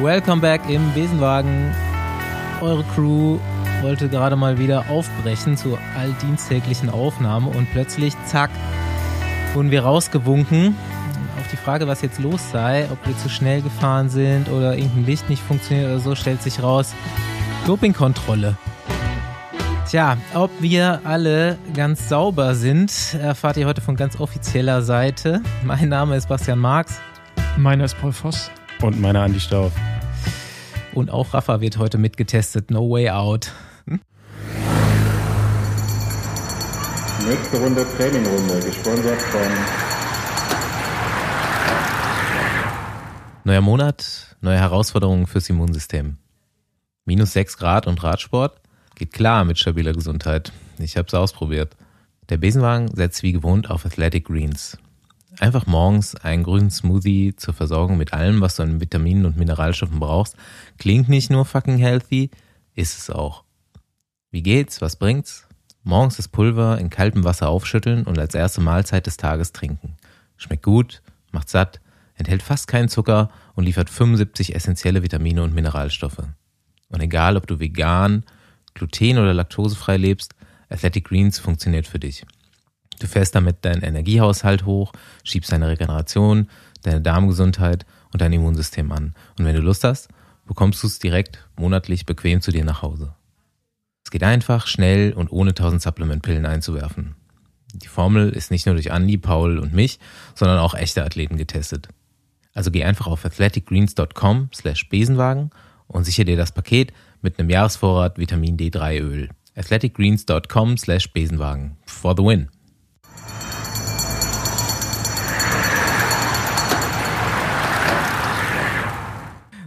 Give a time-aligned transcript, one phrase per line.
[0.00, 1.72] Welcome back im Besenwagen.
[2.60, 3.38] Eure Crew
[3.80, 8.50] wollte gerade mal wieder aufbrechen zu alldiensttäglichen Aufnahmen und plötzlich, zack,
[9.54, 10.76] wurden wir rausgewunken.
[11.38, 15.06] Auf die Frage, was jetzt los sei, ob wir zu schnell gefahren sind oder irgendein
[15.06, 16.92] Licht nicht funktioniert oder so, stellt sich raus,
[17.64, 18.56] Dopingkontrolle.
[19.88, 25.40] Tja, ob wir alle ganz sauber sind, erfahrt ihr heute von ganz offizieller Seite.
[25.62, 27.00] Mein Name ist Bastian Marx.
[27.56, 28.50] Meiner ist Paul Voss.
[28.82, 29.72] Und meiner Andi Stauf.
[30.94, 32.70] Und auch Rafa wird heute mitgetestet.
[32.70, 33.52] No way out.
[33.86, 34.00] Hm?
[37.28, 39.40] Nächste Runde Trainingrunde, gesponsert von
[43.46, 46.16] Neuer Monat, neue Herausforderungen fürs Immunsystem.
[47.04, 48.58] Minus 6 Grad und Radsport
[48.94, 50.52] geht klar mit stabiler Gesundheit.
[50.78, 51.76] Ich habe es ausprobiert.
[52.30, 54.78] Der Besenwagen setzt wie gewohnt auf Athletic Greens.
[55.40, 59.98] Einfach morgens einen grünen Smoothie zur Versorgung mit allem, was du an Vitaminen und Mineralstoffen
[59.98, 60.36] brauchst.
[60.78, 62.30] Klingt nicht nur fucking healthy,
[62.74, 63.44] ist es auch.
[64.30, 64.80] Wie geht's?
[64.80, 65.46] Was bringt's?
[65.82, 69.96] Morgens das Pulver in kaltem Wasser aufschütteln und als erste Mahlzeit des Tages trinken.
[70.36, 71.80] Schmeckt gut, macht satt,
[72.14, 76.22] enthält fast keinen Zucker und liefert 75 essentielle Vitamine und Mineralstoffe.
[76.88, 78.24] Und egal, ob du vegan,
[78.72, 80.34] gluten- oder laktosefrei lebst,
[80.68, 82.24] Athletic Greens funktioniert für dich.
[83.00, 84.92] Du fährst damit deinen Energiehaushalt hoch,
[85.22, 86.48] schiebst deine Regeneration,
[86.82, 89.14] deine Darmgesundheit und dein Immunsystem an.
[89.38, 90.08] Und wenn du Lust hast,
[90.46, 93.14] bekommst du es direkt monatlich bequem zu dir nach Hause.
[94.04, 97.16] Es geht einfach, schnell und ohne tausend Supplementpillen einzuwerfen.
[97.72, 99.98] Die Formel ist nicht nur durch Andi, Paul und mich,
[100.34, 101.88] sondern auch echte Athleten getestet.
[102.52, 105.50] Also geh einfach auf athleticgreens.com slash Besenwagen
[105.88, 109.28] und sichere dir das Paket mit einem Jahresvorrat Vitamin D3 Öl.
[109.56, 111.76] athleticgreens.com slash Besenwagen.
[111.86, 112.48] For the win.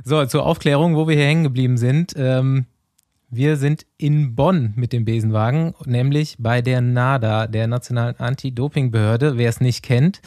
[0.07, 2.13] So, zur Aufklärung, wo wir hier hängen geblieben sind.
[2.15, 2.65] Ähm,
[3.29, 9.49] wir sind in Bonn mit dem Besenwagen, nämlich bei der NADA, der Nationalen Anti-Doping-Behörde, wer
[9.49, 10.21] es nicht kennt,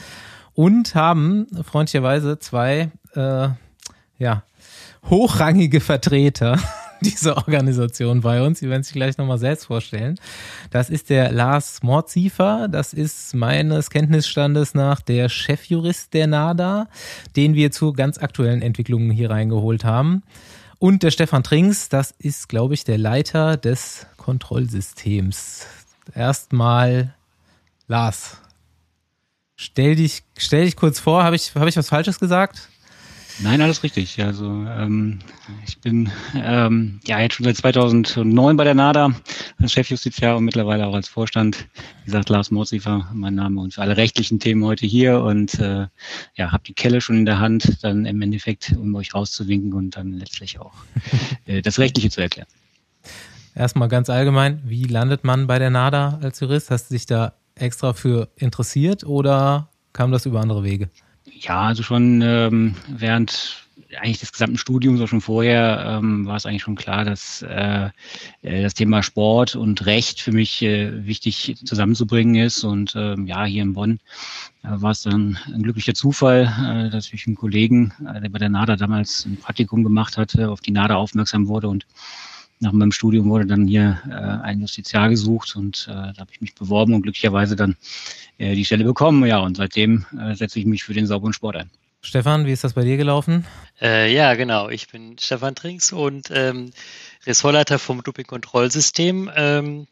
[0.53, 3.49] und haben freundlicherweise zwei äh,
[4.19, 4.43] ja,
[5.09, 6.59] hochrangige Vertreter
[7.05, 8.61] dieser Organisation bei uns.
[8.61, 10.19] Sie werden sich gleich nochmal selbst vorstellen.
[10.71, 12.69] Das ist der Lars Mordziefer.
[12.69, 16.89] Das ist meines Kenntnisstandes nach der Chefjurist der NADA,
[17.37, 20.23] den wir zu ganz aktuellen Entwicklungen hier reingeholt haben.
[20.79, 25.67] Und der Stefan Trinks, das ist, glaube ich, der Leiter des Kontrollsystems.
[26.15, 27.15] Erstmal
[27.87, 28.39] Lars.
[29.57, 32.71] Stell dich, stell dich kurz vor, habe ich, hab ich was Falsches gesagt?
[33.43, 34.23] Nein, alles richtig.
[34.23, 35.19] Also ähm,
[35.67, 39.15] ich bin ähm, ja jetzt schon seit 2009 bei der NADA
[39.59, 41.67] als Chefjustiziar und mittlerweile auch als Vorstand.
[42.01, 45.87] Wie gesagt, Lars Morsiefer, mein Name und für alle rechtlichen Themen heute hier und äh,
[46.35, 49.97] ja, habe die Kelle schon in der Hand, dann im Endeffekt, um euch rauszuwinken und
[49.97, 50.75] dann letztlich auch
[51.47, 52.49] äh, das Rechtliche zu erklären.
[53.55, 56.71] Erstmal ganz allgemein, wie landet man bei der NADA als Jurist?
[56.71, 60.91] Hast du dich da extra für interessiert oder kam das über andere Wege?
[61.25, 63.67] Ja, also schon ähm, während
[63.99, 67.91] eigentlich des gesamten Studiums, auch schon vorher, ähm, war es eigentlich schon klar, dass äh,
[68.43, 72.65] äh, das Thema Sport und Recht für mich äh, wichtig zusammenzubringen ist.
[72.65, 73.99] Und ähm, ja, hier in Bonn
[74.63, 76.53] äh, war es dann ein glücklicher Zufall,
[76.89, 80.51] äh, dass ich einen Kollegen, äh, der bei der NADA damals ein Praktikum gemacht hatte,
[80.51, 81.87] auf die NADA aufmerksam wurde und
[82.63, 86.43] nach meinem Studium wurde dann hier äh, ein Justiziar gesucht und äh, da habe ich
[86.43, 87.75] mich beworben und glücklicherweise dann
[88.41, 89.25] äh, die Stelle bekommen.
[89.27, 91.71] Ja, und seitdem äh, setze ich mich für den sauberen Sport ein.
[92.03, 93.47] Stefan, wie ist das bei dir gelaufen?
[93.81, 94.71] Äh, ja, genau.
[94.71, 96.71] Ich bin Stefan Trinks und ähm,
[97.27, 99.31] Ressortleiter vom Doping-Kontrollsystem.
[99.37, 99.87] Ähm,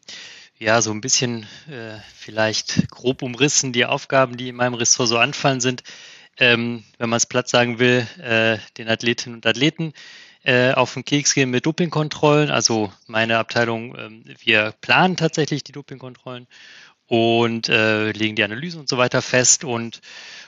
[0.57, 5.19] ja, so ein bisschen äh, vielleicht grob umrissen die Aufgaben, die in meinem Ressort so
[5.19, 5.83] anfallen sind.
[6.39, 9.93] Ähm, wenn man es platt sagen will, äh, den Athletinnen und Athleten
[10.43, 12.49] äh, auf den Keks gehen mit Dopingkontrollen.
[12.49, 16.47] Also meine Abteilung, ähm, wir planen tatsächlich die Dopingkontrollen
[17.09, 19.63] und äh, legen die Analyse und so weiter fest.
[19.65, 19.99] Und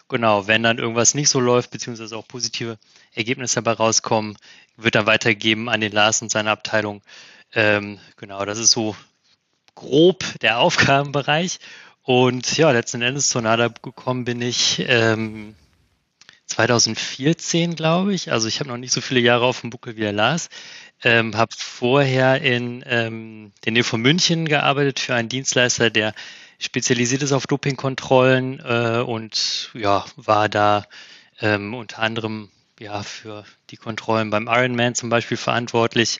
[0.07, 2.77] genau, wenn dann irgendwas nicht so läuft, beziehungsweise auch positive
[3.13, 4.37] Ergebnisse dabei rauskommen,
[4.77, 7.01] wird dann weitergegeben an den Lars und seine Abteilung.
[7.53, 8.95] Ähm, genau, das ist so
[9.75, 11.59] grob der Aufgabenbereich.
[12.03, 15.55] Und ja, letzten Endes zur NADA gekommen bin ich ähm,
[16.45, 18.31] 2014, glaube ich.
[18.31, 20.49] Also ich habe noch nicht so viele Jahre auf dem Buckel wie der Lars.
[21.03, 26.13] Ähm, habe vorher in ähm, der Nähe von München gearbeitet für einen Dienstleister, der
[26.61, 30.85] spezialisiert ist auf Dopingkontrollen äh, und ja, war da
[31.41, 32.49] ähm, unter anderem
[32.79, 36.19] ja für die Kontrollen beim Ironman zum Beispiel verantwortlich.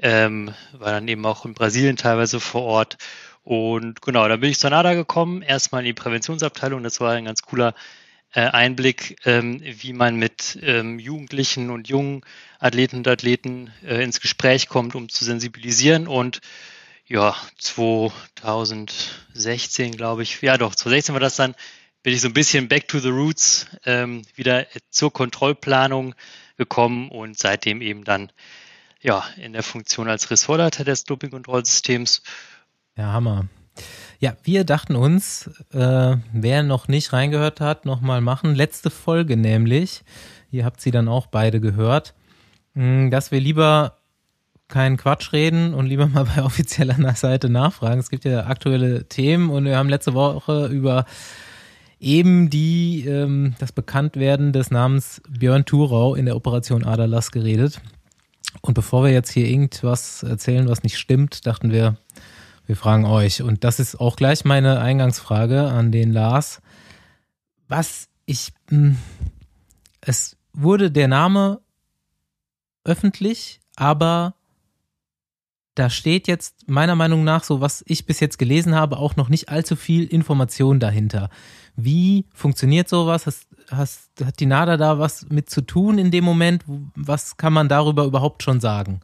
[0.00, 2.98] Ähm, war dann eben auch in Brasilien teilweise vor Ort.
[3.42, 6.82] Und genau, da bin ich zur NADA gekommen, erstmal in die Präventionsabteilung.
[6.82, 7.74] Das war ein ganz cooler
[8.34, 12.22] äh, Einblick, ähm, wie man mit ähm, Jugendlichen und jungen
[12.58, 16.06] Athleten und Athleten äh, ins Gespräch kommt, um zu sensibilisieren.
[16.06, 16.40] Und
[17.08, 21.54] ja, 2016, glaube ich, ja doch, 2016 war das dann,
[22.02, 26.14] bin ich so ein bisschen back to the roots, ähm, wieder zur Kontrollplanung
[26.56, 28.30] gekommen und seitdem eben dann
[29.00, 32.22] ja in der Funktion als Ressortleiter des Dopingkontrollsystems.
[32.96, 33.46] Ja, Hammer.
[34.20, 38.54] Ja, wir dachten uns, äh, wer noch nicht reingehört hat, nochmal machen.
[38.54, 40.02] Letzte Folge nämlich,
[40.50, 42.14] ihr habt sie dann auch beide gehört,
[42.74, 43.97] hm, dass wir lieber
[44.68, 48.00] keinen Quatsch reden und lieber mal bei offizieller Seite nachfragen.
[48.00, 51.06] Es gibt ja aktuelle Themen und wir haben letzte Woche über
[52.00, 57.80] eben die ähm, das Bekanntwerden des Namens Björn Thurau in der Operation Aderlass geredet.
[58.60, 61.96] Und bevor wir jetzt hier irgendwas erzählen, was nicht stimmt, dachten wir,
[62.66, 63.42] wir fragen euch.
[63.42, 66.60] Und das ist auch gleich meine Eingangsfrage an den Lars.
[67.68, 68.98] Was ich, mh, hm,
[70.00, 71.60] es wurde der Name
[72.84, 74.34] öffentlich, aber
[75.78, 79.28] da steht jetzt meiner Meinung nach, so was ich bis jetzt gelesen habe, auch noch
[79.28, 81.30] nicht allzu viel Information dahinter.
[81.76, 83.26] Wie funktioniert sowas?
[83.26, 86.64] Hast, hast, hat die NADA da was mit zu tun in dem Moment?
[86.96, 89.00] Was kann man darüber überhaupt schon sagen?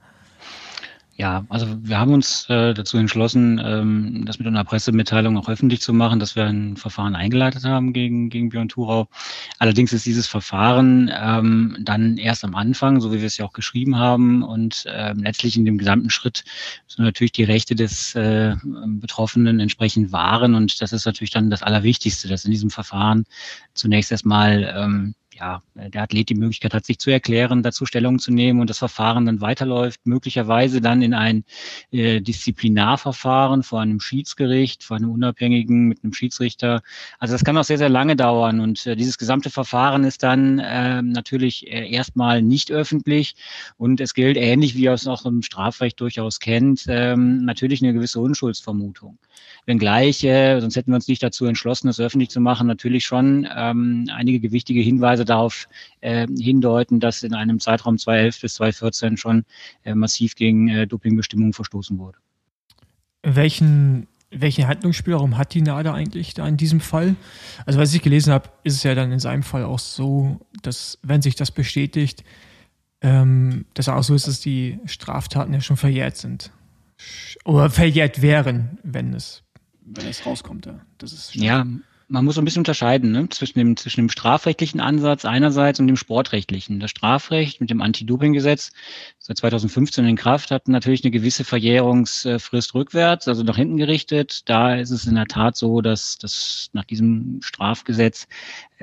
[1.17, 5.81] Ja, also wir haben uns äh, dazu entschlossen, ähm, das mit einer Pressemitteilung auch öffentlich
[5.81, 9.07] zu machen, dass wir ein Verfahren eingeleitet haben gegen, gegen Björn Thurau.
[9.61, 13.53] Allerdings ist dieses Verfahren ähm, dann erst am Anfang, so wie wir es ja auch
[13.53, 16.43] geschrieben haben, und ähm, letztlich in dem gesamten Schritt
[16.87, 20.57] müssen natürlich die Rechte des äh, Betroffenen entsprechend wahren.
[20.57, 23.25] Und das ist natürlich dann das Allerwichtigste, dass in diesem Verfahren
[23.73, 28.33] zunächst erstmal ähm, ja, der Athlet die Möglichkeit hat, sich zu erklären, dazu Stellung zu
[28.33, 31.45] nehmen und das Verfahren dann weiterläuft, möglicherweise dann in ein
[31.91, 36.83] äh, Disziplinarverfahren vor einem Schiedsgericht, vor einem Unabhängigen mit einem Schiedsrichter.
[37.19, 40.59] Also das kann auch sehr, sehr lange dauern und äh, dieses gesamte Verfahren ist dann
[40.59, 43.35] äh, natürlich äh, erstmal nicht öffentlich
[43.77, 47.93] und es gilt ähnlich, wie ihr es auch im Strafrecht durchaus kennt, ähm, natürlich eine
[47.93, 49.19] gewisse Unschuldsvermutung
[49.67, 53.49] wenngleich, äh, sonst hätten wir uns nicht dazu entschlossen, das öffentlich zu machen, natürlich schon
[53.55, 55.69] ähm, einige gewichtige Hinweise darauf
[56.01, 59.45] äh, hindeuten, dass in einem Zeitraum 2011 bis 2014 schon
[59.85, 62.19] äh, massiv gegen äh, Dopingbestimmungen verstoßen wurde.
[63.23, 64.07] Welchen
[64.37, 67.15] welchen Handlungsspielraum hat die NADA eigentlich da in diesem Fall?
[67.67, 70.99] Also, was ich gelesen habe, ist es ja dann in seinem Fall auch so, dass,
[71.03, 72.25] wenn sich das bestätigt,
[73.01, 76.51] ähm, dass auch so ist, dass die Straftaten ja schon verjährt sind.
[77.45, 79.43] Oder verjährt wären, wenn es
[79.85, 80.67] wenn es rauskommt.
[80.67, 81.67] Ja, das ist ja
[82.09, 83.29] man muss so ein bisschen unterscheiden ne?
[83.29, 86.81] zwischen, dem, zwischen dem strafrechtlichen Ansatz einerseits und dem sportrechtlichen.
[86.81, 88.73] Das Strafrecht mit dem Anti-Doping-Gesetz
[89.27, 94.43] seit 2015 in Kraft hat natürlich eine gewisse Verjährungsfrist rückwärts, also nach hinten gerichtet.
[94.51, 98.29] Da ist es in der Tat so, dass, dass nach diesem Strafgesetz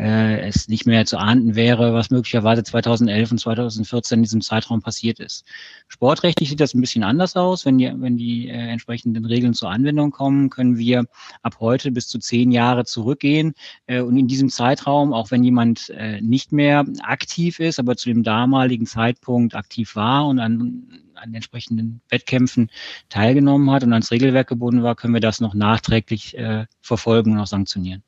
[0.02, 4.82] äh, es nicht mehr zu ahnden wäre, was möglicherweise 2011 und 2014 in diesem Zeitraum
[4.82, 5.46] passiert ist.
[5.88, 7.66] Sportrechtlich sieht das ein bisschen anders aus.
[7.66, 11.06] Wenn die, wenn die äh, entsprechenden Regeln zur Anwendung kommen, können wir
[11.44, 13.54] ab heute bis zu zehn Jahre zurückgehen
[13.86, 18.10] äh, und in diesem Zeitraum, auch wenn jemand äh, nicht mehr aktiv ist, aber zu
[18.10, 22.70] dem damaligen Zeitpunkt aktiv war und an an entsprechenden Wettkämpfen
[23.10, 27.40] teilgenommen hat und ans Regelwerk gebunden war, können wir das noch nachträglich äh, verfolgen und
[27.40, 28.04] auch sanktionieren.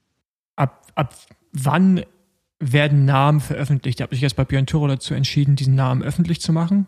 [0.56, 1.16] Ab, ab
[1.52, 2.04] wann
[2.60, 4.00] werden Namen veröffentlicht?
[4.00, 6.88] Da habe ich jetzt bei Björn Thürer dazu entschieden, diesen Namen öffentlich zu machen.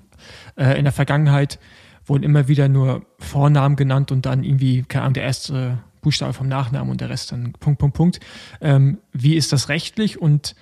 [0.55, 1.59] Äh, in der Vergangenheit
[2.05, 6.47] wurden immer wieder nur Vornamen genannt und dann irgendwie, keine Ahnung, der erste Buchstabe vom
[6.47, 8.19] Nachnamen und der Rest dann Punkt, Punkt, Punkt.
[8.61, 10.55] Ähm, wie ist das rechtlich und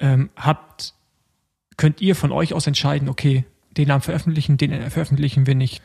[0.00, 0.94] ähm, habt,
[1.76, 3.44] könnt ihr von euch aus entscheiden, okay,
[3.78, 5.82] den Namen veröffentlichen, den veröffentlichen wir nicht?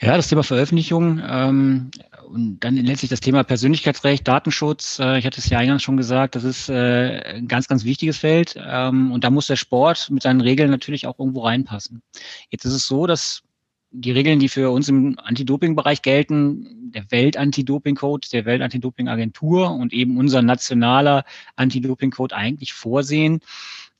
[0.00, 1.90] Ja, das Thema Veröffentlichung ähm,
[2.26, 4.98] und dann letztlich das Thema Persönlichkeitsrecht, Datenschutz.
[4.98, 8.18] Äh, ich hatte es ja eingangs schon gesagt, das ist äh, ein ganz, ganz wichtiges
[8.18, 8.56] Feld.
[8.58, 12.02] Ähm, und da muss der Sport mit seinen Regeln natürlich auch irgendwo reinpassen.
[12.50, 13.44] Jetzt ist es so, dass
[13.92, 20.42] die Regeln, die für uns im Anti-Doping-Bereich gelten, der Welt-Anti-Doping-Code, der Welt-Anti-Doping-Agentur und eben unser
[20.42, 21.24] nationaler
[21.56, 23.40] Anti-Doping-Code eigentlich vorsehen,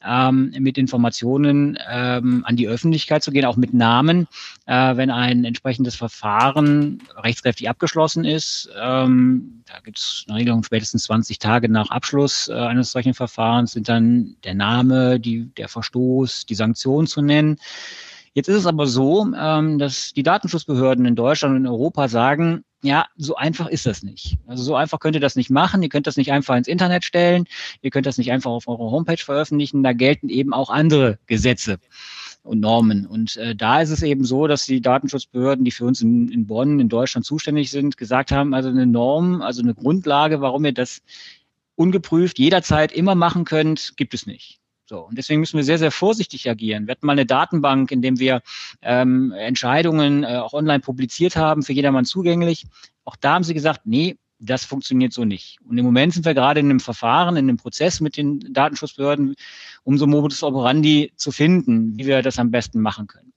[0.06, 4.26] ähm, mit Informationen ähm, an die Öffentlichkeit zu gehen, auch mit Namen,
[4.66, 8.68] äh, wenn ein entsprechendes Verfahren rechtskräftig abgeschlossen ist.
[8.80, 13.72] Ähm, da gibt es eine Regelung spätestens 20 Tage nach Abschluss äh, eines solchen Verfahrens
[13.72, 17.56] sind dann der Name, die, der Verstoß, die Sanktion zu nennen.
[18.34, 22.64] Jetzt ist es aber so, ähm, dass die Datenschutzbehörden in Deutschland und in Europa sagen,
[22.82, 24.38] ja, so einfach ist das nicht.
[24.46, 25.82] Also so einfach könnt ihr das nicht machen.
[25.82, 27.44] Ihr könnt das nicht einfach ins Internet stellen.
[27.80, 29.82] Ihr könnt das nicht einfach auf eurer Homepage veröffentlichen.
[29.82, 31.78] Da gelten eben auch andere Gesetze
[32.42, 33.06] und Normen.
[33.06, 36.46] Und äh, da ist es eben so, dass die Datenschutzbehörden, die für uns in, in
[36.46, 40.74] Bonn, in Deutschland zuständig sind, gesagt haben, also eine Norm, also eine Grundlage, warum ihr
[40.74, 41.02] das
[41.76, 44.61] ungeprüft jederzeit immer machen könnt, gibt es nicht.
[44.92, 46.86] So, und deswegen müssen wir sehr, sehr vorsichtig agieren.
[46.86, 48.42] Wir hatten mal eine Datenbank, in dem wir
[48.82, 52.66] ähm, Entscheidungen äh, auch online publiziert haben, für jedermann zugänglich.
[53.06, 55.56] Auch da haben sie gesagt, nee, das funktioniert so nicht.
[55.66, 59.34] Und im Moment sind wir gerade in einem Verfahren, in einem Prozess mit den Datenschutzbehörden,
[59.82, 63.32] um so Modus operandi zu finden, wie wir das am besten machen können.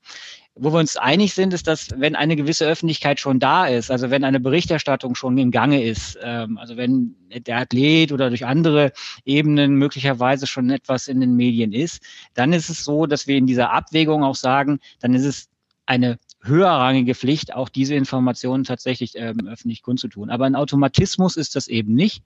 [0.57, 4.09] Wo wir uns einig sind, ist, dass wenn eine gewisse Öffentlichkeit schon da ist, also
[4.09, 8.93] wenn eine Berichterstattung schon im Gange ist, ähm, also wenn der Athlet oder durch andere
[9.25, 12.01] Ebenen möglicherweise schon etwas in den Medien ist,
[12.35, 15.49] dann ist es so, dass wir in dieser Abwägung auch sagen, dann ist es
[15.85, 20.29] eine höherrangige Pflicht, auch diese Informationen tatsächlich ähm, öffentlich kundzutun.
[20.29, 22.23] Aber ein Automatismus ist das eben nicht.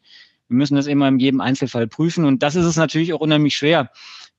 [0.50, 2.25] Wir müssen das immer in jedem Einzelfall prüfen.
[2.25, 3.91] Und das ist es natürlich auch unheimlich schwer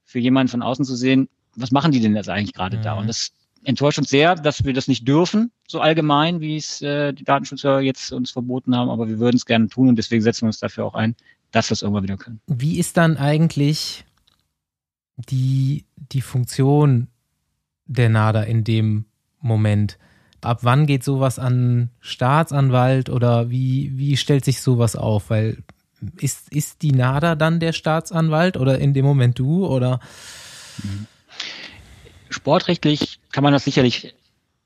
[0.04, 2.82] für jemanden von außen zu sehen, was machen die denn jetzt eigentlich gerade mhm.
[2.82, 2.94] da?
[2.94, 3.32] Und das
[3.64, 7.80] enttäuscht uns sehr, dass wir das nicht dürfen, so allgemein, wie es äh, die Datenschützer
[7.80, 8.90] jetzt uns verboten haben.
[8.90, 11.14] Aber wir würden es gerne tun und deswegen setzen wir uns dafür auch ein,
[11.50, 12.40] dass wir es irgendwann wieder können.
[12.46, 14.04] Wie ist dann eigentlich
[15.16, 17.08] die, die Funktion
[17.86, 19.04] der NADA in dem
[19.40, 19.98] Moment?
[20.40, 25.28] Ab wann geht sowas an Staatsanwalt oder wie, wie stellt sich sowas auf?
[25.28, 25.58] Weil
[26.16, 30.00] ist, ist die NADA dann der Staatsanwalt oder in dem Moment du oder?
[32.30, 34.14] Sportrechtlich kann man das sicherlich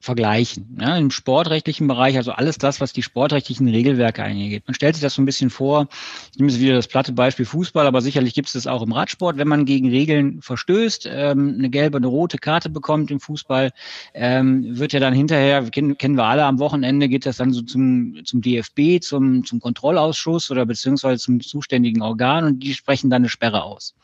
[0.05, 0.77] vergleichen.
[0.81, 4.65] Ja, Im sportrechtlichen Bereich, also alles das, was die sportrechtlichen Regelwerke eingeht.
[4.67, 5.89] Man stellt sich das so ein bisschen vor,
[6.31, 8.93] ich nehme jetzt wieder das platte Beispiel Fußball, aber sicherlich gibt es das auch im
[8.93, 13.73] Radsport, wenn man gegen Regeln verstößt, ähm, eine gelbe, eine rote Karte bekommt im Fußball,
[14.13, 17.63] ähm, wird ja dann hinterher, kennen, kennen wir alle, am Wochenende geht das dann so
[17.63, 23.23] zum, zum DFB, zum, zum Kontrollausschuss oder beziehungsweise zum zuständigen Organ und die sprechen dann
[23.23, 23.95] eine Sperre aus.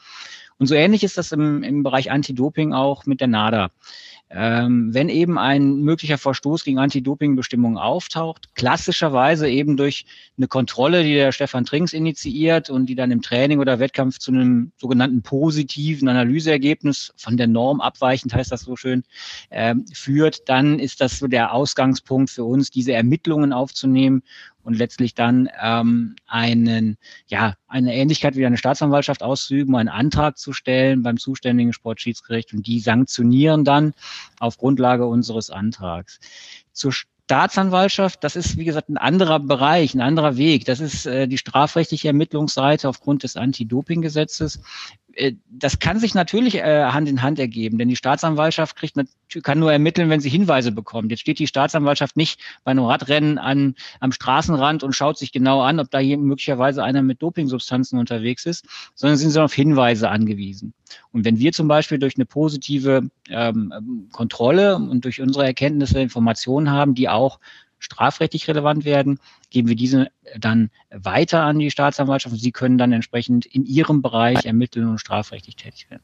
[0.60, 3.70] Und so ähnlich ist das im, im Bereich Anti-Doping auch mit der NADA.
[4.32, 10.04] Ähm, wenn eben ein möglicher Verstoß gegen Anti-Doping-Bestimmungen auftaucht, klassischerweise eben durch
[10.36, 14.30] eine Kontrolle, die der Stefan Trinks initiiert und die dann im Training oder Wettkampf zu
[14.30, 19.02] einem sogenannten positiven Analyseergebnis von der Norm abweichend, heißt das so schön,
[19.48, 24.22] äh, führt, dann ist das so der Ausgangspunkt für uns, diese Ermittlungen aufzunehmen
[24.70, 26.96] und letztlich dann ähm, einen,
[27.26, 32.68] ja, eine Ähnlichkeit wie eine Staatsanwaltschaft auszuüben, einen Antrag zu stellen beim zuständigen Sportschiedsgericht und
[32.68, 33.94] die sanktionieren dann
[34.38, 36.20] auf Grundlage unseres Antrags.
[36.72, 40.66] Zur Staatsanwaltschaft, das ist wie gesagt ein anderer Bereich, ein anderer Weg.
[40.66, 44.60] Das ist äh, die strafrechtliche Ermittlungsseite aufgrund des Anti-Doping-Gesetzes.
[45.14, 48.98] Äh, das kann sich natürlich äh, Hand in Hand ergeben, denn die Staatsanwaltschaft kriegt,
[49.42, 51.10] kann nur ermitteln, wenn sie Hinweise bekommt.
[51.10, 55.60] Jetzt steht die Staatsanwaltschaft nicht bei einem Radrennen an, am Straßenrand und schaut sich genau
[55.62, 58.64] an, ob da hier möglicherweise einer mit Dopingsubstanzen unterwegs ist,
[58.94, 60.72] sondern sind sie auf Hinweise angewiesen.
[61.12, 66.70] Und wenn wir zum Beispiel durch eine positive ähm, Kontrolle und durch unsere Erkenntnisse Informationen
[66.70, 67.38] haben, die auch
[67.80, 69.18] strafrechtlich relevant werden,
[69.50, 70.08] geben wir diese
[70.38, 74.98] dann weiter an die Staatsanwaltschaft und sie können dann entsprechend in ihrem Bereich ermitteln und
[74.98, 76.02] strafrechtlich tätig werden.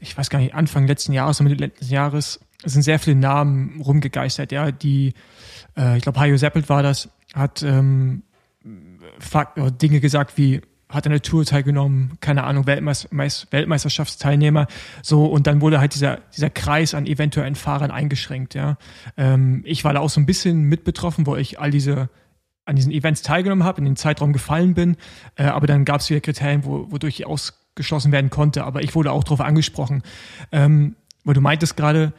[0.00, 4.52] Ich weiß gar nicht, Anfang letzten Jahres, Mitte letzten Jahres sind sehr viele Namen rumgegeistert,
[4.52, 5.12] ja, die,
[5.76, 8.22] äh, ich glaube, Hajo Seppelt war das, hat ähm,
[9.18, 13.08] Fakt, Dinge gesagt wie hat an der Tour teilgenommen, keine Ahnung, Weltmeister,
[13.50, 14.66] Weltmeisterschaftsteilnehmer,
[15.02, 18.78] so, und dann wurde halt dieser, dieser Kreis an eventuellen Fahrern eingeschränkt, ja.
[19.16, 22.08] Ähm, ich war da auch so ein bisschen mit betroffen, wo ich all diese,
[22.64, 24.96] an diesen Events teilgenommen habe, in den Zeitraum gefallen bin,
[25.36, 28.94] äh, aber dann gab es wieder Kriterien, wo, wodurch ich ausgeschlossen werden konnte, aber ich
[28.94, 30.02] wurde auch darauf angesprochen,
[30.52, 32.14] ähm, weil du meintest gerade,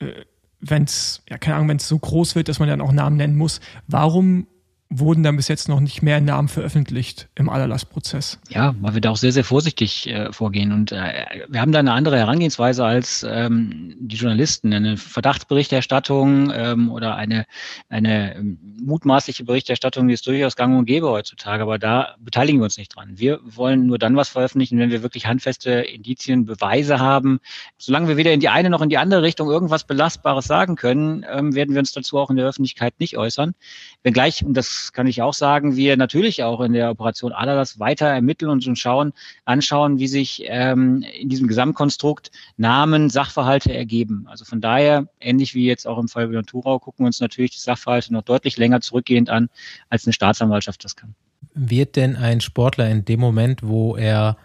[0.00, 0.12] äh,
[0.60, 3.16] wenn es, ja, keine Ahnung, wenn es so groß wird, dass man dann auch Namen
[3.16, 4.46] nennen muss, warum
[4.98, 8.38] wurden dann bis jetzt noch nicht mehr Namen veröffentlicht im Allerlassprozess.
[8.48, 10.72] Ja, weil wir da auch sehr, sehr vorsichtig äh, vorgehen.
[10.72, 14.72] Und äh, wir haben da eine andere Herangehensweise als ähm, die Journalisten.
[14.72, 17.46] Eine Verdachtsberichterstattung ähm, oder eine,
[17.88, 22.64] eine ähm, mutmaßliche Berichterstattung, die ist durchaus gang und gäbe heutzutage, aber da beteiligen wir
[22.64, 23.18] uns nicht dran.
[23.18, 27.40] Wir wollen nur dann was veröffentlichen, wenn wir wirklich handfeste Indizien, Beweise haben.
[27.78, 31.24] Solange wir weder in die eine noch in die andere Richtung irgendwas Belastbares sagen können,
[31.30, 33.54] ähm, werden wir uns dazu auch in der Öffentlichkeit nicht äußern.
[34.02, 38.06] Wenngleich, und das kann ich auch sagen, wir natürlich auch in der Operation Adalas weiter
[38.06, 39.12] ermitteln und schauen,
[39.44, 44.26] anschauen, wie sich ähm, in diesem Gesamtkonstrukt Namen, Sachverhalte ergeben.
[44.28, 47.52] Also von daher, ähnlich wie jetzt auch im Fall Björn Thurau, gucken wir uns natürlich
[47.52, 49.48] die Sachverhalte noch deutlich länger zurückgehend an,
[49.90, 51.14] als eine Staatsanwaltschaft das kann.
[51.54, 54.36] Wird denn ein Sportler in dem Moment, wo er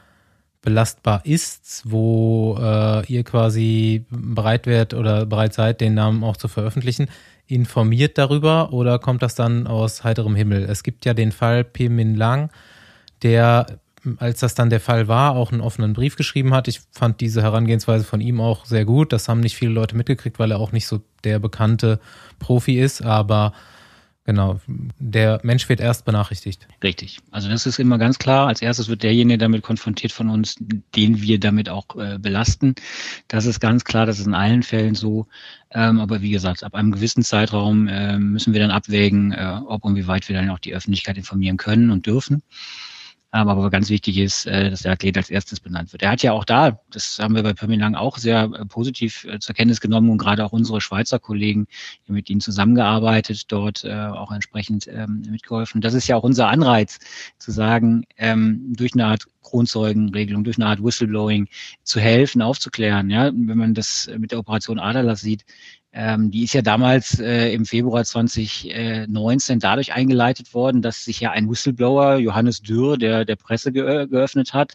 [0.61, 6.49] belastbar ist, wo äh, ihr quasi bereit werdet oder bereit seid, den Namen auch zu
[6.49, 7.07] veröffentlichen,
[7.47, 10.63] informiert darüber oder kommt das dann aus heiterem Himmel?
[10.63, 11.89] Es gibt ja den Fall P.
[11.89, 12.49] Min Lang,
[13.23, 13.79] der,
[14.17, 16.67] als das dann der Fall war, auch einen offenen Brief geschrieben hat.
[16.67, 19.13] Ich fand diese Herangehensweise von ihm auch sehr gut.
[19.13, 21.99] Das haben nicht viele Leute mitgekriegt, weil er auch nicht so der bekannte
[22.39, 23.53] Profi ist, aber
[24.27, 24.59] Genau,
[24.99, 26.67] der Mensch wird erst benachrichtigt.
[26.83, 27.19] Richtig.
[27.31, 28.47] Also das ist immer ganz klar.
[28.49, 30.57] Als erstes wird derjenige damit konfrontiert von uns,
[30.97, 32.75] den wir damit auch äh, belasten.
[33.29, 35.27] Das ist ganz klar, das ist in allen Fällen so.
[35.71, 39.85] Ähm, aber wie gesagt, ab einem gewissen Zeitraum äh, müssen wir dann abwägen, äh, ob
[39.85, 42.43] und wie weit wir dann auch die Öffentlichkeit informieren können und dürfen.
[43.33, 46.01] Ähm, aber ganz wichtig ist, äh, dass der Athlet als erstes benannt wird.
[46.01, 49.39] Er hat ja auch da, das haben wir bei Pömmelang auch sehr äh, positiv äh,
[49.39, 51.67] zur Kenntnis genommen und gerade auch unsere Schweizer Kollegen,
[52.07, 55.81] mit ihnen zusammengearbeitet, dort auch entsprechend ähm, mitgeholfen.
[55.81, 56.99] Das ist ja auch unser Anreiz,
[57.37, 61.47] zu sagen, ähm, durch eine Art Kronzeugenregelung, durch eine Art Whistleblowing
[61.83, 63.09] zu helfen, aufzuklären.
[63.09, 65.43] Ja, wenn man das mit der Operation Aderlass sieht,
[65.97, 71.31] ähm, die ist ja damals äh, im Februar 2019 dadurch eingeleitet worden, dass sich ja
[71.31, 74.73] ein Whistleblower, Johannes Dürr, der der Presse ge geöffnet hat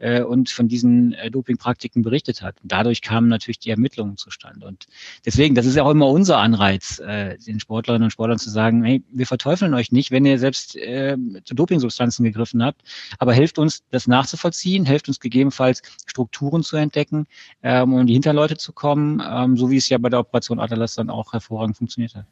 [0.00, 2.56] äh, und von diesen äh, Dopingpraktiken berichtet hat.
[2.60, 4.66] Und dadurch kamen natürlich die Ermittlungen zustande.
[4.66, 4.86] Und
[5.24, 8.82] deswegen, das ist ja auch immer unser Anreiz, äh, den Sportlerinnen und Sportlern zu sagen,
[8.82, 12.82] hey, wir verteufeln euch nicht, wenn ihr selbst äh, zu Dopingsubstanzen gegriffen habt,
[13.20, 17.26] aber helft uns, das nachzuvollziehen, helft uns gegebenenfalls Strukturen zu entdecken,
[17.62, 20.94] ähm, um die Hinterleute zu kommen, ähm, so wie es ja bei der Operation Adalas
[20.94, 22.26] dann auch hervorragend funktioniert hat.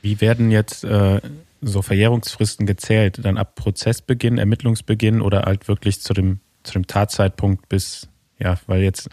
[0.00, 1.20] Wie werden jetzt äh,
[1.60, 3.20] so Verjährungsfristen gezählt?
[3.24, 8.82] Dann ab Prozessbeginn, Ermittlungsbeginn oder halt wirklich zu dem, zu dem Tatzeitpunkt bis, ja, weil
[8.82, 9.08] jetzt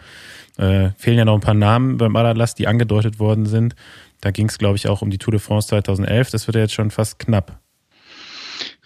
[0.56, 3.74] äh, fehlen ja noch ein paar Namen beim Adalas, die angedeutet worden sind.
[4.20, 6.30] Da ging es, glaube ich, auch um die Tour de France 2011.
[6.30, 7.60] Das wird ja jetzt schon fast knapp.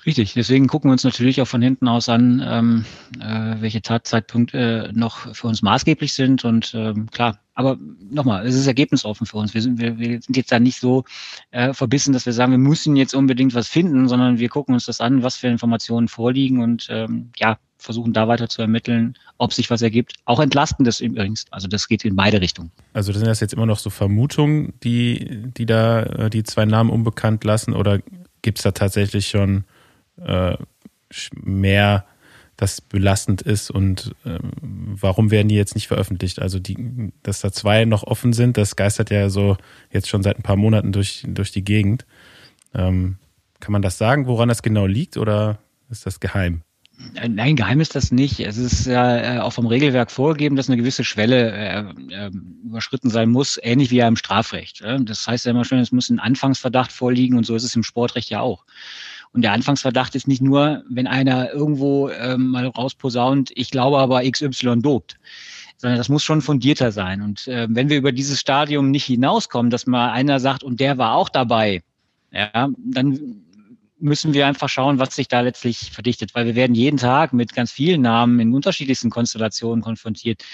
[0.06, 2.84] Richtig, deswegen gucken wir uns natürlich auch von hinten aus an, ähm,
[3.20, 6.44] äh, welche Tatzeitpunkte äh, noch für uns maßgeblich sind.
[6.44, 7.78] Und ähm, klar, aber
[8.10, 9.52] nochmal, es ist ergebnisoffen für uns.
[9.52, 11.04] Wir sind, wir, wir sind jetzt da nicht so
[11.50, 14.86] äh, verbissen, dass wir sagen, wir müssen jetzt unbedingt was finden, sondern wir gucken uns
[14.86, 19.52] das an, was für Informationen vorliegen und ähm, ja, versuchen da weiter zu ermitteln, ob
[19.52, 20.14] sich was ergibt.
[20.24, 21.44] Auch entlastendes übrigens.
[21.50, 22.70] Also das geht in beide Richtungen.
[22.92, 26.90] Also sind das jetzt immer noch so Vermutungen, die, die da äh, die zwei Namen
[26.90, 28.00] unbekannt lassen oder
[28.42, 29.64] gibt es da tatsächlich schon
[30.24, 30.56] äh,
[31.34, 32.06] mehr
[32.56, 34.50] das belastend ist und ähm,
[35.00, 36.42] warum werden die jetzt nicht veröffentlicht?
[36.42, 39.56] Also die, dass da zwei noch offen sind, das geistert ja so
[39.90, 42.04] jetzt schon seit ein paar Monaten durch, durch die Gegend.
[42.74, 43.16] Ähm,
[43.60, 46.62] kann man das sagen, woran das genau liegt oder ist das geheim?
[47.28, 48.40] Nein, geheim ist das nicht.
[48.40, 52.30] Es ist ja äh, auch vom Regelwerk vorgegeben, dass eine gewisse Schwelle äh, äh,
[52.64, 54.82] überschritten sein muss, ähnlich wie ja im Strafrecht.
[54.82, 54.98] Äh.
[55.02, 57.82] Das heißt ja immer schon, es muss ein Anfangsverdacht vorliegen und so ist es im
[57.82, 58.66] Sportrecht ja auch.
[59.32, 64.28] Und der Anfangsverdacht ist nicht nur, wenn einer irgendwo ähm, mal rausposaunt, ich glaube aber
[64.28, 65.16] XY dopt
[65.80, 67.22] sondern das muss schon fundierter sein.
[67.22, 70.98] Und äh, wenn wir über dieses Stadium nicht hinauskommen, dass mal einer sagt, und der
[70.98, 71.82] war auch dabei,
[72.30, 73.46] ja, dann
[73.98, 77.54] müssen wir einfach schauen, was sich da letztlich verdichtet, weil wir werden jeden Tag mit
[77.54, 80.44] ganz vielen Namen in unterschiedlichsten Konstellationen konfrontiert.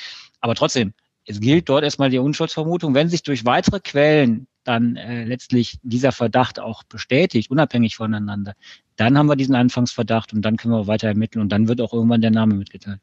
[0.40, 2.94] Aber trotzdem, es gilt dort erstmal die Unschuldsvermutung.
[2.94, 8.54] Wenn sich durch weitere Quellen dann äh, letztlich dieser Verdacht auch bestätigt, unabhängig voneinander,
[8.96, 11.92] dann haben wir diesen Anfangsverdacht und dann können wir weiter ermitteln und dann wird auch
[11.92, 13.00] irgendwann der Name mitgeteilt.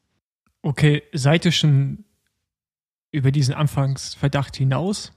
[0.62, 2.06] Okay, seid ihr schon
[3.12, 5.13] über diesen Anfangsverdacht hinaus?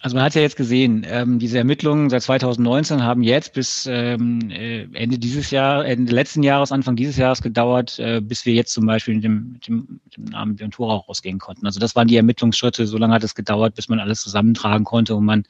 [0.00, 4.48] Also man hat ja jetzt gesehen, ähm, diese Ermittlungen seit 2019 haben jetzt bis ähm,
[4.50, 8.72] äh, Ende dieses Jahr, Ende letzten Jahres, Anfang dieses Jahres gedauert, äh, bis wir jetzt
[8.72, 11.66] zum Beispiel mit dem, mit dem, mit dem Namen Björn rausgehen konnten.
[11.66, 12.86] Also das waren die Ermittlungsschritte.
[12.86, 15.44] So lange hat es gedauert, bis man alles zusammentragen konnte und man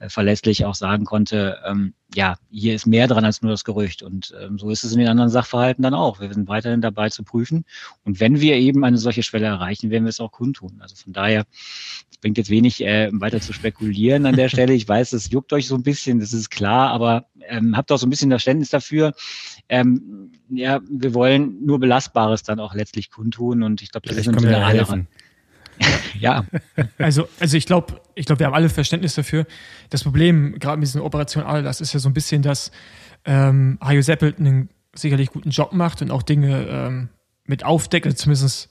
[0.00, 4.02] äh, verlässlich auch sagen konnte, ähm, ja, hier ist mehr dran als nur das Gerücht.
[4.02, 6.20] Und ähm, so ist es in den anderen Sachverhalten dann auch.
[6.20, 7.64] Wir sind weiterhin dabei zu prüfen.
[8.04, 10.76] Und wenn wir eben eine solche Schwelle erreichen, werden wir es auch kundtun.
[10.80, 11.44] Also von daher,
[12.10, 14.74] es bringt jetzt wenig äh, weiter zu spekulieren an der Stelle.
[14.74, 17.98] Ich weiß, das juckt euch so ein bisschen, das ist klar, aber ähm, habt auch
[17.98, 19.12] so ein bisschen Verständnis dafür.
[19.68, 23.62] Ähm, ja, wir wollen nur Belastbares dann auch letztlich kundtun.
[23.62, 25.08] Und ich glaube, das ist natürlich alle helfen.
[26.18, 26.44] Ja.
[26.98, 29.46] Also, also ich glaube, ich glaube, wir haben alle Verständnis dafür.
[29.90, 32.70] Das Problem, gerade mit dieser Operation Adelas, ist ja so ein bisschen, dass
[33.24, 37.08] ähm, Hajo Seppelt einen sicherlich guten Job macht und auch Dinge ähm,
[37.46, 38.70] mit aufdeckt, also zumindest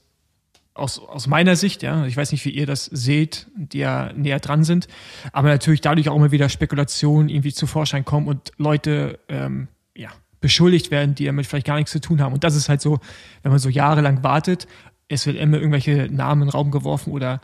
[0.73, 2.05] aus, aus meiner Sicht, ja.
[2.05, 4.87] Ich weiß nicht, wie ihr das seht, die ja näher dran sind.
[5.31, 10.09] Aber natürlich dadurch auch immer wieder Spekulationen irgendwie zu Vorschein kommen und Leute, ähm, ja,
[10.41, 12.33] beschuldigt werden, die damit vielleicht gar nichts zu tun haben.
[12.33, 12.99] Und das ist halt so,
[13.43, 14.67] wenn man so jahrelang wartet
[15.13, 17.41] es wird immer irgendwelche Namen in den Raum geworfen oder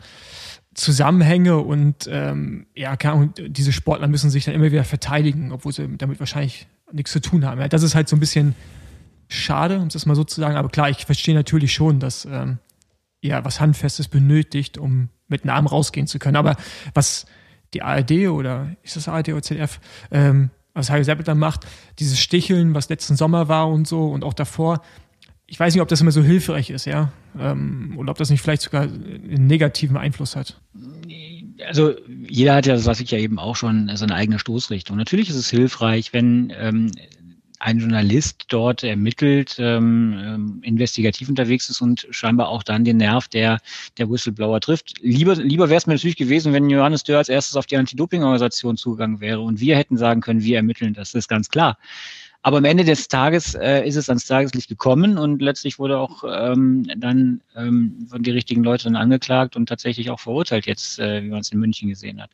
[0.74, 5.96] Zusammenhänge und ähm, ja, und diese Sportler müssen sich dann immer wieder verteidigen, obwohl sie
[5.96, 7.60] damit wahrscheinlich nichts zu tun haben.
[7.60, 8.54] Ja, das ist halt so ein bisschen
[9.28, 10.56] schade, um es mal so zu sagen.
[10.56, 12.58] Aber klar, ich verstehe natürlich schon, dass ähm,
[13.20, 16.36] ja was Handfestes benötigt, um mit Namen rausgehen zu können.
[16.36, 16.56] Aber
[16.94, 17.26] was
[17.74, 19.80] die ARD oder ist das ARD oder ZDF,
[20.10, 21.66] ähm, was Heil Seppelt dann macht,
[21.98, 24.82] dieses Sticheln, was letzten Sommer war und so und auch davor,
[25.50, 27.12] ich weiß nicht, ob das immer so hilfreich ist, ja.
[27.38, 30.60] Ähm, oder ob das nicht vielleicht sogar einen negativen Einfluss hat.
[31.66, 31.92] also
[32.28, 34.96] jeder hat ja, das weiß ich ja eben auch schon, seine eigene Stoßrichtung.
[34.96, 36.92] Natürlich ist es hilfreich, wenn ähm,
[37.58, 43.26] ein Journalist dort ermittelt, ähm, ähm, investigativ unterwegs ist und scheinbar auch dann den Nerv
[43.26, 43.58] der,
[43.98, 44.94] der Whistleblower trifft.
[45.02, 48.76] Lieber, lieber wäre es mir natürlich gewesen, wenn Johannes Dörr als erstes auf die Anti-Doping-Organisation
[48.76, 51.76] zugegangen wäre und wir hätten sagen können, wir ermitteln das, das ist ganz klar.
[52.42, 56.24] Aber am Ende des Tages äh, ist es ans Tageslicht gekommen und letztlich wurde auch
[56.26, 61.22] ähm, dann ähm, von die richtigen Leute dann angeklagt und tatsächlich auch verurteilt jetzt, äh,
[61.22, 62.30] wie man es in München gesehen hat.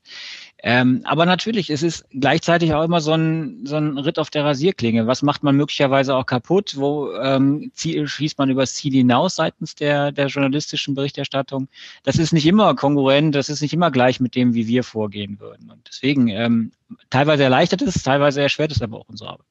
[0.62, 4.44] Ähm, aber natürlich, es ist gleichzeitig auch immer so ein, so ein Ritt auf der
[4.44, 5.08] Rasierklinge.
[5.08, 6.76] Was macht man möglicherweise auch kaputt?
[6.76, 11.66] Wo ähm, schießt man übers Ziel hinaus seitens der, der journalistischen Berichterstattung?
[12.04, 15.40] Das ist nicht immer konkurrent, das ist nicht immer gleich mit dem, wie wir vorgehen
[15.40, 15.68] würden.
[15.68, 16.70] Und deswegen ähm,
[17.10, 19.46] teilweise erleichtert es, teilweise erschwert es aber auch unsere Arbeit.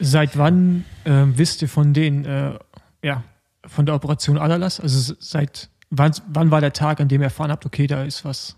[0.00, 2.58] Seit wann äh, wisst ihr von den, äh,
[3.04, 3.22] ja,
[3.66, 4.80] von der Operation Adalas?
[4.80, 8.24] Also seit wann, wann war der Tag, an dem ihr erfahren habt, okay, da ist
[8.24, 8.56] was?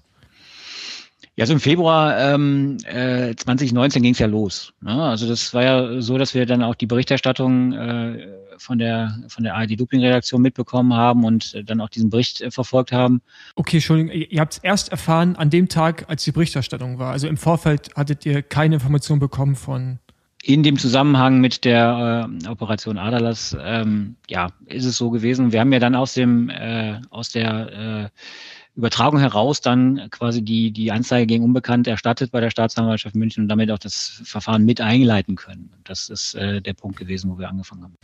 [1.35, 4.73] Ja, also im Februar ähm, äh, 2019 ging es ja los.
[4.83, 5.03] Ne?
[5.03, 8.29] Also das war ja so, dass wir dann auch die Berichterstattung äh,
[8.59, 12.93] von der von der ARD-Doping-Redaktion mitbekommen haben und äh, dann auch diesen Bericht äh, verfolgt
[12.93, 13.23] haben.
[13.57, 17.13] Okay, Entschuldigung, ihr habt es erst erfahren an dem Tag, als die Berichterstattung war.
[17.13, 20.01] Also im Vorfeld hattet ihr keine Information bekommen von
[20.43, 25.53] in dem Zusammenhang mit der äh, Operation Adalas, ähm, ja, ist es so gewesen.
[25.53, 30.73] Wir haben ja dann aus dem äh, aus der äh, Übertragung heraus dann quasi die
[30.73, 34.81] die Anzeige gegen Unbekannt erstattet bei der Staatsanwaltschaft München und damit auch das Verfahren mit
[34.81, 35.71] einleiten können.
[35.85, 37.97] Das ist äh, der Punkt gewesen, wo wir angefangen haben.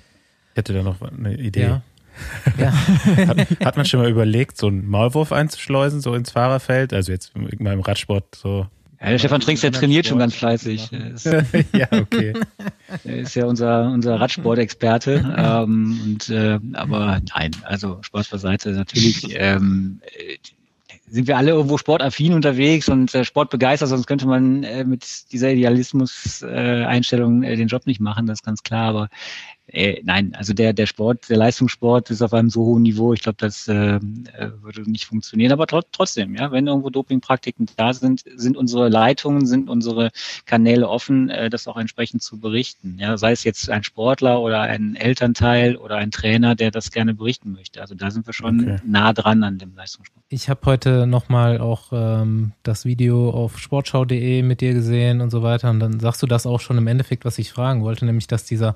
[0.53, 1.63] Ich hätte da noch eine Idee.
[1.63, 1.83] Ja.
[2.57, 2.73] Ja.
[3.29, 6.93] hat, hat man schon mal überlegt, so einen Maulwurf einzuschleusen, so ins Fahrerfeld?
[6.93, 8.67] Also jetzt mal im Radsport so
[9.01, 10.91] ja, der Stefan Trinks, der trainiert schon ganz fleißig.
[11.73, 12.33] ja, okay.
[13.05, 15.35] Er ist ja unser, unser Radsportexperte.
[15.37, 18.73] ähm, und, äh, aber nein, also Spaß beiseite.
[18.73, 20.01] Natürlich ähm,
[21.11, 25.53] sind wir alle irgendwo sportaffin unterwegs und äh, sportbegeistert, sonst könnte man äh, mit dieser
[25.53, 28.89] Idealismus-Einstellung äh, den Job nicht machen, das ist ganz klar.
[28.89, 29.09] Aber
[29.71, 33.21] äh, nein, also der, der Sport, der Leistungssport ist auf einem so hohen Niveau, ich
[33.21, 34.01] glaube, das äh, äh,
[34.63, 35.53] würde nicht funktionieren.
[35.53, 40.11] Aber tr trotzdem, ja, wenn irgendwo Dopingpraktiken da sind, sind unsere Leitungen, sind unsere
[40.47, 42.97] Kanäle offen, äh, das auch entsprechend zu berichten.
[42.99, 47.13] Ja, sei es jetzt ein Sportler oder ein Elternteil oder ein Trainer, der das gerne
[47.15, 47.83] berichten möchte.
[47.83, 48.77] Also da sind wir schon okay.
[48.87, 50.25] nah dran an dem Leistungssport.
[50.31, 55.43] Ich habe heute nochmal auch ähm, das Video auf sportschau.de mit dir gesehen und so
[55.43, 55.69] weiter.
[55.69, 58.45] Und dann sagst du das auch schon im Endeffekt, was ich fragen wollte, nämlich dass
[58.45, 58.75] dieser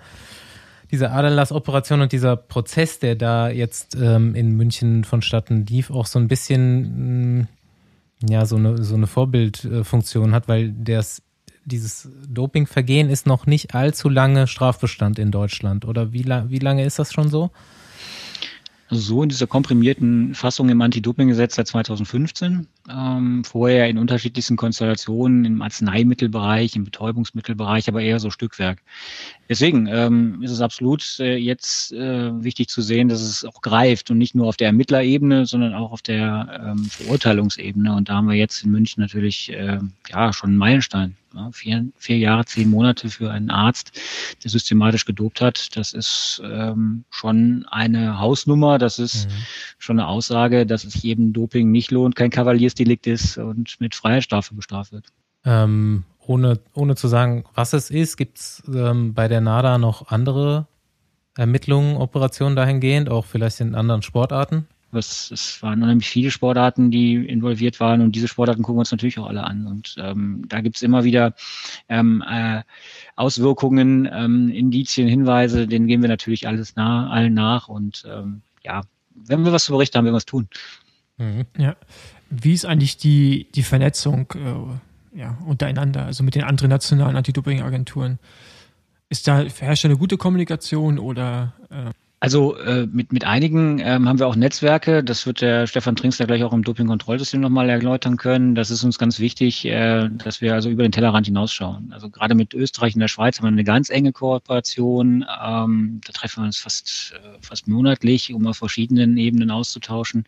[0.93, 6.19] diese Aderlass-Operation und dieser Prozess, der da jetzt ähm, in München vonstatten lief, auch so
[6.19, 7.49] ein bisschen mm,
[8.29, 11.23] ja so eine so eine Vorbildfunktion hat, weil das
[11.65, 15.85] dieses Dopingvergehen ist noch nicht allzu lange Strafbestand in Deutschland.
[15.85, 17.51] Oder wie, wie lange ist das schon so?
[18.95, 22.67] So in dieser komprimierten Fassung im Anti-Doping-Gesetz seit 2015.
[22.91, 28.83] Ähm, vorher in unterschiedlichsten Konstellationen im Arzneimittelbereich, im Betäubungsmittelbereich, aber eher so Stückwerk.
[29.49, 34.11] Deswegen ähm, ist es absolut äh, jetzt äh, wichtig zu sehen, dass es auch greift
[34.11, 37.95] und nicht nur auf der Ermittlerebene, sondern auch auf der ähm, Verurteilungsebene.
[37.95, 39.79] Und da haben wir jetzt in München natürlich äh,
[40.11, 41.17] ja schon einen Meilenstein.
[41.35, 43.93] Ja, vier, vier Jahre, zehn Monate für einen Arzt,
[44.43, 49.33] der systematisch gedopt hat, das ist ähm, schon eine Hausnummer, das ist mhm.
[49.79, 54.55] schon eine Aussage, dass es jedem Doping nicht lohnt, kein Kavaliersdelikt ist und mit Freiheitsstrafe
[54.55, 55.07] bestraft wird.
[55.45, 60.09] Ähm, ohne, ohne zu sagen, was es ist, gibt es ähm, bei der NADA noch
[60.09, 60.67] andere
[61.37, 64.69] Ermittlungen, Operationen dahingehend, auch vielleicht in anderen Sportarten?
[64.93, 68.93] Was, es waren unheimlich viele Sportarten, die involviert waren und diese Sportarten gucken wir uns
[68.93, 69.67] natürlich auch alle an.
[69.67, 71.35] Und ähm, da gibt's immer wieder
[71.89, 72.63] ähm, äh,
[73.17, 77.69] Auswirkungen, ähm, Indizien, Hinweise, denen gehen wir natürlich alles nah, allen nach.
[77.69, 78.83] Und ähm, ja,
[79.15, 80.47] wenn wir was zu berichten haben, werden wir was tun.
[81.17, 81.47] Mhm.
[81.57, 81.75] Ja.
[82.29, 88.19] Wie ist eigentlich die, die Vernetzung äh, ja, untereinander, also mit den anderen nationalen Anti-Doping-Agenturen?
[89.09, 94.21] Ist da herrscht eine gute Kommunikation oder äh also äh, mit, mit einigen ähm, haben
[94.21, 95.03] wir auch Netzwerke.
[95.03, 98.55] Das wird der Stefan Trinkster gleich auch im Dopingkontrollsystem nochmal erläutern können.
[98.55, 101.93] Das ist uns ganz wichtig, äh, dass wir also über den Tellerrand hinausschauen.
[101.93, 105.25] Also gerade mit Österreich und der Schweiz haben wir eine ganz enge Kooperation.
[105.45, 110.25] Ähm, da treffen wir uns fast, äh, fast monatlich, um auf verschiedenen Ebenen auszutauschen.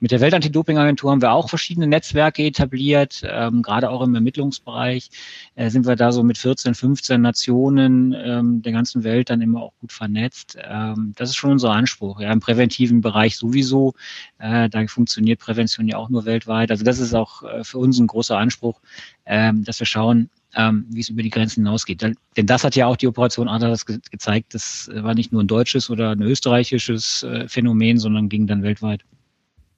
[0.00, 5.10] Mit der Weltantidopingagentur haben wir auch verschiedene Netzwerke etabliert, ähm, gerade auch im Ermittlungsbereich
[5.54, 9.60] äh, sind wir da so mit 14, 15 Nationen ähm, der ganzen Welt dann immer
[9.60, 10.56] auch gut vernetzt.
[10.66, 12.20] Ähm, das ist schon unser Anspruch.
[12.20, 13.94] Ja, im präventiven Bereich sowieso.
[14.38, 16.70] Äh, da funktioniert Prävention ja auch nur weltweit.
[16.70, 18.80] Also das ist auch äh, für uns ein großer Anspruch,
[19.24, 22.00] äh, dass wir schauen, ähm, wie es über die Grenzen hinausgeht.
[22.02, 24.54] Denn das hat ja auch die Operation Atlas ge gezeigt.
[24.54, 29.02] Das war nicht nur ein deutsches oder ein österreichisches äh, Phänomen, sondern ging dann weltweit.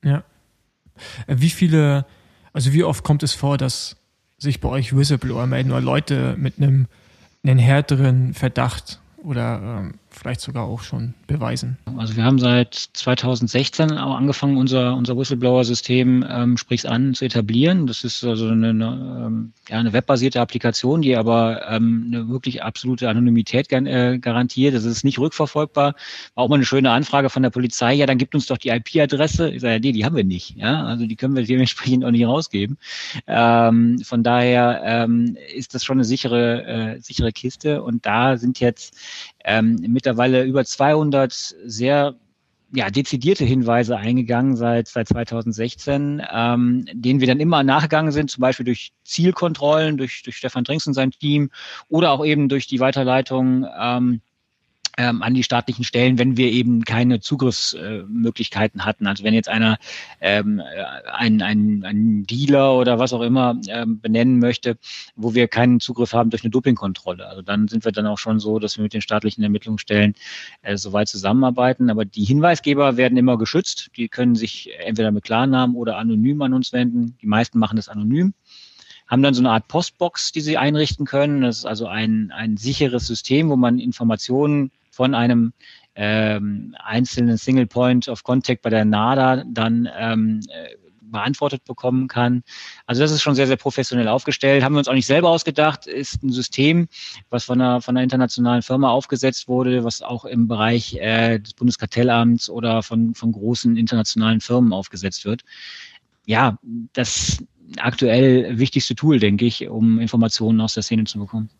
[0.04, 0.22] Ja.
[1.26, 2.04] Wie viele
[2.52, 3.96] Also wie oft kommt es vor, dass
[4.36, 6.86] sich bei euch Whistleblower melden oder Leute mit einem,
[7.42, 11.78] einem härteren Verdacht oder ähm, vielleicht sogar auch schon beweisen?
[11.96, 17.86] Also wir haben seit 2016 auch angefangen, unser, unser Whistleblower-System ähm, sprich's an zu etablieren.
[17.86, 22.62] Das ist also eine, eine, ähm, ja, eine webbasierte Applikation, die aber ähm, eine wirklich
[22.62, 24.74] absolute Anonymität äh, garantiert.
[24.74, 25.94] Das ist nicht rückverfolgbar.
[26.34, 27.94] War auch mal eine schöne Anfrage von der Polizei.
[27.94, 29.50] Ja, dann gibt uns doch die IP-Adresse.
[29.50, 30.56] Ich sage, ja, nee, die haben wir nicht.
[30.56, 32.76] Ja, also die können wir dementsprechend auch nicht rausgeben.
[33.26, 37.82] Ähm, von daher ähm, ist das schon eine sichere, äh, sichere Kiste.
[37.82, 38.96] Und da sind jetzt
[39.48, 42.14] ähm, mittlerweile über 200 sehr
[42.70, 48.42] ja, dezidierte Hinweise eingegangen seit, seit 2016, ähm, denen wir dann immer nachgegangen sind, zum
[48.42, 51.50] Beispiel durch Zielkontrollen, durch, durch Stefan Trinks und sein Team
[51.88, 54.20] oder auch eben durch die Weiterleitung ähm,
[54.98, 59.06] ähm, an die staatlichen Stellen, wenn wir eben keine Zugriffsmöglichkeiten äh, hatten.
[59.06, 59.78] Also wenn jetzt einer
[60.20, 60.60] ähm,
[61.12, 64.76] einen, einen, einen Dealer oder was auch immer ähm, benennen möchte,
[65.14, 67.26] wo wir keinen Zugriff haben durch eine Dopingkontrolle.
[67.26, 70.14] Also dann sind wir dann auch schon so, dass wir mit den staatlichen Ermittlungsstellen
[70.62, 71.90] äh, soweit zusammenarbeiten.
[71.90, 73.90] Aber die Hinweisgeber werden immer geschützt.
[73.96, 77.16] Die können sich entweder mit Klarnamen oder anonym an uns wenden.
[77.22, 78.34] Die meisten machen das anonym
[79.06, 81.40] haben dann so eine Art Postbox, die sie einrichten können.
[81.40, 85.52] Das ist also ein, ein sicheres System, wo man Informationen von einem
[85.94, 92.42] ähm, einzelnen Single Point of Contact bei der NADA dann ähm, äh, beantwortet bekommen kann.
[92.86, 94.64] Also das ist schon sehr, sehr professionell aufgestellt.
[94.64, 96.88] Haben wir uns auch nicht selber ausgedacht, ist ein System,
[97.30, 101.54] was von einer, von einer internationalen Firma aufgesetzt wurde, was auch im Bereich äh, des
[101.54, 105.42] Bundeskartellamts oder von, von großen internationalen Firmen aufgesetzt wird.
[106.26, 106.58] Ja,
[106.92, 107.38] das
[107.76, 111.50] aktuell wichtigste Tool, denke ich, um Informationen aus der Szene zu bekommen.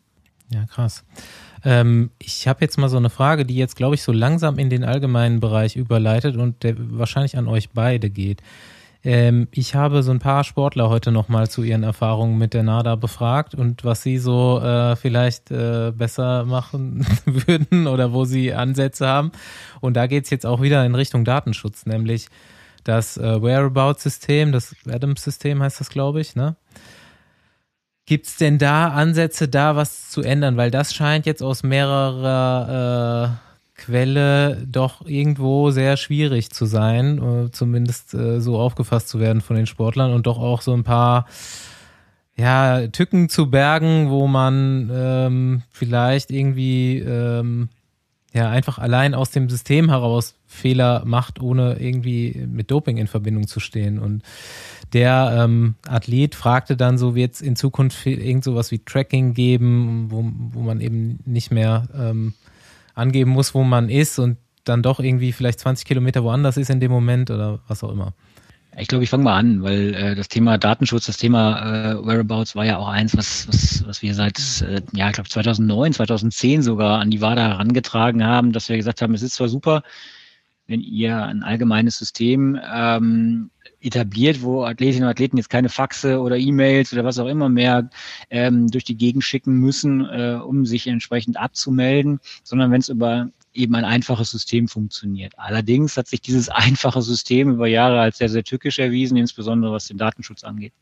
[0.53, 1.05] Ja, krass.
[1.65, 4.71] Ähm, ich habe jetzt mal so eine Frage, die jetzt, glaube ich, so langsam in
[4.71, 8.43] den allgemeinen Bereich überleitet und der wahrscheinlich an euch beide geht.
[9.05, 12.97] Ähm, ich habe so ein paar Sportler heute nochmal zu ihren Erfahrungen mit der NADA
[12.97, 19.07] befragt und was sie so äh, vielleicht äh, besser machen würden oder wo sie Ansätze
[19.07, 19.31] haben.
[19.81, 22.27] Und da geht's jetzt auch wieder in Richtung Datenschutz, nämlich
[22.83, 26.57] das äh, Whereabout-System, das Adams-System heißt das, glaube ich, ne?
[28.09, 30.57] Gibt es denn da Ansätze, da was zu ändern?
[30.57, 33.37] Weil das scheint jetzt aus mehrerer
[33.77, 39.43] äh, Quelle doch irgendwo sehr schwierig zu sein, äh, zumindest äh, so aufgefasst zu werden
[39.43, 41.27] von den Sportlern und doch auch so ein paar
[42.35, 47.69] ja, Tücken zu bergen, wo man ähm, vielleicht irgendwie ähm,
[48.33, 53.47] ja einfach allein aus dem System heraus Fehler macht, ohne irgendwie mit Doping in Verbindung
[53.47, 53.99] zu stehen.
[53.99, 54.23] Und
[54.95, 60.07] der ähm, Athlet fragte dann so, wird es in Zukunft irgend sowas wie Tracking geben,
[60.11, 60.25] wo,
[60.59, 62.33] wo man eben nicht mehr ähm,
[62.95, 66.81] angeben muss, wo man ist und dann doch irgendwie vielleicht 20 Kilometer woanders ist in
[66.81, 68.15] dem Moment oder was auch immer.
[68.77, 72.55] Ich glaube, ich fange mal an, weil äh, das Thema Datenschutz, das Thema äh, Whereabouts
[72.55, 76.63] war ja auch eins, was, was, was wir seit, äh, ja, ich glaube 2009, 2010
[76.63, 79.83] sogar an die WADA herangetragen haben, dass wir gesagt haben, es ist zwar super,
[80.69, 83.51] wenn ihr ein allgemeines System ähm,
[83.81, 87.91] etabliert, wo Athletinnen und Athleten jetzt keine Faxe oder E-Mails oder was auch immer mehr
[88.31, 93.31] ähm, durch die Gegend schicken müssen, äh, um sich entsprechend abzumelden, sondern wenn es über
[93.59, 95.35] eben ein einfaches System funktioniert.
[95.37, 99.89] Allerdings hat sich dieses einfache System über Jahre als sehr, sehr tückisch erwiesen, insbesondere was
[99.89, 100.73] den Datenschutz angeht.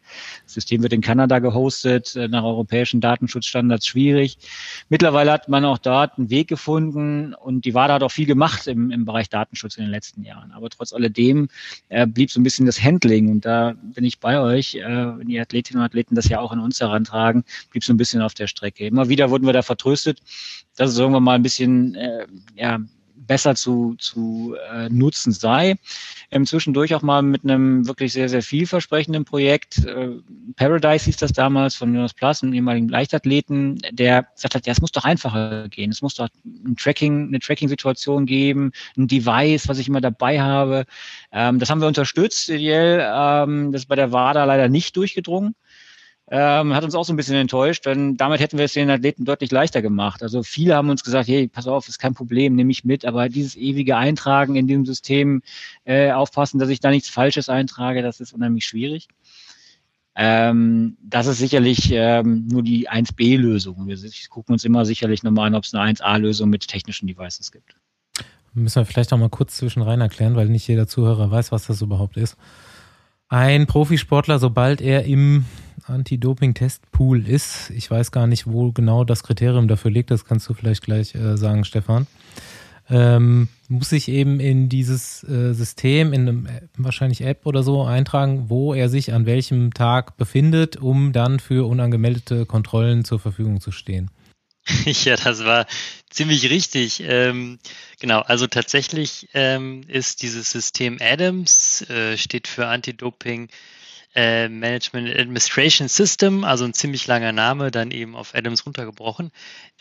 [0.45, 4.39] Das System wird in Kanada gehostet, äh, nach europäischen Datenschutzstandards schwierig.
[4.89, 8.67] Mittlerweile hat man auch dort einen Weg gefunden und die WADA hat auch viel gemacht
[8.67, 10.53] im, im Bereich Datenschutz in den letzten Jahren.
[10.53, 11.49] Aber trotz alledem
[11.89, 15.29] äh, blieb so ein bisschen das Handling und da bin ich bei euch, äh, wenn
[15.29, 18.35] die Athletinnen und Athleten das ja auch an uns herantragen, blieb so ein bisschen auf
[18.35, 18.87] der Strecke.
[18.87, 20.21] Immer wieder wurden wir da vertröstet,
[20.77, 22.66] dass es irgendwann mal ein bisschen äh, ja,
[23.27, 25.77] besser zu, zu äh, nutzen sei.
[26.31, 29.85] Ähm, zwischendurch auch mal mit einem wirklich sehr, sehr vielversprechenden Projekt.
[29.85, 30.11] Äh,
[30.57, 34.81] Paradise hieß das damals von Jonas Plus, einem ehemaligen Leichtathleten, der gesagt hat, ja, es
[34.81, 35.91] muss doch einfacher gehen.
[35.91, 40.85] Es muss doch ein Tracking, eine Tracking-Situation geben, ein Device, was ich immer dabei habe.
[41.33, 43.01] Ähm, das haben wir unterstützt, ideell.
[43.13, 45.55] Ähm, das ist bei der WADA leider nicht durchgedrungen
[46.29, 49.25] ähm, hat uns auch so ein bisschen enttäuscht, denn damit hätten wir es den Athleten
[49.25, 50.23] deutlich leichter gemacht.
[50.23, 53.29] Also viele haben uns gesagt, hey, pass auf, ist kein Problem, nehme ich mit, aber
[53.29, 55.43] dieses ewige Eintragen in diesem System,
[55.85, 59.09] äh, aufpassen, dass ich da nichts Falsches eintrage, das ist unheimlich schwierig.
[60.17, 63.87] Ähm, das ist sicherlich ähm, nur die 1b-Lösung.
[63.87, 63.99] Wir
[64.31, 67.77] gucken uns immer sicherlich nochmal an, ob es eine 1a-Lösung mit technischen Devices gibt.
[68.55, 71.67] Müssen wir vielleicht auch mal kurz zwischen rein erklären, weil nicht jeder Zuhörer weiß, was
[71.67, 72.39] das überhaupt ist.
[73.29, 75.47] Ein Profisportler, sobald er im
[75.87, 77.71] Anti-Doping-Test-Pool ist.
[77.71, 80.11] Ich weiß gar nicht, wo genau das Kriterium dafür liegt.
[80.11, 82.07] Das kannst du vielleicht gleich äh, sagen, Stefan.
[82.89, 88.45] ähm, muss sich eben in dieses äh, System, in einem wahrscheinlich App oder so eintragen,
[88.49, 93.73] wo er sich an welchem Tag befindet, um dann für unangemeldete Kontrollen zur Verfügung zu
[93.73, 94.11] stehen.
[95.05, 95.67] Ja, das war
[96.11, 97.03] ziemlich richtig.
[97.05, 97.59] Ähm,
[98.01, 103.49] genau, also tatsächlich ähm, ist dieses System ADAMS, äh, steht für Anti-Doping
[104.15, 109.31] äh, Management Administration System, also ein ziemlich langer Name, dann eben auf Adams runtergebrochen,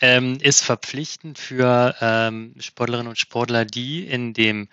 [0.00, 4.68] ähm, ist verpflichtend für ähm, Sportlerinnen und Sportler, die in dem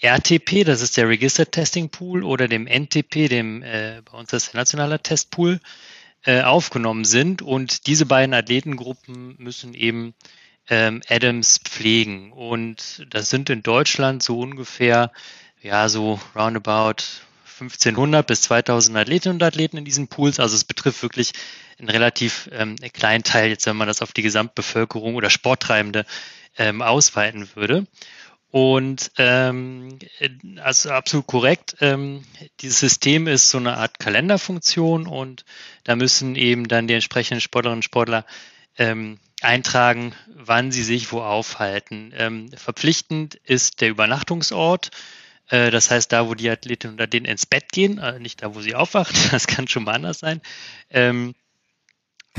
[0.00, 4.52] RTP, das ist der Registered Testing Pool, oder dem NTP, dem äh, bei uns das
[4.52, 5.58] nationale Testpool,
[6.24, 7.42] äh, aufgenommen sind.
[7.42, 10.14] Und diese beiden Athletengruppen müssen eben
[10.68, 12.32] ähm, Adams pflegen.
[12.32, 15.12] Und das sind in Deutschland so ungefähr,
[15.62, 17.02] ja, so roundabout
[17.60, 20.38] 1500 bis 2000 Athletinnen und Athleten in diesen Pools.
[20.38, 21.32] Also es betrifft wirklich
[21.78, 26.04] einen relativ ähm, kleinen Teil, jetzt wenn man das auf die Gesamtbevölkerung oder Sporttreibende
[26.56, 27.86] ähm, ausweiten würde.
[28.50, 29.98] Und ähm,
[30.62, 31.76] also absolut korrekt.
[31.80, 32.24] Ähm,
[32.60, 35.44] dieses System ist so eine Art Kalenderfunktion und
[35.84, 38.24] da müssen eben dann die entsprechenden Sportlerinnen und Sportler
[38.78, 42.12] ähm, eintragen, wann sie sich wo aufhalten.
[42.16, 44.90] Ähm, verpflichtend ist der Übernachtungsort.
[45.48, 48.54] Äh, das heißt, da, wo die Athletinnen und Athleten ins Bett gehen, äh, nicht da,
[48.54, 50.40] wo sie aufwachen, das kann schon mal anders sein.
[50.90, 51.34] Ähm,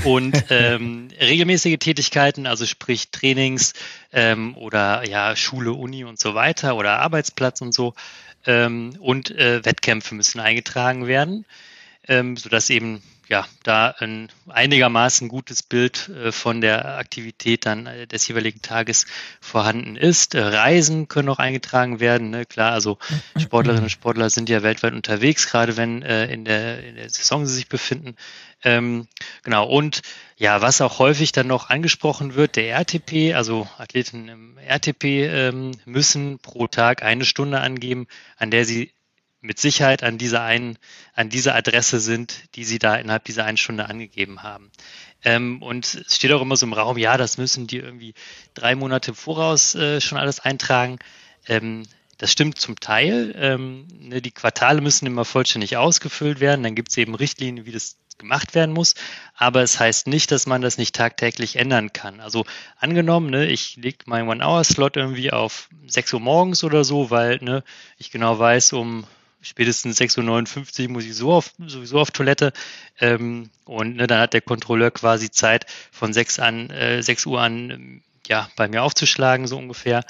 [0.03, 3.73] und ähm, regelmäßige Tätigkeiten, also sprich Trainings
[4.11, 7.93] ähm, oder ja Schule, Uni und so weiter oder Arbeitsplatz und so
[8.45, 11.45] ähm, und äh, Wettkämpfe müssen eingetragen werden,
[12.07, 18.07] ähm, sodass eben ja, da ein einigermaßen gutes Bild äh, von der Aktivität dann äh,
[18.07, 19.05] des jeweiligen Tages
[19.39, 20.33] vorhanden ist.
[20.33, 22.47] Äh, Reisen können auch eingetragen werden, ne?
[22.47, 22.97] klar, also
[23.37, 27.53] Sportlerinnen und Sportler sind ja weltweit unterwegs, gerade wenn in, der, in der Saison sie
[27.53, 28.15] sich befinden.
[28.63, 29.07] Ähm,
[29.43, 30.01] genau, und
[30.37, 35.71] ja, was auch häufig dann noch angesprochen wird, der RTP, also Athleten im RTP ähm,
[35.85, 38.91] müssen pro Tag eine Stunde angeben, an der sie
[39.41, 40.77] mit Sicherheit an dieser einen,
[41.13, 44.69] an dieser Adresse sind, die Sie da innerhalb dieser einen Stunde angegeben haben.
[45.23, 48.13] Ähm, und es steht auch immer so im Raum, ja, das müssen die irgendwie
[48.53, 50.99] drei Monate Voraus äh, schon alles eintragen.
[51.47, 51.83] Ähm,
[52.17, 53.33] das stimmt zum Teil.
[53.37, 56.63] Ähm, ne, die Quartale müssen immer vollständig ausgefüllt werden.
[56.63, 58.93] Dann gibt es eben Richtlinien, wie das gemacht werden muss.
[59.35, 62.19] Aber es heißt nicht, dass man das nicht tagtäglich ändern kann.
[62.19, 62.45] Also
[62.77, 67.63] angenommen, ne, ich lege meinen One-Hour-Slot irgendwie auf 6 Uhr morgens oder so, weil ne,
[67.97, 69.05] ich genau weiß, um
[69.41, 72.53] spätestens 6.59 Uhr muss ich so auf, sowieso auf Toilette.
[72.99, 77.41] Ähm, und ne, dann hat der Kontrolleur quasi Zeit, von 6, an, äh, 6 Uhr
[77.41, 80.05] an ja, bei mir aufzuschlagen, so ungefähr.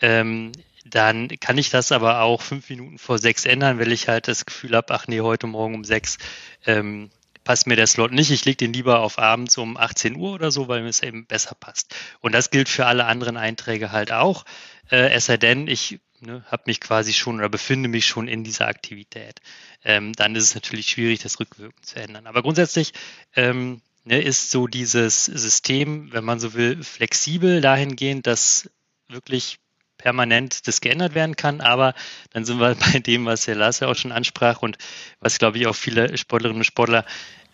[0.00, 0.52] Ähm,
[0.84, 4.46] dann kann ich das aber auch fünf Minuten vor sechs ändern, weil ich halt das
[4.46, 6.18] Gefühl habe, ach nee, heute Morgen um sechs
[6.66, 7.10] ähm,
[7.48, 8.30] passt mir der Slot nicht.
[8.30, 11.24] Ich lege den lieber auf abends um 18 Uhr oder so, weil mir es eben
[11.24, 11.94] besser passt.
[12.20, 14.44] Und das gilt für alle anderen Einträge halt auch.
[14.90, 18.44] Äh, es sei denn, ich ne, habe mich quasi schon oder befinde mich schon in
[18.44, 19.40] dieser Aktivität.
[19.82, 22.26] Ähm, dann ist es natürlich schwierig, das rückwirkend zu ändern.
[22.26, 22.92] Aber grundsätzlich
[23.34, 28.68] ähm, ne, ist so dieses System, wenn man so will, flexibel dahingehend, dass
[29.08, 29.58] wirklich
[29.98, 31.60] permanent das geändert werden kann.
[31.60, 31.94] Aber
[32.32, 34.78] dann sind wir bei dem, was Herr Lars ja auch schon ansprach und
[35.20, 37.04] was, glaube ich, auch viele Sportlerinnen und Sportler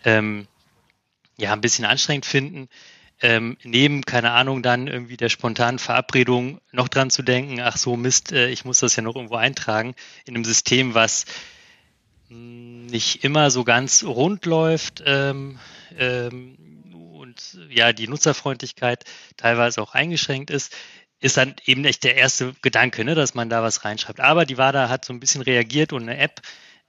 [0.03, 0.47] ähm,
[1.37, 2.69] ja ein bisschen anstrengend finden
[3.21, 7.95] ähm, neben, keine Ahnung, dann irgendwie der spontanen Verabredung noch dran zu denken, ach so
[7.95, 11.25] Mist, äh, ich muss das ja noch irgendwo eintragen, in einem System, was
[12.27, 15.59] hm, nicht immer so ganz rund läuft ähm,
[15.97, 16.57] ähm,
[17.13, 19.05] und ja, die Nutzerfreundlichkeit
[19.37, 20.75] teilweise auch eingeschränkt ist,
[21.19, 24.19] ist dann eben echt der erste Gedanke, ne, dass man da was reinschreibt.
[24.19, 26.41] Aber die WADA hat so ein bisschen reagiert und eine App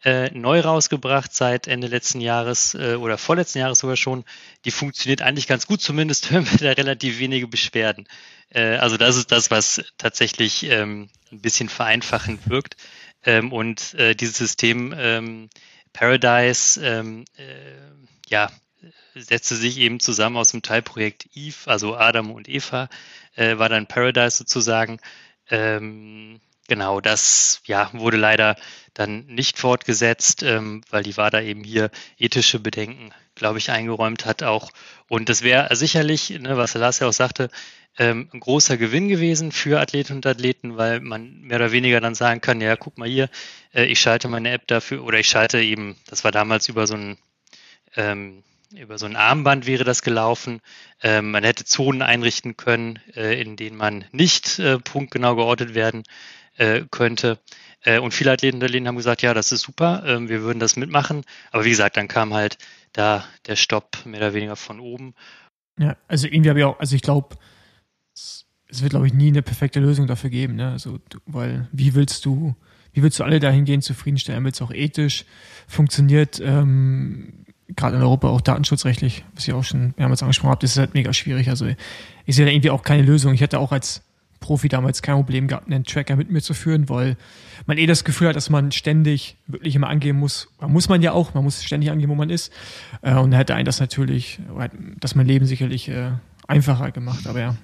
[0.05, 4.25] äh, neu rausgebracht seit Ende letzten Jahres äh, oder vorletzten Jahres sogar schon.
[4.65, 8.07] Die funktioniert eigentlich ganz gut, zumindest hören wir da relativ wenige Beschwerden.
[8.51, 12.77] Äh, also das ist das, was tatsächlich ähm, ein bisschen vereinfachend wirkt.
[13.25, 15.49] Ähm, und äh, dieses System ähm,
[15.93, 17.45] Paradise, ähm, äh,
[18.29, 18.51] ja,
[19.15, 22.89] setzte sich eben zusammen aus dem Teilprojekt Eve, also Adam und Eva,
[23.37, 24.99] äh, war dann Paradise sozusagen.
[25.51, 28.57] Ähm, Genau, das ja, wurde leider
[28.95, 34.43] dann nicht fortgesetzt, ähm, weil die WADA eben hier ethische Bedenken, glaube ich, eingeräumt hat
[34.43, 34.73] auch.
[35.09, 37.51] Und das wäre sicherlich, ne, was Lars ja auch sagte,
[37.99, 42.15] ähm, ein großer Gewinn gewesen für Athletinnen und Athleten, weil man mehr oder weniger dann
[42.17, 43.31] sagen kann, ja, guck mal hier,
[43.73, 46.95] äh, ich schalte meine App dafür oder ich schalte eben, das war damals über so
[46.95, 47.17] ein
[47.97, 48.43] ähm,
[48.75, 50.61] über so ein Armband wäre das gelaufen.
[51.03, 56.03] Ähm, man hätte Zonen einrichten können, äh, in denen man nicht äh, punktgenau geortet werden
[56.57, 57.39] äh, könnte.
[57.83, 61.23] Äh, und viele Athleten haben gesagt, ja, das ist super, äh, wir würden das mitmachen.
[61.53, 62.59] Aber wie gesagt, dann kam halt
[62.93, 65.15] da der Stopp mehr oder weniger von oben.
[65.79, 67.37] Ja, also irgendwie habe ich auch, also ich glaube,
[68.69, 70.73] es wird, glaube ich, nie eine perfekte Lösung dafür geben, ne?
[70.73, 72.57] Also, weil wie willst du,
[72.93, 75.25] wie willst du alle dahingehend zufriedenstellen, willst du auch ethisch
[75.69, 77.45] funktioniert, ähm,
[77.77, 80.95] gerade in Europa auch datenschutzrechtlich, was ich auch schon mehrmals angesprochen habe, das ist halt
[80.95, 81.49] mega schwierig.
[81.49, 81.67] Also
[82.25, 83.35] ich sehe da irgendwie auch keine Lösung.
[83.35, 84.03] Ich hatte auch als
[84.41, 87.17] Profi damals kein Problem gehabt, einen Tracker mit mir zu führen, weil
[87.67, 90.49] man eh das Gefühl hat, dass man ständig wirklich immer angeben muss.
[90.61, 92.53] Man muss man ja auch, man muss ständig angeben, wo man ist.
[93.03, 94.39] Äh, und da hätte einen das natürlich,
[95.01, 96.13] dass mein Leben sicherlich äh,
[96.47, 97.57] einfacher gemacht, aber ja.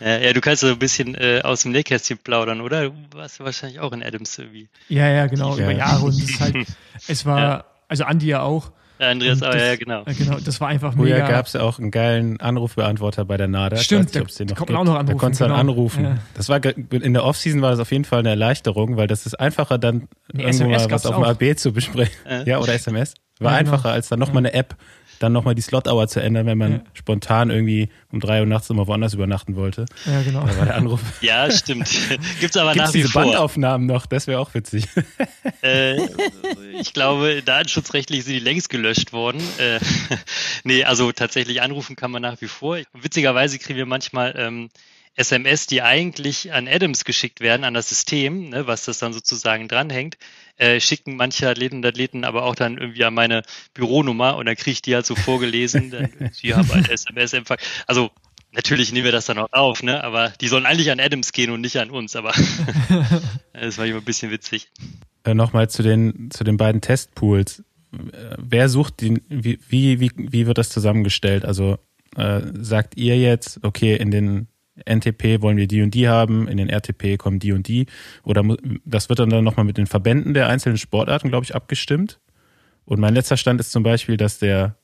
[0.00, 2.88] Ja, ja, du kannst so ein bisschen äh, aus dem Nähkästchen plaudern, oder?
[2.88, 4.68] Du warst ja wahrscheinlich auch in Adams irgendwie.
[4.88, 5.64] Ja, ja, genau, ja.
[5.64, 6.04] über Jahre.
[6.06, 6.56] Und es, halt,
[7.08, 7.64] es war, ja.
[7.88, 10.02] also Andi ja auch, ja, Andreas, aber ja, genau.
[10.06, 10.38] Ja, genau.
[10.44, 11.28] Das war einfach Früher mega.
[11.28, 13.76] gab es ja auch einen geilen Anrufbeantworter bei der NADA.
[13.76, 15.06] Stimmt, da, da kommt man auch noch anrufen.
[15.06, 15.56] Da konntest du genau.
[15.56, 16.04] dann anrufen.
[16.04, 16.18] Ja.
[16.34, 19.38] Das war, in der Offseason war das auf jeden Fall eine Erleichterung, weil das ist
[19.38, 22.16] einfacher dann nee, irgendwo mal was auf dem AB zu besprechen.
[22.28, 22.42] Ja.
[22.42, 23.14] ja, oder SMS.
[23.40, 23.72] War ja, genau.
[23.72, 24.76] einfacher als dann nochmal eine App
[25.18, 26.80] dann nochmal die Slot-Hour zu ändern, wenn man ja.
[26.94, 29.86] spontan irgendwie um drei Uhr nachts immer woanders übernachten wollte.
[30.06, 30.46] Ja, genau.
[30.46, 31.00] Da war der Anruf.
[31.20, 31.88] ja, stimmt.
[32.40, 33.22] Gibt's aber Gibt's nach wie diese vor.
[33.22, 34.06] Bandaufnahmen noch?
[34.06, 34.86] Das wäre auch witzig.
[35.62, 35.96] Äh,
[36.78, 39.40] ich glaube, datenschutzrechtlich sind die längst gelöscht worden.
[39.58, 39.80] Äh,
[40.62, 42.78] nee, also tatsächlich anrufen kann man nach wie vor.
[42.92, 44.68] Witzigerweise kriegen wir manchmal ähm,
[45.18, 49.66] SMS, die eigentlich an Adams geschickt werden, an das System, ne, was das dann sozusagen
[49.66, 50.16] dranhängt,
[50.56, 53.42] äh, schicken manche Athleten und Athleten aber auch dann irgendwie an meine
[53.74, 57.58] Büronummer und dann kriege ich die halt so vorgelesen, dann, sie haben ein SMS-Empfang.
[57.88, 58.10] Also
[58.52, 60.04] natürlich nehmen wir das dann auch auf, ne?
[60.04, 62.32] aber die sollen eigentlich an Adams gehen und nicht an uns, aber
[63.52, 64.70] das war immer ein bisschen witzig.
[65.24, 67.64] Äh, Nochmal zu den, zu den beiden Testpools.
[67.92, 71.44] Äh, wer sucht den, wie, wie, wie, wie wird das zusammengestellt?
[71.44, 71.78] Also
[72.16, 74.46] äh, sagt ihr jetzt, okay, in den
[74.84, 77.86] NTP wollen wir die und die haben, in den RTP kommen die und die.
[78.22, 78.44] Oder
[78.84, 82.20] das wird dann, nochmal mit den Verbänden der einzelnen Sportarten, glaube ich, abgestimmt.
[82.84, 84.76] Und mein letzter Stand ist zum Beispiel, dass der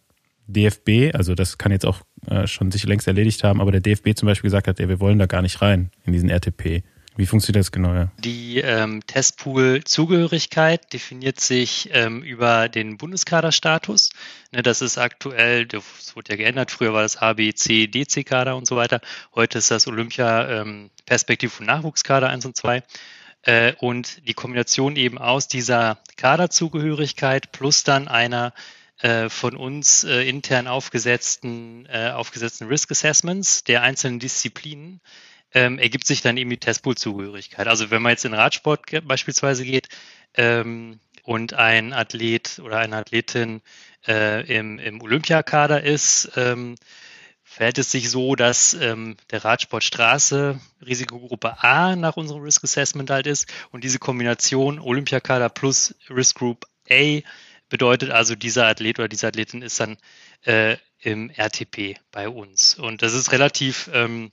[0.46, 4.14] DFB, also das kann jetzt auch äh, schon sich längst erledigt haben, aber der DFB
[4.14, 6.82] zum Beispiel gesagt hat, ja, wir wollen da gar nicht rein in diesen RTP.
[7.16, 7.94] Wie funktioniert das genau?
[7.94, 8.10] Ja?
[8.18, 14.10] Die ähm, Testpool-Zugehörigkeit definiert sich ähm, über den Bundeskaderstatus.
[14.50, 18.56] Ne, das ist aktuell, das wurde ja geändert, früher war das A, B, C, DC-Kader
[18.56, 19.00] und so weiter.
[19.34, 22.82] Heute ist das Olympia ähm, Perspektiv- und Nachwuchskader 1 und 2.
[23.42, 28.52] Äh, und die Kombination eben aus dieser Kaderzugehörigkeit plus dann einer
[28.98, 35.00] äh, von uns äh, intern aufgesetzten, äh, aufgesetzten Risk Assessments der einzelnen Disziplinen
[35.54, 37.66] ähm, ergibt sich dann eben die Testpool-Zugehörigkeit.
[37.66, 39.88] Also wenn man jetzt in Radsport beispielsweise geht
[40.34, 43.62] ähm, und ein Athlet oder eine Athletin
[44.06, 46.74] äh, im, im Olympiakader ist, ähm,
[47.44, 53.10] verhält es sich so, dass ähm, der Radsport Straße Risikogruppe A nach unserem Risk Assessment
[53.10, 57.20] halt ist und diese Kombination Olympiakader plus Risk Group A
[57.68, 59.96] bedeutet also, dieser Athlet oder diese Athletin ist dann
[60.42, 62.74] äh, im RTP bei uns.
[62.76, 64.32] Und das ist relativ ähm,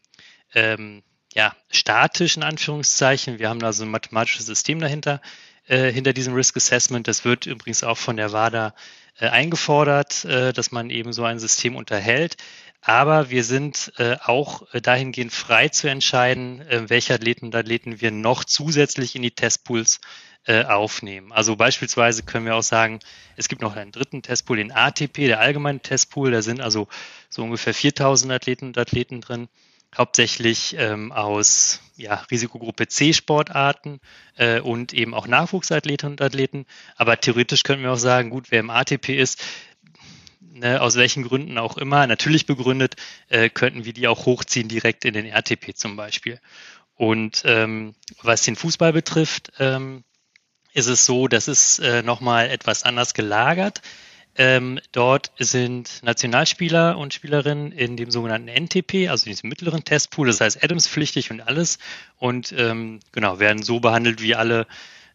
[0.54, 1.04] ähm,
[1.34, 3.40] ja, statisch in Anführungszeichen.
[3.40, 5.22] Wir haben da so ein mathematisches System dahinter,
[5.68, 7.08] äh, hinter diesem Risk Assessment.
[7.08, 8.74] Das wird übrigens auch von der WADA
[9.20, 12.38] äh, eingefordert, äh, dass man eben so ein System unterhält.
[12.82, 18.12] Aber wir sind äh, auch dahingehend frei zu entscheiden, äh, welche Athleten und Athleten wir
[18.12, 20.02] noch zusätzlich in die Testpools
[20.48, 21.32] äh, aufnehmen.
[21.32, 23.00] Also beispielsweise können wir auch sagen,
[23.38, 26.32] es gibt noch einen dritten Testpool, den ATP, der allgemeine Testpool.
[26.32, 26.88] Da sind also
[27.30, 29.48] so ungefähr 4000 Athleten und Athleten drin
[29.98, 34.00] hauptsächlich ähm, aus ja, Risikogruppe C Sportarten
[34.36, 36.66] äh, und eben auch Nachwuchsathleten und Athleten.
[36.96, 39.44] Aber theoretisch könnten wir auch sagen, gut, wer im ATP ist,
[40.40, 42.96] ne, aus welchen Gründen auch immer, natürlich begründet,
[43.30, 46.40] äh, könnten wir die auch hochziehen direkt in den RTP zum Beispiel.
[46.96, 50.04] Und ähm, was den Fußball betrifft, ähm,
[50.74, 53.82] ist es so, dass es äh, nochmal etwas anders gelagert.
[54.38, 60.40] Ähm, dort sind Nationalspieler und Spielerinnen in dem sogenannten NTP, also diesem mittleren Testpool, das
[60.40, 61.80] heißt Adams-pflichtig und alles
[62.18, 64.68] und ähm, genau werden so behandelt wie alle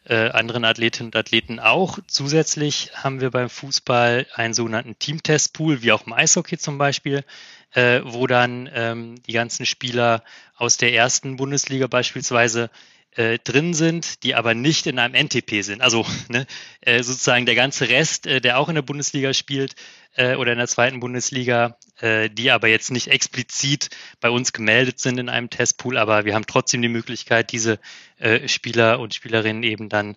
[0.09, 1.99] äh, anderen Athletinnen und Athleten auch.
[2.07, 7.25] Zusätzlich haben wir beim Fußball einen sogenannten Team-Testpool, wie auch im Eishockey zum Beispiel,
[7.73, 10.23] äh, wo dann ähm, die ganzen Spieler
[10.57, 12.71] aus der ersten Bundesliga beispielsweise
[13.17, 15.81] äh, drin sind, die aber nicht in einem NTP sind.
[15.81, 16.47] Also ne,
[16.81, 19.75] äh, sozusagen der ganze Rest, äh, der auch in der Bundesliga spielt
[20.15, 23.91] äh, oder in der zweiten Bundesliga, äh, die aber jetzt nicht explizit
[24.21, 27.79] bei uns gemeldet sind in einem Testpool, aber wir haben trotzdem die Möglichkeit, diese
[28.19, 30.17] äh, Spieler und Spielerinnen eben dann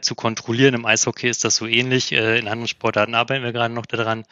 [0.00, 0.74] zu kontrollieren.
[0.74, 2.12] Im Eishockey ist das so ähnlich.
[2.12, 4.24] Äh, in anderen Sportarten arbeiten wir gerade noch daran.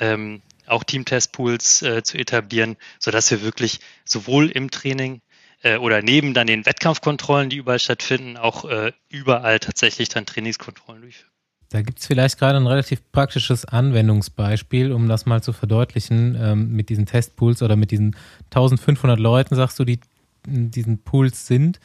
[0.00, 5.20] Ähm, auch Team-Testpools äh, zu etablieren, sodass wir wirklich sowohl im Training
[5.66, 11.02] äh, oder neben dann den Wettkampfkontrollen, die überall stattfinden, auch äh, überall tatsächlich dann Trainingskontrollen
[11.02, 11.30] durchführen.
[11.70, 16.72] Da gibt es vielleicht gerade ein relativ praktisches Anwendungsbeispiel, um das mal zu verdeutlichen, ähm,
[16.72, 18.14] mit diesen Testpools oder mit diesen
[18.50, 19.98] 1500 Leuten, sagst du, die
[20.46, 21.80] in diesen Pools sind.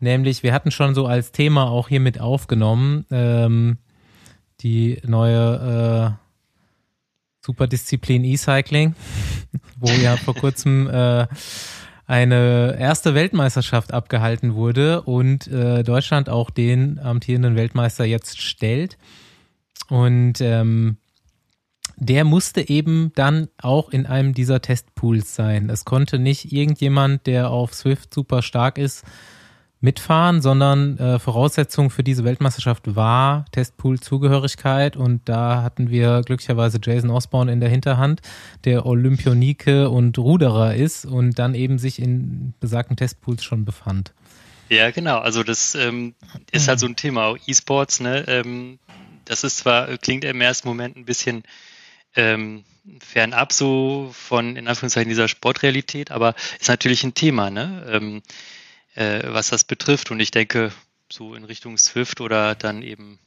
[0.00, 3.78] Nämlich, wir hatten schon so als Thema auch hier mit aufgenommen, ähm,
[4.60, 8.94] die neue äh, Superdisziplin E-Cycling,
[9.78, 11.26] wo ja vor kurzem äh,
[12.06, 18.96] eine erste Weltmeisterschaft abgehalten wurde und äh, Deutschland auch den amtierenden Weltmeister jetzt stellt.
[19.88, 20.98] Und ähm,
[21.96, 25.70] der musste eben dann auch in einem dieser Testpools sein.
[25.70, 29.04] Es konnte nicht irgendjemand, der auf Swift super stark ist,
[29.80, 37.10] mitfahren, sondern äh, Voraussetzung für diese Weltmeisterschaft war Testpool-Zugehörigkeit und da hatten wir glücklicherweise Jason
[37.10, 38.20] Osborne in der Hinterhand,
[38.64, 44.12] der Olympionike und Ruderer ist und dann eben sich in besagten Testpools schon befand.
[44.68, 45.18] Ja, genau.
[45.18, 46.14] Also das ähm,
[46.50, 47.36] ist halt so ein Thema.
[47.46, 48.24] E-Sports, ne?
[48.26, 48.78] Ähm,
[49.24, 51.44] das ist zwar, klingt im ersten Moment ein bisschen
[52.16, 52.64] ähm,
[53.00, 58.22] fernab so von, in Anführungszeichen, dieser Sportrealität, aber ist natürlich ein Thema, ne?
[58.96, 60.10] Äh, was das betrifft.
[60.10, 60.72] Und ich denke,
[61.12, 63.18] so in Richtung Swift oder dann eben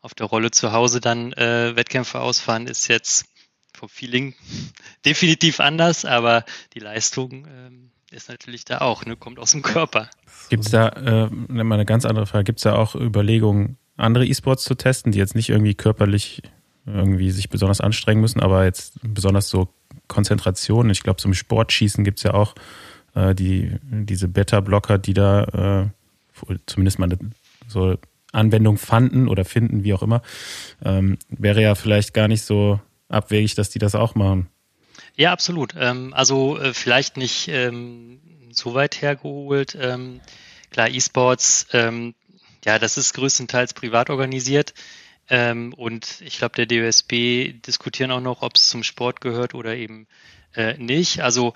[0.00, 3.26] auf der Rolle zu Hause dann äh, Wettkämpfe ausfahren, ist jetzt
[3.74, 4.34] vom Feeling
[5.04, 9.16] definitiv anders, aber die Leistung ähm, ist natürlich da auch, ne?
[9.16, 10.08] kommt aus dem Körper.
[10.48, 14.24] Gibt es da, äh, mal eine ganz andere Frage, gibt es da auch Überlegungen, andere
[14.24, 16.40] E-Sports zu testen, die jetzt nicht irgendwie körperlich
[16.86, 19.68] irgendwie sich besonders anstrengen müssen, aber jetzt besonders so
[20.06, 20.88] Konzentration.
[20.88, 22.54] Ich glaube, zum Sportschießen gibt es ja auch
[23.14, 25.90] äh, die, diese Beta-Blocker, die da
[26.46, 27.08] äh, zumindest mal
[27.66, 27.96] so
[28.32, 30.22] Anwendung fanden oder finden, wie auch immer,
[30.84, 34.48] ähm, wäre ja vielleicht gar nicht so abwegig, dass die das auch machen.
[35.16, 35.74] Ja, absolut.
[35.76, 39.76] Ähm, also äh, vielleicht nicht ähm, so weit hergeholt.
[39.80, 40.20] Ähm,
[40.70, 42.14] klar, E-Sports, ähm,
[42.64, 44.74] ja, das ist größtenteils privat organisiert.
[45.30, 49.76] Ähm, und ich glaube, der DOSB diskutieren auch noch, ob es zum Sport gehört oder
[49.76, 50.06] eben
[50.54, 51.20] äh, nicht.
[51.20, 51.54] Also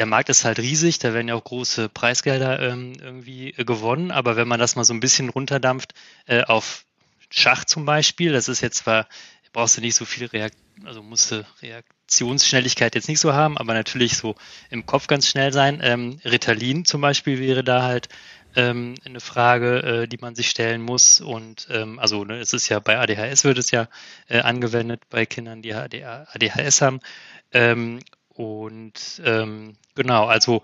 [0.00, 4.10] der Markt ist halt riesig, da werden ja auch große Preisgelder ähm, irgendwie äh, gewonnen,
[4.10, 5.92] aber wenn man das mal so ein bisschen runterdampft
[6.26, 6.86] äh, auf
[7.28, 9.06] Schach zum Beispiel, das ist jetzt zwar,
[9.52, 14.16] brauchst du nicht so viel Reakt also musste Reaktionsschnelligkeit jetzt nicht so haben, aber natürlich
[14.16, 14.36] so
[14.70, 15.80] im Kopf ganz schnell sein.
[15.82, 18.08] Ähm, Ritalin zum Beispiel wäre da halt
[18.56, 21.20] ähm, eine Frage, äh, die man sich stellen muss.
[21.20, 23.88] Und ähm, also ne, es ist ja bei ADHS wird es ja
[24.28, 27.00] äh, angewendet bei Kindern, die ADHS haben.
[27.52, 28.00] Ähm,
[28.40, 30.62] und ähm, genau, also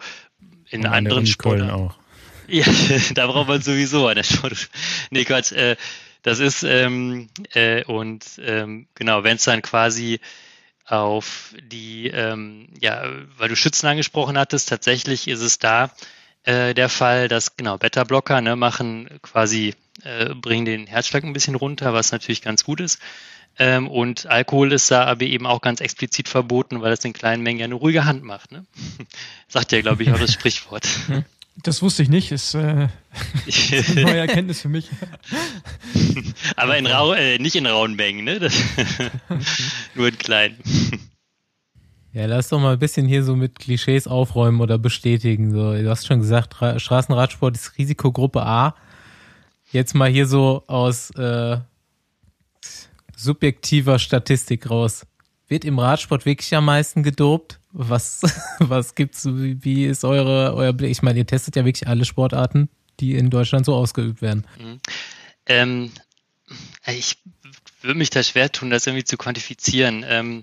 [0.70, 1.94] in anderen Sportarten auch.
[2.48, 2.62] Ja,
[3.14, 4.68] da braucht man sowieso eine Sport.
[5.10, 5.50] Nee, Quatsch.
[5.50, 5.74] Äh,
[6.22, 10.20] das ist, ähm, äh, und ähm, genau, wenn es dann quasi
[10.84, 13.02] auf die, ähm, ja,
[13.36, 15.90] weil du Schützen angesprochen hattest, tatsächlich ist es da
[16.44, 19.74] äh, der Fall, dass genau Beta-Blocker ne, machen quasi,
[20.04, 23.00] äh, bringen den Herzschlag ein bisschen runter, was natürlich ganz gut ist.
[23.58, 27.42] Ähm, und Alkohol ist da aber eben auch ganz explizit verboten, weil es in kleinen
[27.42, 28.52] Mengen ja eine ruhige Hand macht.
[28.52, 28.66] Ne?
[29.48, 30.86] Sagt ja, glaube ich, auch das Sprichwort.
[31.62, 32.32] Das wusste ich nicht.
[32.32, 32.88] Ist, äh,
[33.46, 34.90] ist eine neue Erkenntnis für mich.
[36.54, 38.38] aber in rau äh, nicht in rauen Mengen, ne?
[38.38, 38.52] Das,
[39.94, 40.58] nur in kleinen.
[42.12, 45.50] Ja, lass doch mal ein bisschen hier so mit Klischees aufräumen oder bestätigen.
[45.50, 48.74] So, du hast schon gesagt, Ra Straßenradsport ist Risikogruppe A.
[49.72, 51.56] Jetzt mal hier so aus äh,
[53.16, 55.06] subjektiver Statistik raus.
[55.48, 57.58] Wird im Radsport wirklich am meisten gedopt?
[57.72, 58.22] Was,
[58.58, 60.90] was gibt's, wie ist eure, euer Blick?
[60.90, 62.68] Ich meine, ihr testet ja wirklich alle Sportarten,
[63.00, 64.46] die in Deutschland so ausgeübt werden.
[64.58, 64.80] Mhm.
[65.46, 65.92] Ähm,
[66.86, 67.18] ich
[67.82, 70.04] würde mich da schwer tun, das irgendwie zu quantifizieren.
[70.06, 70.42] Ähm,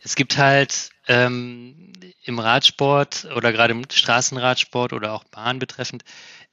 [0.00, 1.92] es gibt halt ähm,
[2.22, 6.04] im Radsport oder gerade im Straßenradsport oder auch Bahn betreffend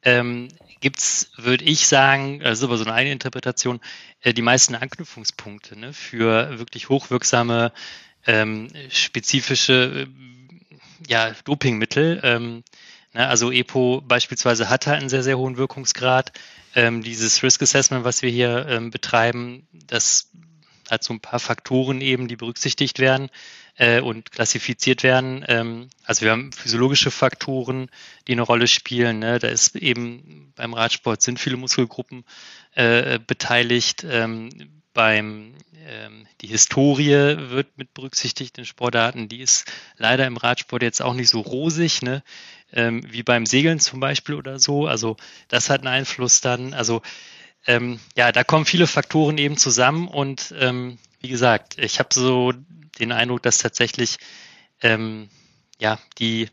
[0.03, 0.49] ähm,
[0.79, 3.79] gibt es, würde ich sagen, das ist aber so eine eigene Interpretation,
[4.21, 7.71] äh, die meisten Anknüpfungspunkte ne, für wirklich hochwirksame,
[8.25, 10.77] ähm, spezifische äh,
[11.07, 12.19] ja, Dopingmittel.
[12.23, 12.63] Ähm,
[13.13, 16.31] ne, also EPO beispielsweise hat halt einen sehr, sehr hohen Wirkungsgrad.
[16.73, 20.29] Ähm, dieses Risk Assessment, was wir hier ähm, betreiben, das
[20.89, 23.29] hat so ein paar Faktoren eben, die berücksichtigt werden
[23.77, 25.45] äh, und klassifiziert werden.
[25.47, 27.89] Ähm, also wir haben physiologische Faktoren,
[28.27, 29.19] die eine Rolle spielen.
[29.19, 29.39] Ne?
[29.39, 32.25] Da ist eben beim Radsport sind viele Muskelgruppen
[32.73, 34.05] äh, beteiligt.
[34.09, 34.49] Ähm,
[34.93, 35.53] beim
[35.87, 39.29] ähm, die Historie wird mit berücksichtigt in Sportarten.
[39.29, 39.65] Die ist
[39.97, 42.23] leider im Radsport jetzt auch nicht so rosig, ne?
[42.73, 44.87] Ähm, wie beim Segeln zum Beispiel oder so.
[44.87, 45.17] Also
[45.49, 46.73] das hat einen Einfluss dann.
[46.73, 47.01] Also
[47.67, 52.53] ähm, ja, da kommen viele Faktoren eben zusammen und ähm, wie gesagt, ich habe so
[53.01, 54.17] den Eindruck, dass tatsächlich
[54.81, 55.29] ähm,
[55.79, 56.49] ja die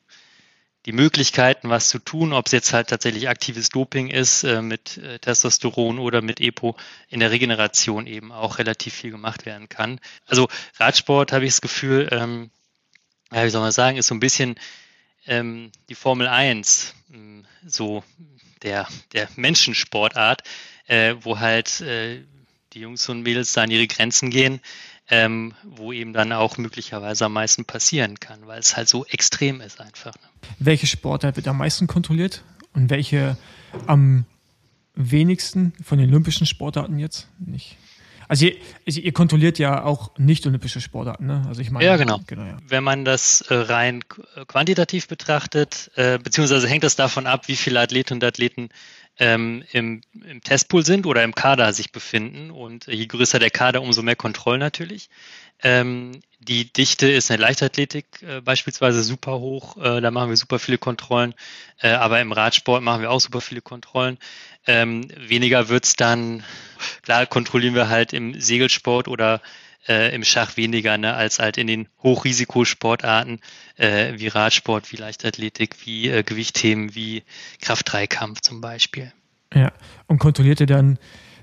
[0.87, 4.97] die Möglichkeiten, was zu tun, ob es jetzt halt tatsächlich aktives Doping ist äh, mit
[4.97, 6.77] äh, Testosteron oder mit EPO,
[7.11, 10.01] in der Regeneration eben auch relativ viel gemacht werden kann.
[10.25, 12.51] Also Radsport habe ich das Gefühl, ähm,
[13.31, 14.59] ja, wie soll man sagen, ist so ein bisschen
[15.27, 18.03] ähm, die Formel 1, ähm, so
[18.63, 20.43] der, der Menschensportart,
[20.87, 22.23] äh, wo halt äh,
[22.73, 24.61] die Jungs und Mädels da an ihre Grenzen gehen,
[25.11, 29.61] ähm, wo eben dann auch möglicherweise am meisten passieren kann, weil es halt so extrem
[29.61, 30.15] ist einfach.
[30.15, 30.29] Ne?
[30.59, 32.45] Welche Sportart wird am meisten kontrolliert
[32.75, 33.37] und welche
[33.87, 34.25] am
[34.95, 37.77] wenigsten von den olympischen Sportarten jetzt nicht?
[38.29, 38.57] Also ihr,
[38.87, 41.43] also ihr kontrolliert ja auch nicht-olympische Sportarten, ne?
[41.49, 41.87] Also ich meine.
[41.87, 42.21] Ja, genau.
[42.27, 42.59] genau ja.
[42.67, 44.05] Wenn man das äh, rein
[44.47, 48.69] quantitativ betrachtet, äh, beziehungsweise hängt das davon ab, wie viele Athleten und Athleten
[49.19, 52.51] ähm, im, im Testpool sind oder im Kader sich befinden.
[52.51, 55.09] Und je größer der Kader, umso mehr Kontrollen natürlich.
[55.63, 59.77] Ähm, die Dichte ist in der Leichtathletik äh, beispielsweise super hoch.
[59.77, 61.35] Äh, da machen wir super viele Kontrollen.
[61.81, 64.19] Äh, aber im Radsport machen wir auch super viele Kontrollen.
[64.67, 66.45] Ähm, weniger wird's dann,
[67.03, 69.41] klar kontrollieren wir halt im Segelsport oder
[69.89, 73.41] äh, im Schach weniger, ne, als halt in den Hochrisikosportarten
[73.77, 77.25] äh, wie Radsport, wie Leichtathletik, wie äh, Gewichtheben, wie
[77.61, 79.13] Kraft-3-Kampf zum Beispiel.
[79.55, 79.73] Ja,
[80.07, 80.99] und kontrolliert ihr dann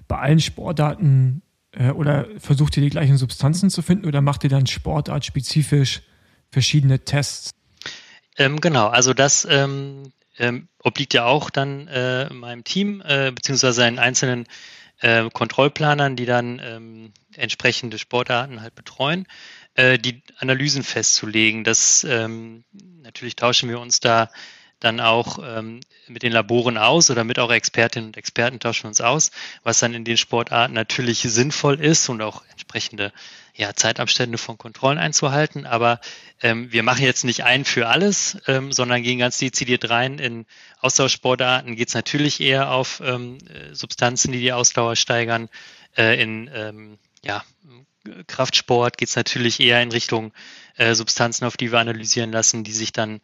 [0.07, 1.41] bei allen Sportarten
[1.71, 6.01] äh, oder versucht ihr die gleichen Substanzen zu finden oder macht ihr dann sportartspezifisch
[6.51, 7.51] verschiedene Tests?
[8.37, 13.83] Ähm, genau, also das ähm, ähm, obliegt ja auch dann äh, meinem Team, äh, beziehungsweise
[13.83, 14.45] einen einzelnen
[15.05, 19.27] äh, Kontrollplanern, die dann ähm, entsprechende Sportarten halt betreuen,
[19.75, 21.63] äh, die Analysen festzulegen.
[21.63, 22.63] Das ähm,
[23.03, 24.31] natürlich tauschen wir uns da
[24.79, 29.01] dann auch ähm, mit den Laboren aus oder mit auch Expertinnen und Experten tauschen uns
[29.01, 29.31] aus,
[29.63, 33.11] was dann in den Sportarten natürlich sinnvoll ist und auch entsprechende
[33.55, 35.65] ja, Zeitabstände von Kontrollen einzuhalten.
[35.65, 35.99] Aber
[36.41, 40.19] ähm, wir machen jetzt nicht ein für alles, ähm, sondern gehen ganz dezidiert rein.
[40.19, 40.45] In
[40.81, 43.37] Austauschsportarten geht es natürlich eher auf ähm,
[43.71, 45.49] Substanzen, die die Ausdauer steigern.
[45.97, 47.43] Äh, in ähm, ja,
[48.27, 50.33] Kraftsport geht es natürlich eher in Richtung
[50.75, 53.21] äh, Substanzen, auf die wir analysieren lassen, die sich dann,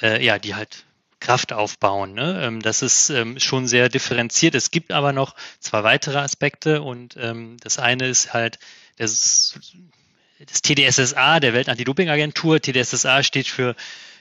[0.00, 0.84] äh, ja, die halt
[1.20, 2.14] Kraft aufbauen.
[2.14, 2.40] Ne?
[2.42, 4.54] Ähm, das ist ähm, schon sehr differenziert.
[4.54, 8.58] Es gibt aber noch zwei weitere Aspekte und ähm, das eine ist halt
[8.96, 9.58] das,
[10.44, 12.60] das TDSSA, der Welt-Anti-Doping-Agentur.
[12.60, 13.74] TDSSA steht für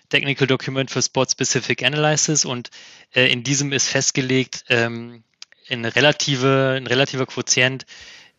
[0.09, 2.69] Technical Document for Sport Specific Analysis und
[3.13, 5.23] äh, in diesem ist festgelegt ähm,
[5.67, 7.85] in relative, ein relativer Quotient,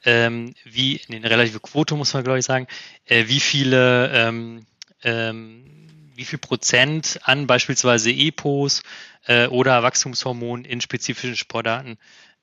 [0.04, 2.68] ähm, wie, in relative Quote muss man glaube ich sagen,
[3.06, 4.66] äh, wie viele ähm,
[5.02, 5.85] ähm,
[6.16, 8.82] wie viel Prozent an beispielsweise EPOs
[9.26, 11.98] äh, oder Wachstumshormonen in spezifischen Sportarten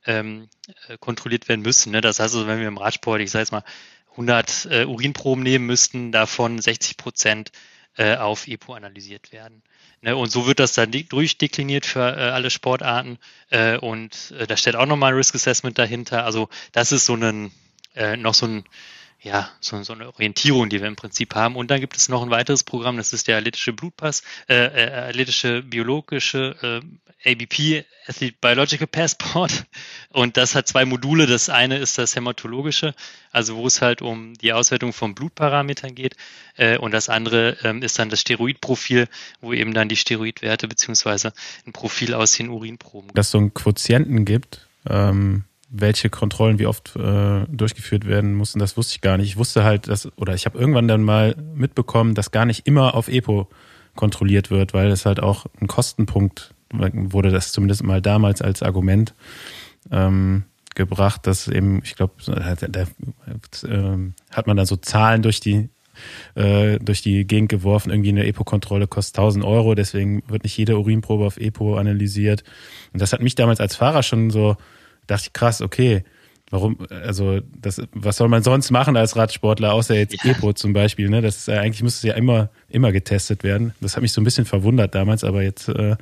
[0.06, 0.48] ähm,
[0.88, 1.92] äh, kontrolliert werden müssen.
[1.92, 2.02] Ne?
[2.02, 3.64] Das heißt also, wenn wir im Radsport, ich sage jetzt mal,
[4.12, 7.52] 100 äh, Urinproben nehmen müssten, davon 60 Prozent
[7.98, 9.64] äh, auf EPO analysiert werden.
[10.02, 10.16] Ne?
[10.16, 13.18] Und so wird das dann durchdekliniert für äh, alle Sportarten
[13.50, 16.26] äh, und äh, da steht auch nochmal ein Risk Assessment dahinter.
[16.26, 17.52] Also das ist so ein,
[18.18, 18.64] noch so ein
[19.24, 21.56] ja, so, so eine Orientierung, die wir im Prinzip haben.
[21.56, 25.10] Und dann gibt es noch ein weiteres Programm, das ist der athletische Blutpass, äh, äh,
[25.10, 26.82] athletische biologische
[27.24, 29.66] äh, ABP, Athlete Biological Passport.
[30.10, 31.26] Und das hat zwei Module.
[31.26, 32.94] Das eine ist das hämatologische,
[33.32, 36.18] also wo es halt um die Auswertung von Blutparametern geht.
[36.58, 39.08] Äh, und das andere ähm, ist dann das Steroidprofil,
[39.40, 41.32] wo eben dann die Steroidwerte beziehungsweise
[41.66, 43.12] ein Profil aus den Urinproben.
[43.14, 45.46] Dass es so einen Quotienten gibt, ähm
[45.76, 49.28] welche Kontrollen wie oft äh, durchgeführt werden mussten, das wusste ich gar nicht.
[49.28, 52.94] Ich wusste halt, dass, oder ich habe irgendwann dann mal mitbekommen, dass gar nicht immer
[52.94, 53.50] auf EPO
[53.96, 59.16] kontrolliert wird, weil es halt auch ein Kostenpunkt wurde, das zumindest mal damals als Argument
[59.92, 60.44] ähm,
[60.76, 63.98] gebracht, dass eben, ich glaube, da, da äh,
[64.32, 65.70] hat man dann so Zahlen durch die
[66.34, 70.80] äh, durch die Gegend geworfen, irgendwie eine EPO-Kontrolle kostet 1000 Euro, deswegen wird nicht jede
[70.80, 72.44] Urinprobe auf EPO analysiert.
[72.94, 74.58] Und das hat mich damals als Fahrer schon so
[75.08, 76.04] dachte ich, krass, okay,
[76.50, 80.32] warum, also das, was soll man sonst machen als Radsportler, außer jetzt ja.
[80.32, 81.22] EPO zum Beispiel, ne?
[81.22, 83.74] Das ist ja, eigentlich müsste es ja immer, immer getestet werden.
[83.82, 85.96] Das hat mich so ein bisschen verwundert damals, aber jetzt äh,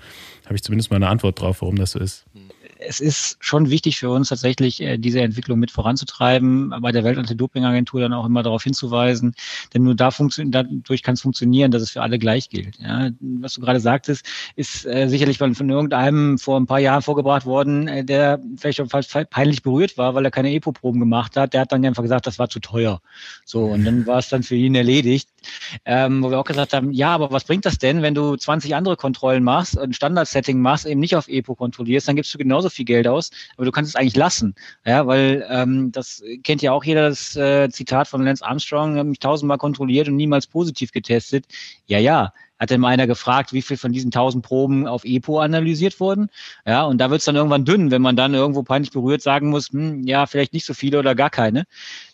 [0.46, 2.26] habe ich zumindest mal eine Antwort drauf, warum das so ist.
[2.34, 2.51] Mhm
[2.82, 8.02] es ist schon wichtig für uns tatsächlich, äh, diese Entwicklung mit voranzutreiben, bei der Welt-Anti-Doping-Agentur
[8.02, 9.34] dann auch immer darauf hinzuweisen,
[9.74, 10.10] denn nur da
[10.46, 12.78] dadurch kann es funktionieren, dass es für alle gleich gilt.
[12.80, 14.26] Ja, was du gerade sagtest,
[14.56, 18.78] ist äh, sicherlich von, von irgendeinem vor ein paar Jahren vorgebracht worden, äh, der vielleicht
[18.78, 21.54] schon fast peinlich berührt war, weil er keine EPO-Proben gemacht hat.
[21.54, 23.02] Der hat dann einfach gesagt, das war zu teuer.
[23.46, 25.30] So, und dann war es dann für ihn erledigt.
[25.86, 28.76] Ähm, wo wir auch gesagt haben, ja, aber was bringt das denn, wenn du 20
[28.76, 32.70] andere Kontrollen machst, ein Standard-Setting machst, eben nicht auf EPO kontrollierst, dann gibst du genauso
[32.72, 34.56] viel Geld aus, aber du kannst es eigentlich lassen.
[34.86, 39.06] Ja, weil ähm, das kennt ja auch jeder das äh, Zitat von Lance Armstrong, hat
[39.06, 41.46] mich tausendmal kontrolliert und niemals positiv getestet.
[41.88, 42.34] Ja, ja.
[42.62, 46.30] Hat denn mal einer gefragt, wie viel von diesen tausend Proben auf EPO analysiert wurden?
[46.64, 49.50] Ja, und da wird es dann irgendwann dünn, wenn man dann irgendwo peinlich berührt sagen
[49.50, 51.64] muss, hm, ja, vielleicht nicht so viele oder gar keine.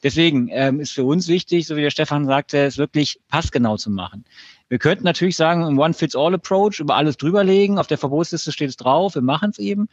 [0.03, 3.89] Deswegen ähm, ist für uns wichtig, so wie der Stefan sagte, es wirklich passgenau zu
[3.89, 4.23] machen
[4.69, 9.15] Wir könnten natürlich sagen, ein One-Fits-All-Approach, über alles drüberlegen, auf der Verbotsliste steht es drauf,
[9.15, 9.87] wir machen es eben.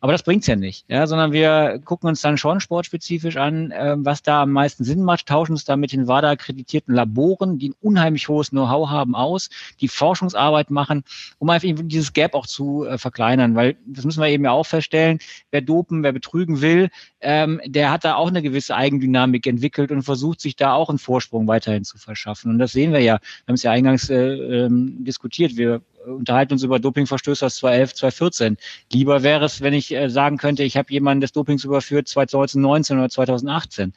[0.00, 3.96] Aber das bringt's ja nicht, ja, sondern wir gucken uns dann schon sportspezifisch an, äh,
[3.98, 7.74] was da am meisten Sinn macht, tauschen uns da mit den WADA-akkreditierten Laboren, die ein
[7.80, 9.50] unheimlich hohes Know-how haben, aus,
[9.80, 11.02] die Forschungsarbeit machen,
[11.38, 14.66] um einfach dieses Gap auch zu äh, verkleinern, weil das müssen wir eben ja auch
[14.66, 15.18] feststellen,
[15.50, 16.88] wer dopen, wer betrügen will,
[17.20, 20.98] ähm, der hat da auch eine gewisse Eigendynamik entwickelt und versucht sich da auch einen
[20.98, 22.50] Vorsprung weiterhin zu verschaffen.
[22.52, 26.54] Und das sehen wir ja, wir haben es ja eingangs äh, ähm, diskutiert, wir unterhalten
[26.54, 28.56] uns über Dopingverstöße aus 2011, 2014.
[28.92, 32.98] Lieber wäre es, wenn ich äh, sagen könnte, ich habe jemanden des Dopings überführt 2019
[32.98, 33.92] oder 2018.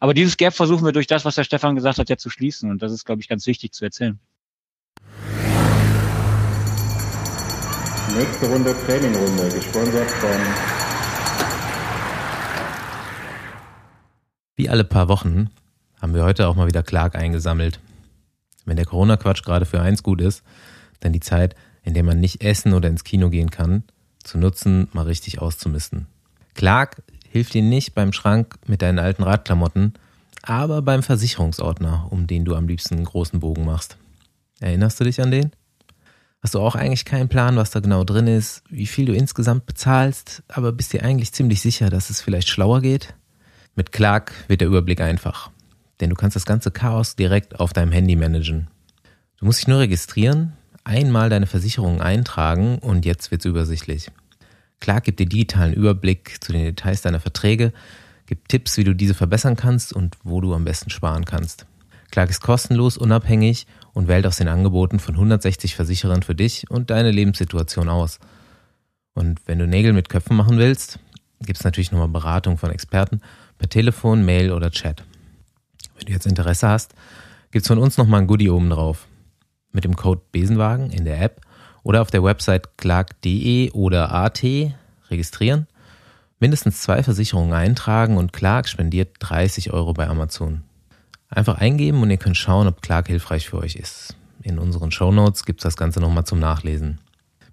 [0.00, 2.70] Aber dieses Gap versuchen wir durch das, was der Stefan gesagt hat, ja zu schließen.
[2.70, 4.18] Und das ist, glaube ich, ganz wichtig zu erzählen.
[8.16, 10.87] Nächste Runde Trainingrunde, gesponsert von
[14.58, 15.50] Wie alle paar Wochen
[16.02, 17.78] haben wir heute auch mal wieder Clark eingesammelt.
[18.64, 20.42] Wenn der Corona-Quatsch gerade für eins gut ist,
[20.98, 21.54] dann die Zeit,
[21.84, 23.84] in der man nicht essen oder ins Kino gehen kann,
[24.24, 26.08] zu nutzen, mal richtig auszumisten.
[26.54, 29.94] Clark hilft dir nicht beim Schrank mit deinen alten Radklamotten,
[30.42, 33.96] aber beim Versicherungsordner, um den du am liebsten einen großen Bogen machst.
[34.58, 35.52] Erinnerst du dich an den?
[36.42, 39.66] Hast du auch eigentlich keinen Plan, was da genau drin ist, wie viel du insgesamt
[39.66, 43.14] bezahlst, aber bist dir eigentlich ziemlich sicher, dass es vielleicht schlauer geht?
[43.78, 45.52] Mit Clark wird der Überblick einfach,
[46.00, 48.66] denn du kannst das ganze Chaos direkt auf deinem Handy managen.
[49.36, 54.10] Du musst dich nur registrieren, einmal deine Versicherung eintragen und jetzt wird's übersichtlich.
[54.80, 57.72] Clark gibt dir digitalen Überblick zu den Details deiner Verträge,
[58.26, 61.64] gibt Tipps, wie du diese verbessern kannst und wo du am besten sparen kannst.
[62.10, 66.90] Clark ist kostenlos, unabhängig und wählt aus den Angeboten von 160 Versicherern für dich und
[66.90, 68.18] deine Lebenssituation aus.
[69.14, 70.98] Und wenn du Nägel mit Köpfen machen willst,
[71.40, 73.20] gibt es natürlich nochmal Beratung von Experten
[73.58, 75.04] per Telefon, Mail oder Chat.
[75.96, 76.94] Wenn du jetzt Interesse hast,
[77.50, 79.06] gibt es von uns nochmal ein Goodie oben drauf
[79.72, 81.40] mit dem Code Besenwagen in der App
[81.82, 84.42] oder auf der Website clark.de oder AT
[85.10, 85.66] registrieren,
[86.40, 90.62] mindestens zwei Versicherungen eintragen und Clark spendiert 30 Euro bei Amazon.
[91.30, 94.16] Einfach eingeben und ihr könnt schauen, ob Clark hilfreich für euch ist.
[94.42, 97.00] In unseren Shownotes gibt es das Ganze nochmal zum Nachlesen.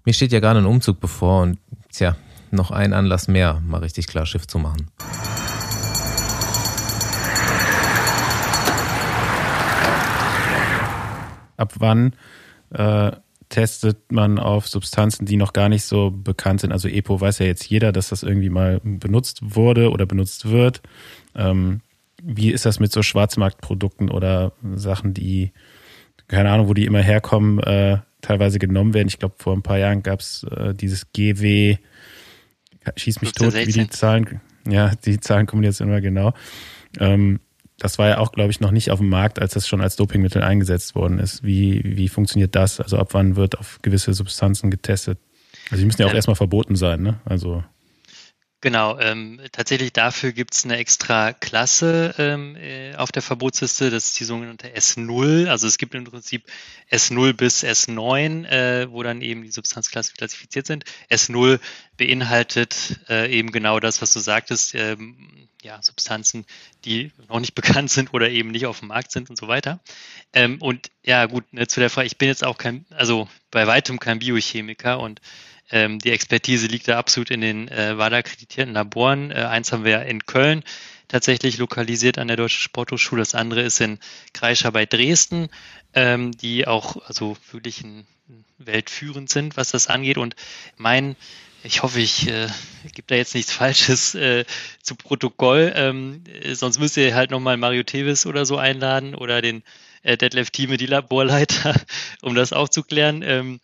[0.04, 1.58] Mir steht ja gerade ein Umzug bevor und
[1.90, 2.16] tja,
[2.50, 4.88] noch ein Anlass mehr, mal richtig klar Schiff zu machen.
[11.56, 12.14] Ab wann
[12.70, 13.12] äh,
[13.48, 16.72] testet man auf Substanzen, die noch gar nicht so bekannt sind.
[16.72, 20.82] Also EPO weiß ja jetzt jeder, dass das irgendwie mal benutzt wurde oder benutzt wird.
[21.34, 21.80] Ähm,
[22.22, 25.52] wie ist das mit so Schwarzmarktprodukten oder Sachen, die,
[26.28, 29.08] keine Ahnung, wo die immer herkommen, äh, teilweise genommen werden?
[29.08, 31.76] Ich glaube, vor ein paar Jahren gab es äh, dieses GW,
[32.96, 36.32] schieß mich tot, wie die Zahlen, ja, die Zahlen kommen jetzt immer genau.
[36.98, 37.40] Ähm,
[37.78, 39.96] das war ja auch, glaube ich, noch nicht auf dem Markt, als das schon als
[39.96, 41.44] Dopingmittel eingesetzt worden ist.
[41.44, 42.80] Wie, wie funktioniert das?
[42.80, 45.18] Also ab wann wird auf gewisse Substanzen getestet?
[45.70, 47.20] Also die müssen ja auch ähm, erstmal verboten sein, ne?
[47.24, 47.64] Also
[48.62, 54.06] Genau, ähm, tatsächlich dafür gibt es eine extra Klasse ähm, äh, auf der Verbotsliste, das
[54.06, 55.48] ist die sogenannte S0.
[55.48, 56.46] Also es gibt im Prinzip
[56.90, 60.84] S0 bis S9, äh, wo dann eben die Substanzklassen klassifiziert sind.
[61.10, 61.60] S0
[61.98, 66.46] beinhaltet äh, eben genau das, was du sagtest, ähm, ja, Substanzen,
[66.86, 69.80] die noch nicht bekannt sind oder eben nicht auf dem Markt sind und so weiter.
[70.32, 73.66] Ähm, und ja, gut, ne, zu der Frage, ich bin jetzt auch kein, also bei
[73.66, 75.20] weitem kein Biochemiker und
[75.70, 79.30] ähm, die Expertise liegt da absolut in den äh, WADA-akkreditierten Laboren.
[79.30, 80.62] Äh, eins haben wir in Köln
[81.08, 83.20] tatsächlich lokalisiert an der Deutschen Sporthochschule.
[83.20, 83.98] Das andere ist in
[84.32, 85.48] Kreischer bei Dresden,
[85.94, 88.06] ähm, die auch also wirklich ein,
[88.58, 90.18] weltführend sind, was das angeht.
[90.18, 90.34] Und
[90.76, 91.16] mein,
[91.62, 92.48] ich hoffe, ich äh,
[92.92, 94.44] gebe da jetzt nichts Falsches äh,
[94.82, 95.72] zu Protokoll.
[95.74, 99.62] Ähm, sonst müsst ihr halt nochmal Mario Tevis oder so einladen oder den
[100.02, 101.74] äh, Detlef Thieme, die Laborleiter,
[102.22, 103.22] um das aufzuklären.
[103.22, 103.60] Ähm,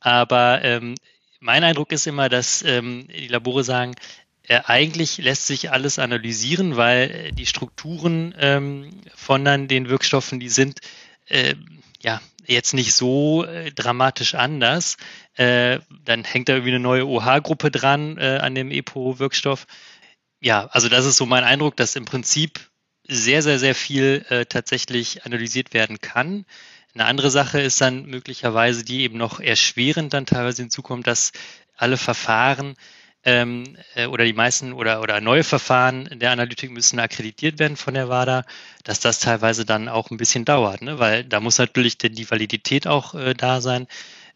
[0.00, 0.94] aber ähm,
[1.42, 3.96] mein Eindruck ist immer, dass ähm, die Labore sagen,
[4.44, 10.38] äh, eigentlich lässt sich alles analysieren, weil äh, die Strukturen ähm, von dann den Wirkstoffen,
[10.38, 10.80] die sind
[11.26, 11.54] äh,
[12.00, 14.96] ja jetzt nicht so äh, dramatisch anders.
[15.34, 19.66] Äh, dann hängt da irgendwie eine neue OH-Gruppe dran äh, an dem EPO-Wirkstoff.
[20.40, 22.60] Ja, also das ist so mein Eindruck, dass im Prinzip
[23.08, 26.46] sehr, sehr, sehr viel tatsächlich analysiert werden kann.
[26.94, 31.32] Eine andere Sache ist dann möglicherweise, die eben noch erschwerend dann teilweise hinzukommt, dass
[31.76, 32.74] alle Verfahren
[33.24, 37.94] ähm, äh, oder die meisten oder, oder neue Verfahren der Analytik müssen akkreditiert werden von
[37.94, 38.44] der WADA,
[38.84, 40.98] dass das teilweise dann auch ein bisschen dauert, ne?
[40.98, 43.86] weil da muss natürlich die Validität auch äh, da sein,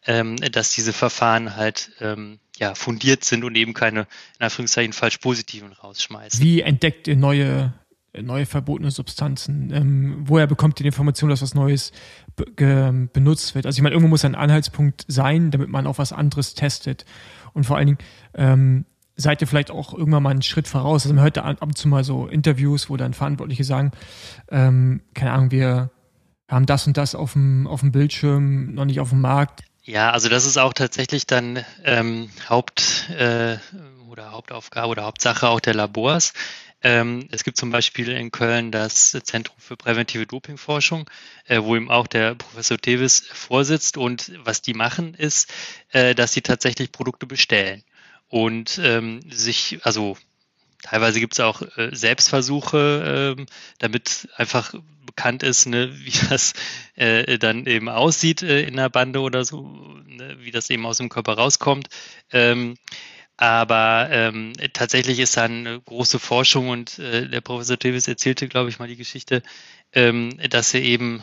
[0.07, 4.07] ähm, dass diese Verfahren halt ähm, ja, fundiert sind und eben keine,
[4.39, 6.43] in Anführungszeichen, falsch positiven rausschmeißen.
[6.43, 7.75] Wie entdeckt ihr neue
[8.23, 9.71] neue verbotene Substanzen?
[9.73, 11.93] Ähm, woher bekommt ihr die Information, dass was Neues
[12.37, 13.67] be benutzt wird?
[13.67, 17.05] Also ich meine, irgendwo muss ein Anhaltspunkt sein, damit man auch was anderes testet.
[17.53, 17.99] Und vor allen Dingen,
[18.35, 18.85] ähm,
[19.17, 21.05] seid ihr vielleicht auch irgendwann mal einen Schritt voraus?
[21.05, 23.93] Also man hört da ab und zu mal so Interviews, wo dann Verantwortliche sagen,
[24.51, 25.91] ähm, keine Ahnung, wir
[26.49, 29.63] haben das und das auf dem, auf dem Bildschirm, noch nicht auf dem Markt.
[29.83, 33.57] Ja, also das ist auch tatsächlich dann ähm, Haupt äh,
[34.11, 36.33] oder Hauptaufgabe oder Hauptsache auch der Labors.
[36.83, 41.09] Ähm, es gibt zum Beispiel in Köln das Zentrum für präventive Dopingforschung,
[41.47, 43.97] äh, wo eben auch der Professor Tevis vorsitzt.
[43.97, 45.53] Und was die machen, ist,
[45.91, 47.83] äh, dass sie tatsächlich Produkte bestellen
[48.29, 50.17] und ähm, sich, also
[50.83, 53.47] teilweise gibt es auch äh, Selbstversuche, ähm,
[53.79, 54.75] damit einfach
[55.05, 56.53] bekannt ist, ne, wie das
[56.95, 59.63] äh, dann eben aussieht äh, in der Bande oder so,
[60.07, 61.89] ne, wie das eben aus dem Körper rauskommt.
[62.33, 62.77] Ähm,
[63.37, 68.71] aber ähm, tatsächlich ist da eine große Forschung und äh, der Professor Davis erzählte, glaube
[68.71, 69.43] ich, mal die Geschichte,
[69.93, 71.23] ähm, dass er eben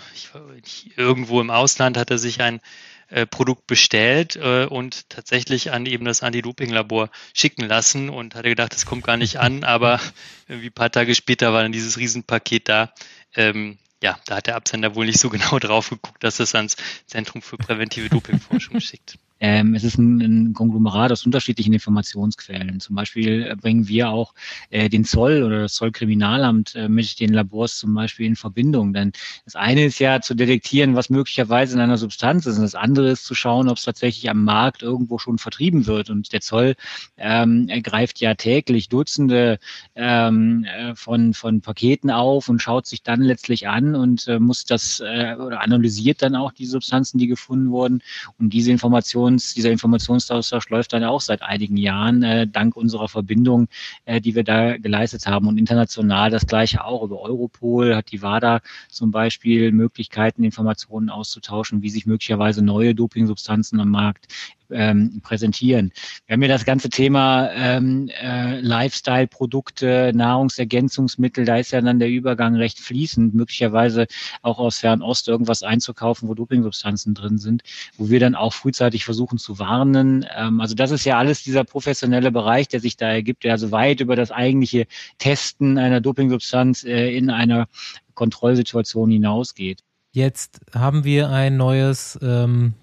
[0.63, 2.61] ich, irgendwo im Ausland hat er sich ein
[3.09, 8.73] äh, Produkt bestellt äh, und tatsächlich an eben das Anti-Doping-Labor schicken lassen und hatte gedacht,
[8.73, 9.99] das kommt gar nicht an, aber
[10.47, 12.93] irgendwie ein paar Tage später war dann dieses Riesenpaket da.
[13.35, 16.75] Ähm, ja, da hat der Absender wohl nicht so genau drauf geguckt, dass es ans
[17.07, 19.17] Zentrum für präventive Dopingforschung schickt.
[19.43, 22.79] Ähm, es ist ein, ein Konglomerat aus unterschiedlichen Informationsquellen.
[22.79, 24.33] Zum Beispiel äh, bringen wir auch
[24.69, 28.93] äh, den Zoll oder das Zollkriminalamt äh, mit den Labors zum Beispiel in Verbindung.
[28.93, 29.11] Denn
[29.43, 32.55] das eine ist ja zu detektieren, was möglicherweise in einer Substanz ist.
[32.55, 36.09] Und das andere ist zu schauen, ob es tatsächlich am Markt irgendwo schon vertrieben wird.
[36.09, 36.75] Und der Zoll
[37.17, 39.59] ähm, greift ja täglich Dutzende
[39.95, 44.63] ähm, äh, von, von Paketen auf und schaut sich dann letztlich an und äh, muss
[44.63, 48.01] das äh, oder analysiert dann auch die Substanzen, die gefunden wurden.
[48.39, 53.07] Und diese Informationen Informations, dieser Informationsaustausch läuft dann auch seit einigen Jahren, äh, dank unserer
[53.07, 53.67] Verbindung,
[54.05, 55.47] äh, die wir da geleistet haben.
[55.47, 57.03] Und international das gleiche auch.
[57.03, 63.79] Über Europol hat die WADA zum Beispiel Möglichkeiten, Informationen auszutauschen, wie sich möglicherweise neue Dopingsubstanzen
[63.79, 64.27] am Markt
[64.73, 65.91] ähm, präsentieren.
[66.25, 72.09] Wir haben ja das ganze Thema ähm, äh, Lifestyle-Produkte, Nahrungsergänzungsmittel, da ist ja dann der
[72.09, 74.07] Übergang recht fließend, möglicherweise
[74.41, 77.63] auch aus Fernost irgendwas einzukaufen, wo Dopingsubstanzen drin sind,
[77.97, 80.25] wo wir dann auch frühzeitig versuchen zu warnen.
[80.35, 83.71] Ähm, also das ist ja alles dieser professionelle Bereich, der sich da ergibt, der also
[83.71, 87.67] weit über das eigentliche Testen einer Dopingsubstanz äh, in einer
[88.13, 89.79] Kontrollsituation hinausgeht.
[90.11, 92.73] Jetzt haben wir ein neues ähm,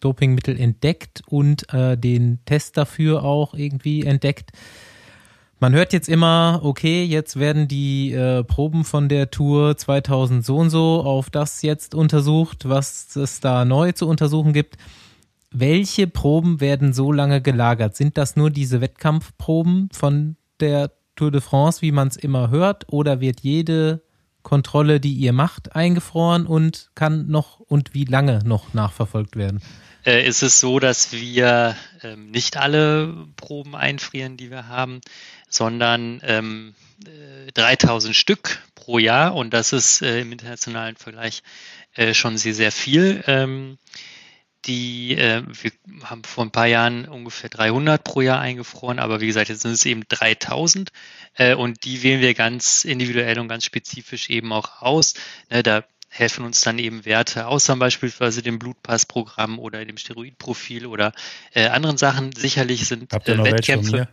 [0.00, 4.50] Dopingmittel entdeckt und äh, den Test dafür auch irgendwie entdeckt.
[5.62, 10.56] Man hört jetzt immer, okay, jetzt werden die äh, Proben von der Tour 2000 so
[10.56, 14.78] und so auf das jetzt untersucht, was es da neu zu untersuchen gibt.
[15.52, 17.96] Welche Proben werden so lange gelagert?
[17.96, 22.92] Sind das nur diese Wettkampfproben von der Tour de France, wie man es immer hört,
[22.92, 24.02] oder wird jede
[24.42, 29.60] Kontrolle, die ihr macht, eingefroren und kann noch und wie lange noch nachverfolgt werden?
[30.04, 35.00] äh, ist es so, dass wir ähm, nicht alle Proben einfrieren, die wir haben,
[35.48, 36.74] sondern ähm,
[37.06, 41.42] äh, 3000 Stück pro Jahr und das ist äh, im internationalen Vergleich
[41.94, 43.22] äh, schon sehr, sehr viel.
[43.26, 43.78] Ähm,
[44.66, 45.72] die, äh, wir
[46.04, 49.72] haben vor ein paar Jahren ungefähr 300 pro Jahr eingefroren, aber wie gesagt, jetzt sind
[49.72, 50.90] es eben 3000
[51.34, 55.14] äh, und die wählen wir ganz individuell und ganz spezifisch eben auch aus.
[55.50, 61.12] Ne, da helfen uns dann eben Werte außer beispielsweise dem Blutpassprogramm oder dem Steroidprofil oder
[61.54, 62.32] äh, anderen Sachen.
[62.32, 64.08] Sicherlich sind Habt ihr noch Wettkämpfe.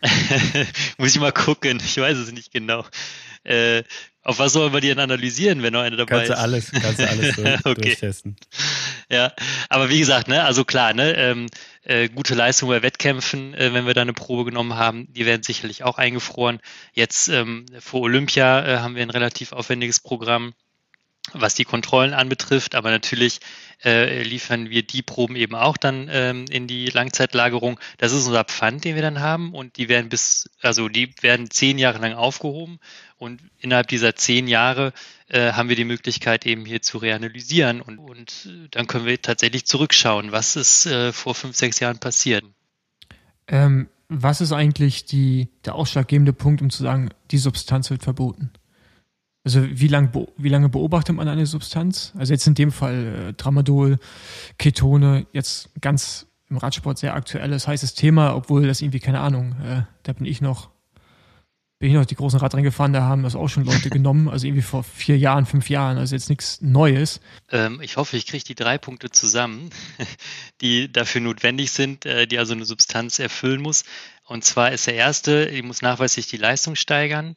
[0.98, 2.84] Muss ich mal gucken, ich weiß es nicht genau.
[3.44, 3.82] Äh,
[4.22, 6.36] auf was soll man die denn analysieren, wenn noch eine dabei kannst ist?
[6.36, 7.80] Du alles, kannst du alles durch, okay.
[7.80, 8.36] durchtesten.
[9.10, 9.32] Ja,
[9.70, 11.46] aber wie gesagt, ne, also klar, ne, ähm,
[11.84, 15.42] äh, gute Leistung bei Wettkämpfen, äh, wenn wir da eine Probe genommen haben, die werden
[15.42, 16.60] sicherlich auch eingefroren.
[16.92, 20.52] Jetzt ähm, vor Olympia äh, haben wir ein relativ aufwendiges Programm
[21.32, 22.74] was die Kontrollen anbetrifft.
[22.74, 23.40] Aber natürlich
[23.84, 27.78] äh, liefern wir die Proben eben auch dann ähm, in die Langzeitlagerung.
[27.98, 31.50] Das ist unser Pfand, den wir dann haben und die werden bis, also die werden
[31.50, 32.80] zehn Jahre lang aufgehoben
[33.18, 34.92] und innerhalb dieser zehn Jahre
[35.28, 39.66] äh, haben wir die Möglichkeit eben hier zu reanalysieren und, und dann können wir tatsächlich
[39.66, 42.44] zurückschauen, was ist äh, vor fünf, sechs Jahren passiert.
[43.46, 48.50] Ähm, was ist eigentlich die, der ausschlaggebende Punkt, um zu sagen, die Substanz wird verboten?
[49.48, 52.12] Also wie, lang, wie lange beobachtet man eine Substanz?
[52.18, 53.98] Also jetzt in dem Fall äh, Tramadol,
[54.58, 59.84] Ketone, jetzt ganz im Radsport sehr aktuelles, heißes Thema, obwohl das irgendwie, keine Ahnung, äh,
[60.02, 60.68] da bin ich noch,
[61.78, 64.46] bin ich noch die großen Radrennen gefahren, da haben das auch schon Leute genommen, also
[64.46, 67.22] irgendwie vor vier Jahren, fünf Jahren, also jetzt nichts Neues.
[67.50, 69.70] Ähm, ich hoffe, ich kriege die drei Punkte zusammen,
[70.60, 73.84] die dafür notwendig sind, äh, die also eine Substanz erfüllen muss.
[74.26, 77.34] Und zwar ist der erste, die muss nachweislich die Leistung steigern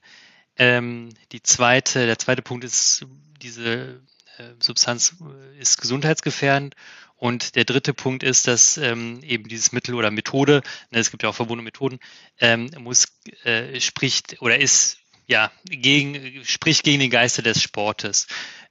[0.58, 3.06] Ähm, die zweite, der zweite Punkt ist,
[3.42, 4.02] diese
[4.38, 5.16] äh, Substanz
[5.60, 6.76] ist gesundheitsgefährdend.
[7.16, 11.22] Und der dritte Punkt ist, dass ähm, eben dieses Mittel oder Methode, ne, es gibt
[11.22, 12.00] ja auch verbundene Methoden,
[12.40, 13.06] ähm, muss,
[13.44, 14.98] äh, spricht oder ist,
[15.28, 18.26] ja, gegen, spricht gegen den Geister des Sportes.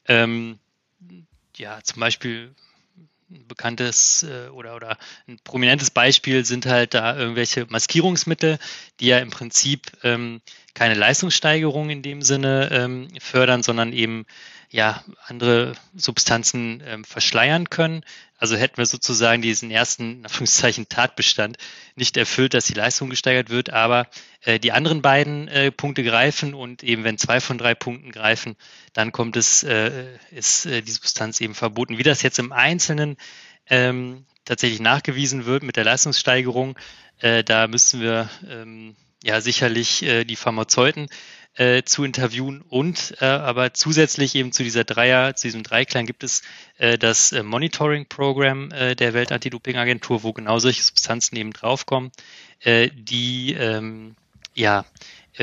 [0.07, 0.59] Ähm,
[1.57, 2.55] ja, zum Beispiel
[3.49, 8.59] bekanntes äh, oder, oder ein prominentes Beispiel sind halt da irgendwelche Maskierungsmittel,
[9.01, 10.41] die ja im Prinzip ähm,
[10.75, 14.27] keine Leistungssteigerung in dem Sinne ähm, fördern, sondern eben
[14.71, 18.05] ja andere Substanzen ähm, verschleiern können.
[18.39, 21.59] Also hätten wir sozusagen diesen ersten, Anführungszeichen, Tatbestand
[21.97, 24.07] nicht erfüllt, dass die Leistung gesteigert wird, aber
[24.43, 28.57] äh, die anderen beiden äh, Punkte greifen und eben wenn zwei von drei Punkten greifen,
[28.93, 31.99] dann kommt es, äh, ist äh, die Substanz eben verboten.
[31.99, 33.17] Wie das jetzt im Einzelnen
[33.69, 36.79] ähm, tatsächlich nachgewiesen wird mit der Leistungssteigerung,
[37.19, 41.09] äh, da müssen wir ähm, ja sicherlich äh, die Pharmazeuten
[41.61, 46.25] äh, zu interviewen und äh, aber zusätzlich eben zu dieser Dreier, zu diesem Dreiklang gibt
[46.25, 46.41] es
[46.79, 52.13] äh, das äh, Monitoring-Programm äh, der Welt-Anti-Doping-Agentur, wo genau solche Substanzen eben draufkommen,
[52.61, 54.17] äh, die ähm,
[54.55, 54.87] ja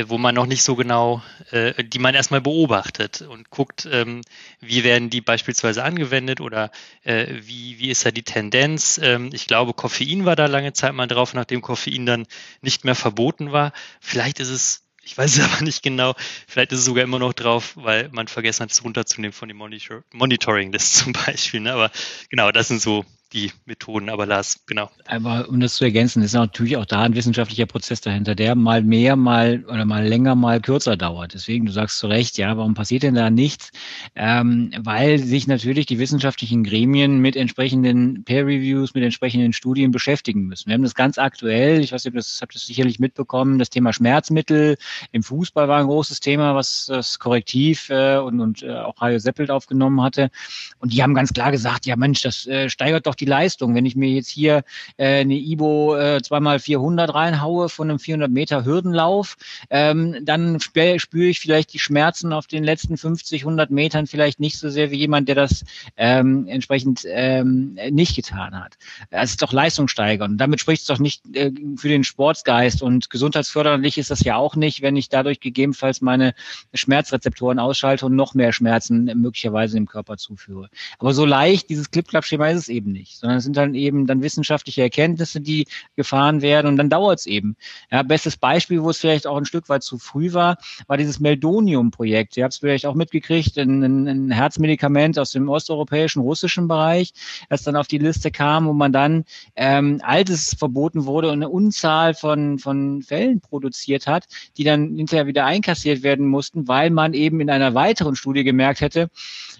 [0.06, 4.20] wo man noch nicht so genau, die man erstmal beobachtet und guckt, ähm,
[4.60, 6.70] wie werden die beispielsweise angewendet oder
[7.04, 9.00] wie, wie ist da die Tendenz.
[9.02, 12.26] Ähm, ich glaube, Koffein war da lange Zeit mal drauf, nachdem Koffein dann
[12.60, 13.72] nicht mehr verboten war.
[13.98, 16.14] Vielleicht ist es ich weiß es aber nicht genau.
[16.46, 19.56] Vielleicht ist es sogar immer noch drauf, weil man vergessen hat, es runterzunehmen von dem
[19.56, 21.60] Monitor Monitoring-List zum Beispiel.
[21.60, 21.72] Ne?
[21.72, 21.90] Aber
[22.28, 24.90] genau, das sind so die Methoden, aber Lars, genau.
[25.06, 28.82] Aber um das zu ergänzen, ist natürlich auch da ein wissenschaftlicher Prozess dahinter, der mal
[28.82, 31.34] mehr, mal oder mal länger, mal kürzer dauert.
[31.34, 33.70] Deswegen, du sagst zu Recht, ja, warum passiert denn da nichts?
[34.14, 40.68] Ähm, weil sich natürlich die wissenschaftlichen Gremien mit entsprechenden Peer-Reviews, mit entsprechenden Studien beschäftigen müssen.
[40.68, 43.92] Wir haben das ganz aktuell, ich weiß nicht, das habt ihr sicherlich mitbekommen, das Thema
[43.92, 44.76] Schmerzmittel
[45.12, 49.18] im Fußball war ein großes Thema, was das Korrektiv äh, und, und äh, auch Hajo
[49.18, 50.30] Seppelt aufgenommen hatte.
[50.78, 53.74] Und die haben ganz klar gesagt, ja Mensch, das äh, steigert doch die Leistung.
[53.74, 54.64] Wenn ich mir jetzt hier
[54.96, 59.36] äh, eine Ibo äh, zweimal 400 reinhaue von einem 400 Meter Hürdenlauf,
[59.70, 64.40] ähm, dann spüre spür ich vielleicht die Schmerzen auf den letzten 50, 100 Metern vielleicht
[64.40, 65.64] nicht so sehr wie jemand, der das
[65.96, 68.76] ähm, entsprechend ähm, nicht getan hat.
[69.10, 70.40] Das ist doch leistungssteigernd.
[70.40, 74.56] Damit spricht es doch nicht äh, für den Sportsgeist und gesundheitsförderlich ist das ja auch
[74.56, 76.34] nicht, wenn ich dadurch gegebenenfalls meine
[76.74, 80.68] Schmerzrezeptoren ausschalte und noch mehr Schmerzen möglicherweise im Körper zuführe.
[80.98, 84.06] Aber so leicht, dieses Clip-Clap-Schema ist es eben nicht nicht, sondern es sind dann eben
[84.06, 87.56] dann wissenschaftliche Erkenntnisse, die gefahren werden und dann dauert es eben.
[87.90, 91.20] Ja, bestes Beispiel, wo es vielleicht auch ein Stück weit zu früh war, war dieses
[91.20, 92.36] Meldonium-Projekt.
[92.36, 97.12] Ihr habt es vielleicht auch mitgekriegt, ein, ein Herzmedikament aus dem osteuropäischen, russischen Bereich,
[97.48, 99.24] das dann auf die Liste kam, wo man dann
[99.56, 105.26] ähm, altes verboten wurde und eine Unzahl von, von Fällen produziert hat, die dann hinterher
[105.26, 109.10] wieder einkassiert werden mussten, weil man eben in einer weiteren Studie gemerkt hätte,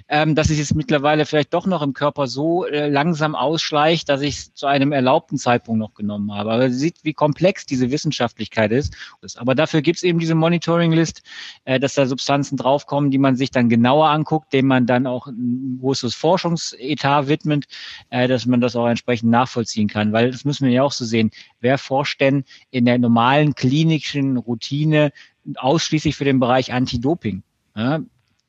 [0.09, 4.21] ähm, dass es jetzt mittlerweile vielleicht doch noch im Körper so äh, langsam ausschleicht, dass
[4.21, 6.53] ich es zu einem erlaubten Zeitpunkt noch genommen habe.
[6.53, 8.95] Aber sieht, wie komplex diese Wissenschaftlichkeit ist.
[9.37, 11.23] Aber dafür gibt es eben diese Monitoring-List,
[11.65, 15.27] äh, dass da Substanzen draufkommen, die man sich dann genauer anguckt, dem man dann auch
[15.27, 17.67] ein großes Forschungsetat widmet,
[18.11, 20.13] äh, dass man das auch entsprechend nachvollziehen kann.
[20.13, 21.31] Weil das müssen wir ja auch so sehen.
[21.61, 25.13] Wer forscht denn in der normalen klinischen Routine
[25.57, 27.43] ausschließlich für den Bereich Anti-Doping?
[27.77, 28.01] Ja,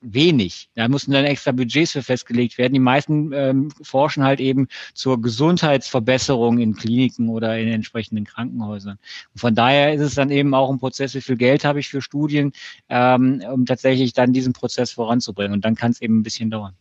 [0.01, 0.69] wenig.
[0.75, 2.73] Da mussten dann extra Budgets für festgelegt werden.
[2.73, 8.97] Die meisten ähm, forschen halt eben zur Gesundheitsverbesserung in Kliniken oder in entsprechenden Krankenhäusern.
[9.33, 11.89] Und von daher ist es dann eben auch ein Prozess, wie viel Geld habe ich
[11.89, 12.53] für Studien,
[12.87, 15.53] ähm, um tatsächlich dann diesen Prozess voranzubringen.
[15.53, 16.73] Und dann kann es eben ein bisschen dauern.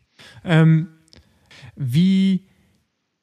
[0.45, 0.89] Ähm,
[1.75, 2.45] wie,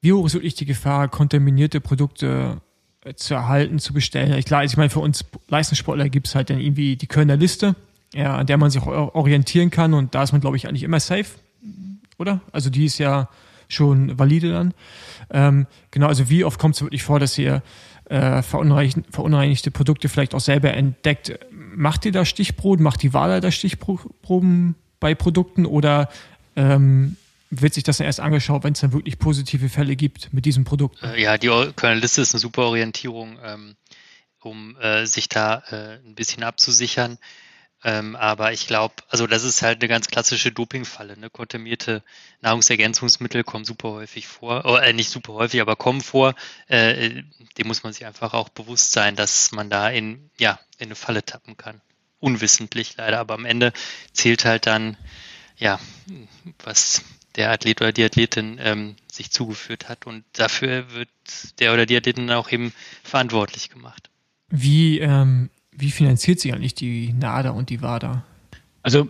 [0.02, 2.60] wie hoch ist wirklich die Gefahr, kontaminierte Produkte
[3.04, 4.42] äh, zu erhalten, zu bestellen?
[4.44, 7.76] Klar, ich meine, für uns Leistungssportler gibt es halt dann irgendwie die Kölner Liste
[8.14, 11.00] ja, an der man sich orientieren kann und da ist man, glaube ich, eigentlich immer
[11.00, 11.26] safe,
[12.18, 12.40] oder?
[12.52, 13.28] Also die ist ja
[13.68, 14.74] schon valide dann.
[15.30, 17.62] Ähm, genau, also wie oft kommt es wirklich vor, dass ihr
[18.08, 21.38] äh, verunreinigte Produkte vielleicht auch selber entdeckt?
[21.50, 22.82] Macht ihr da Stichproben?
[22.82, 26.08] Macht die Wahl da Stichproben bei Produkten oder
[26.54, 27.16] ähm,
[27.50, 30.64] wird sich das dann erst angeschaut, wenn es dann wirklich positive Fälle gibt mit diesem
[30.64, 31.02] Produkt?
[31.02, 33.76] Äh, ja, die Kölner Liste ist eine super Orientierung, ähm,
[34.40, 37.18] um äh, sich da äh, ein bisschen abzusichern.
[37.84, 41.18] Ähm, aber ich glaube, also das ist halt eine ganz klassische Dopingfalle.
[41.18, 41.30] Ne?
[41.30, 42.02] Kontaminierte
[42.40, 46.34] Nahrungsergänzungsmittel kommen super häufig vor, oh, äh, nicht super häufig, aber kommen vor.
[46.68, 47.22] Äh,
[47.58, 50.94] dem muss man sich einfach auch bewusst sein, dass man da in, ja, in eine
[50.94, 51.80] Falle tappen kann.
[52.18, 53.72] Unwissentlich leider, aber am Ende
[54.12, 54.96] zählt halt dann,
[55.58, 55.78] ja,
[56.64, 57.04] was
[57.36, 60.06] der Athlet oder die Athletin ähm, sich zugeführt hat.
[60.06, 61.10] Und dafür wird
[61.60, 62.72] der oder die Athletin auch eben
[63.02, 64.10] verantwortlich gemacht.
[64.48, 68.24] Wie ähm, wie finanziert sich eigentlich die NADA und die WADA?
[68.86, 69.08] Also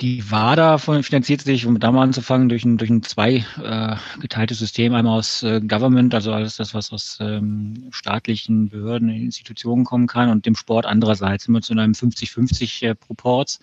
[0.00, 4.94] die WADA finanziert sich, um da mal anzufangen, durch ein, durch ein zwei äh, System,
[4.94, 10.30] einmal aus äh, Government, also alles das, was aus ähm, staatlichen Behörden, Institutionen kommen kann,
[10.30, 13.60] und dem Sport andererseits immer zu einem 50-50 äh, Proports.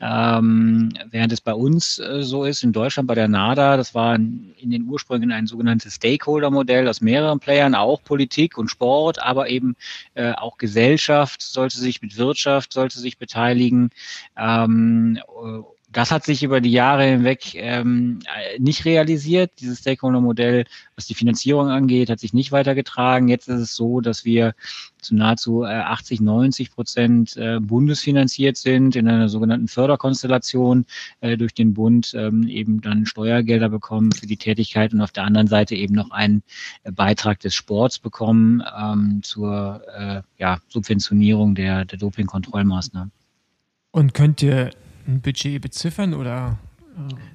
[0.00, 4.16] Ähm, während es bei uns äh, so ist, in Deutschland bei der NADA, das war
[4.16, 9.76] in den Ursprüngen ein sogenanntes Stakeholder-Modell aus mehreren Playern, auch Politik und Sport, aber eben
[10.14, 13.90] äh, auch Gesellschaft sollte sich mit Wirtschaft, sollte sich beteiligen.
[14.36, 15.18] Ähm,
[15.96, 18.18] das hat sich über die Jahre hinweg ähm,
[18.58, 19.52] nicht realisiert.
[19.60, 23.28] Dieses Stakeholder-Modell, was die Finanzierung angeht, hat sich nicht weitergetragen.
[23.28, 24.54] Jetzt ist es so, dass wir
[25.00, 30.84] zu nahezu äh, 80, 90 Prozent äh, bundesfinanziert sind in einer sogenannten Förderkonstellation
[31.20, 35.24] äh, durch den Bund ähm, eben dann Steuergelder bekommen für die Tätigkeit und auf der
[35.24, 36.42] anderen Seite eben noch einen
[36.82, 43.12] äh, Beitrag des Sports bekommen ähm, zur äh, ja, Subventionierung der, der Dopingkontrollmaßnahmen.
[43.96, 44.72] Und könnt ihr
[45.08, 46.58] ein Budget beziffern oder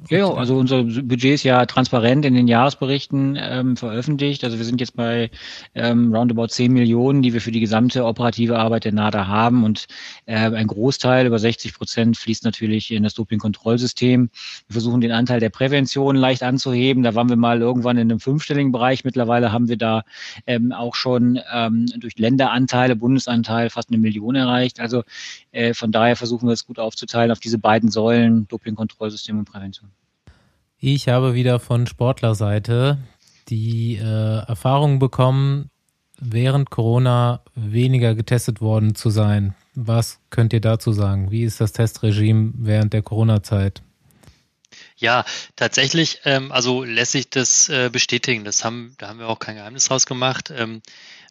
[0.09, 4.43] ja, also unser Budget ist ja transparent in den Jahresberichten ähm, veröffentlicht.
[4.43, 5.29] Also wir sind jetzt bei
[5.75, 9.85] ähm, roundabout 10 Millionen, die wir für die gesamte operative Arbeit der NADA haben und
[10.25, 14.29] äh, ein Großteil, über 60 Prozent, fließt natürlich in das Dopingkontrollsystem.
[14.67, 17.03] Wir versuchen den Anteil der Prävention leicht anzuheben.
[17.03, 19.05] Da waren wir mal irgendwann in einem fünfstelligen Bereich.
[19.05, 20.03] Mittlerweile haben wir da
[20.47, 24.79] ähm, auch schon ähm, durch Länderanteile, Bundesanteil fast eine Million erreicht.
[24.79, 25.03] Also
[25.51, 29.91] äh, von daher versuchen wir es gut aufzuteilen auf diese beiden Säulen, Dopingkontrollsystem und Prävention.
[30.77, 32.97] Ich habe wieder von Sportlerseite
[33.49, 35.69] die äh, Erfahrung bekommen,
[36.19, 39.55] während Corona weniger getestet worden zu sein.
[39.75, 41.31] Was könnt ihr dazu sagen?
[41.31, 43.81] Wie ist das Testregime während der Corona-Zeit?
[44.95, 45.25] Ja,
[45.55, 48.43] tatsächlich, ähm, also lässt sich das äh, bestätigen.
[48.43, 50.53] Das haben, da haben wir auch kein Geheimnis draus gemacht.
[50.55, 50.81] Ähm,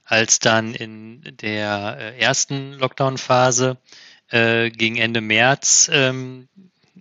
[0.05, 3.79] als dann in der äh, ersten Lockdown-Phase
[4.29, 6.49] äh, gegen Ende März ähm,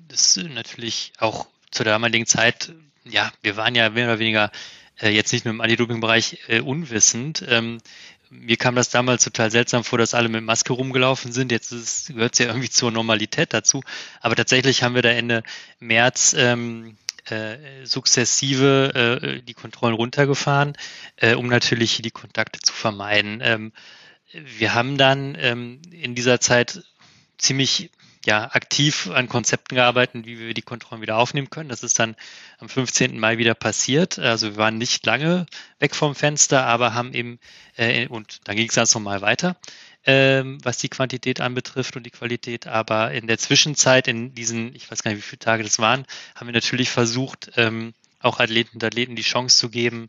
[0.09, 2.73] das natürlich auch zu der damaligen Zeit,
[3.05, 4.51] ja, wir waren ja mehr oder weniger
[4.99, 7.43] äh, jetzt nicht nur im Anti-Doping-Bereich äh, unwissend.
[7.47, 7.79] Ähm,
[8.29, 11.51] mir kam das damals total seltsam vor, dass alle mit Maske rumgelaufen sind.
[11.51, 13.81] Jetzt gehört es ja irgendwie zur Normalität dazu.
[14.21, 15.43] Aber tatsächlich haben wir da Ende
[15.79, 20.73] März ähm, äh, sukzessive äh, die Kontrollen runtergefahren,
[21.17, 23.41] äh, um natürlich die Kontakte zu vermeiden.
[23.43, 23.71] Ähm,
[24.31, 26.83] wir haben dann ähm, in dieser Zeit
[27.39, 27.89] ziemlich
[28.29, 31.67] ja, aktiv an Konzepten gearbeitet, wie wir die Kontrollen wieder aufnehmen können.
[31.67, 32.15] Das ist dann
[32.59, 33.19] am 15.
[33.19, 34.19] Mai wieder passiert.
[34.19, 35.47] Also wir waren nicht lange
[35.79, 37.39] weg vom Fenster, aber haben eben,
[37.75, 39.57] äh, und dann ging es ganz normal weiter,
[40.05, 42.67] ähm, was die Quantität anbetrifft und die Qualität.
[42.67, 46.05] Aber in der Zwischenzeit, in diesen, ich weiß gar nicht, wie viele Tage das waren,
[46.35, 50.07] haben wir natürlich versucht, ähm, auch Athleten und Athleten die Chance zu geben,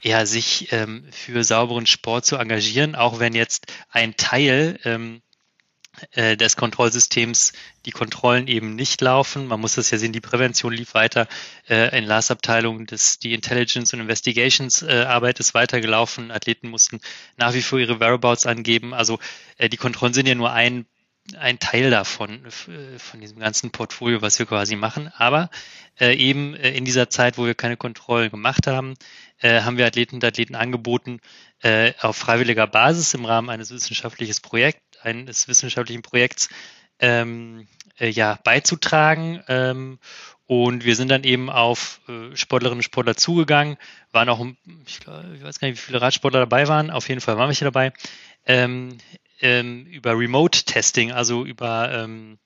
[0.00, 5.29] ja, sich ähm, für sauberen Sport zu engagieren, auch wenn jetzt ein Teil ähm, äh,
[6.16, 7.52] des Kontrollsystems
[7.86, 9.46] die Kontrollen eben nicht laufen.
[9.46, 11.28] Man muss das ja sehen, die Prävention lief weiter.
[11.68, 16.30] Äh, in Lars Abteilung die Intelligence und Investigations äh, Arbeit ist weitergelaufen.
[16.30, 17.00] Athleten mussten
[17.36, 18.92] nach wie vor ihre Whereabouts angeben.
[18.92, 19.18] Also
[19.56, 20.86] äh, die Kontrollen sind ja nur ein
[21.38, 25.12] ein Teil davon, äh, von diesem ganzen Portfolio, was wir quasi machen.
[25.16, 25.50] Aber
[26.00, 28.94] äh, eben äh, in dieser Zeit, wo wir keine Kontrollen gemacht haben,
[29.38, 31.20] äh, haben wir Athleten und Athleten angeboten,
[31.62, 36.48] äh, auf freiwilliger Basis im Rahmen eines wissenschaftlichen Projekts eines wissenschaftlichen Projekts
[36.98, 37.66] ähm,
[37.98, 39.42] äh, ja, beizutragen.
[39.48, 39.98] Ähm,
[40.46, 43.76] und wir sind dann eben auf äh, Sportlerinnen und Sportler zugegangen,
[44.10, 44.44] waren auch,
[44.84, 47.48] ich, glaub, ich weiß gar nicht, wie viele Radsportler dabei waren, auf jeden Fall waren
[47.48, 47.92] welche dabei,
[48.46, 48.98] ähm,
[49.40, 52.38] ähm, über Remote-Testing, also über ähm,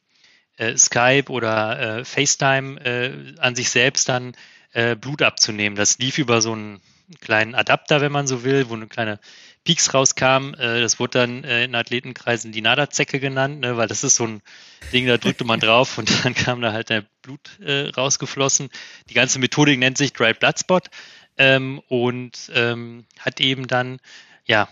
[0.59, 4.37] äh, Skype oder äh, FaceTime äh, an sich selbst dann
[4.73, 5.77] äh, Blut abzunehmen.
[5.77, 6.81] Das lief über so einen
[7.21, 9.19] kleinen Adapter, wenn man so will, wo eine kleine
[9.65, 10.55] Peaks rauskam.
[10.55, 14.27] Äh, das wurde dann äh, in Athletenkreisen die Nada-Zecke genannt, ne, weil das ist so
[14.27, 14.43] ein
[14.93, 18.71] Ding, da drückte man drauf und dann kam da halt der Blut äh, rausgeflossen.
[19.09, 20.81] Die ganze Methodik nennt sich Dry Blood Spot
[21.39, 23.99] ähm, und ähm, hat eben dann
[24.45, 24.69] ja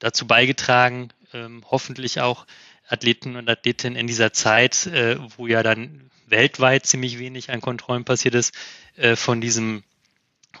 [0.00, 2.46] dazu beigetragen, ähm, hoffentlich auch
[2.88, 8.04] Athleten und Athletinnen in dieser Zeit, äh, wo ja dann weltweit ziemlich wenig an Kontrollen
[8.04, 8.54] passiert ist,
[8.96, 9.84] äh, von diesem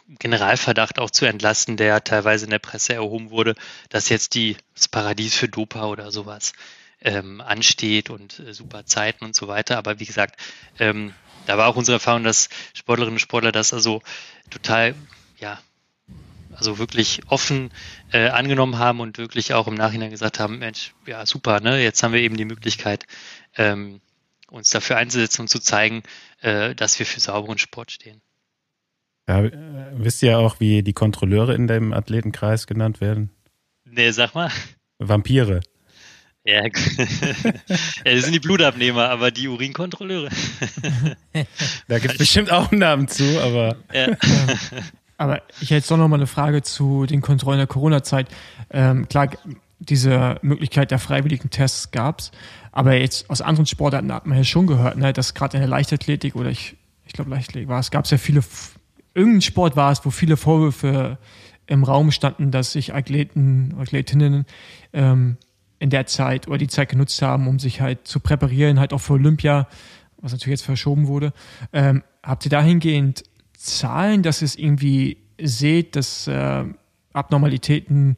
[0.06, 3.54] Generalverdacht auch zu entlasten, der teilweise in der Presse erhoben wurde,
[3.88, 6.52] dass jetzt die, das Paradies für Dopa oder sowas
[7.00, 9.78] ähm, ansteht und äh, super Zeiten und so weiter.
[9.78, 10.40] Aber wie gesagt,
[10.78, 11.14] ähm,
[11.46, 14.02] da war auch unsere Erfahrung, dass Sportlerinnen und Sportler das also
[14.50, 14.94] total,
[15.38, 15.60] ja,
[16.54, 17.70] also wirklich offen
[18.12, 21.82] äh, angenommen haben und wirklich auch im Nachhinein gesagt haben, Mensch, ja super, ne?
[21.82, 23.06] Jetzt haben wir eben die Möglichkeit,
[23.56, 24.00] ähm,
[24.48, 26.02] uns dafür einzusetzen und zu zeigen,
[26.40, 28.20] äh, dass wir für sauberen Sport stehen.
[29.28, 29.52] Ja, äh,
[29.92, 33.30] wisst ihr auch, wie die Kontrolleure in dem Athletenkreis genannt werden?
[33.84, 34.50] Nee, sag mal.
[34.98, 35.60] Vampire.
[36.46, 36.70] Ja, ja,
[38.04, 40.28] das sind die Blutabnehmer, aber die Urinkontrolleure.
[41.88, 43.76] da gibt es bestimmt auch einen Namen zu, aber.
[43.94, 44.08] Ja.
[45.16, 48.28] Aber ich hätte jetzt doch noch mal eine Frage zu den Kontrollen der Corona-Zeit.
[48.70, 49.30] Ähm, klar,
[49.78, 52.30] diese Möglichkeit der freiwilligen Tests gab es,
[52.72, 55.68] aber jetzt aus anderen Sportarten hat man ja schon gehört, ne, dass gerade in der
[55.68, 56.76] Leichtathletik oder ich,
[57.06, 58.42] ich glaube Leichtathletik war es, gab es ja viele,
[59.14, 61.18] irgendein Sport war es, wo viele Vorwürfe
[61.66, 64.44] im Raum standen, dass sich Athleten, Athletinnen
[64.92, 65.38] ähm,
[65.78, 69.00] in der Zeit oder die Zeit genutzt haben, um sich halt zu präparieren, halt auch
[69.00, 69.68] für Olympia,
[70.18, 71.32] was natürlich jetzt verschoben wurde.
[71.72, 73.24] Ähm, habt ihr dahingehend
[73.56, 76.64] Zahlen, dass ihr es irgendwie seht, dass äh,
[77.12, 78.16] Abnormalitäten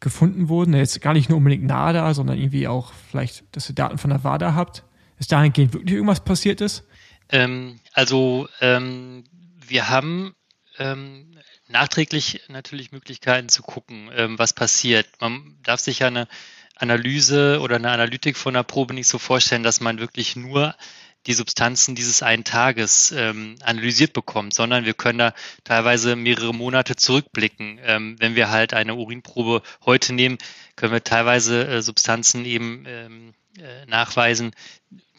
[0.00, 0.74] gefunden wurden?
[0.74, 4.24] Jetzt gar nicht nur unbedingt NADA, sondern irgendwie auch vielleicht, dass ihr Daten von der
[4.24, 4.84] WADA habt.
[5.18, 6.84] Ist dahingehend wirklich irgendwas passiert ist?
[7.30, 9.24] Ähm, also ähm,
[9.66, 10.34] wir haben
[10.78, 15.08] ähm, nachträglich natürlich Möglichkeiten zu gucken, ähm, was passiert.
[15.20, 16.28] Man darf sich ja eine
[16.76, 20.74] Analyse oder eine Analytik von einer Probe nicht so vorstellen, dass man wirklich nur
[21.26, 25.34] die Substanzen dieses einen Tages ähm, analysiert bekommt, sondern wir können da
[25.64, 27.80] teilweise mehrere Monate zurückblicken.
[27.82, 30.38] Ähm, wenn wir halt eine Urinprobe heute nehmen,
[30.76, 34.52] können wir teilweise äh, Substanzen eben ähm, äh, nachweisen,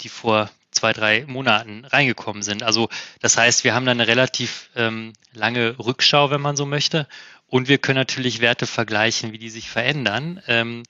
[0.02, 2.64] die vor zwei, drei Monaten reingekommen sind.
[2.64, 2.90] Also
[3.22, 7.08] das heißt, wir haben da eine relativ ähm, lange Rückschau, wenn man so möchte.
[7.48, 10.41] Und wir können natürlich Werte vergleichen, wie die sich verändern.
[10.48, 10.84] Ähm,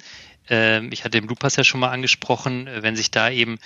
[0.50, 3.60] äh, ich hatte den Blue Pass ja schon mal angesprochen, äh, wenn sich da eben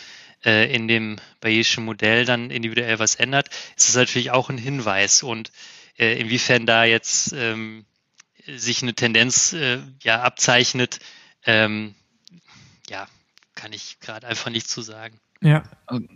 [0.45, 5.23] äh, in dem Bayesischen Modell dann individuell was ändert, ist das natürlich auch ein Hinweis.
[5.23, 5.52] Und
[5.98, 7.85] äh, inwiefern da jetzt ähm,
[8.45, 10.99] sich eine Tendenz äh, ja abzeichnet,
[11.45, 11.95] ähm,
[12.90, 13.07] ja,
[13.56, 15.19] kann ich gerade einfach nicht zu sagen.
[15.44, 15.64] Ja.
[15.91, 16.07] Um,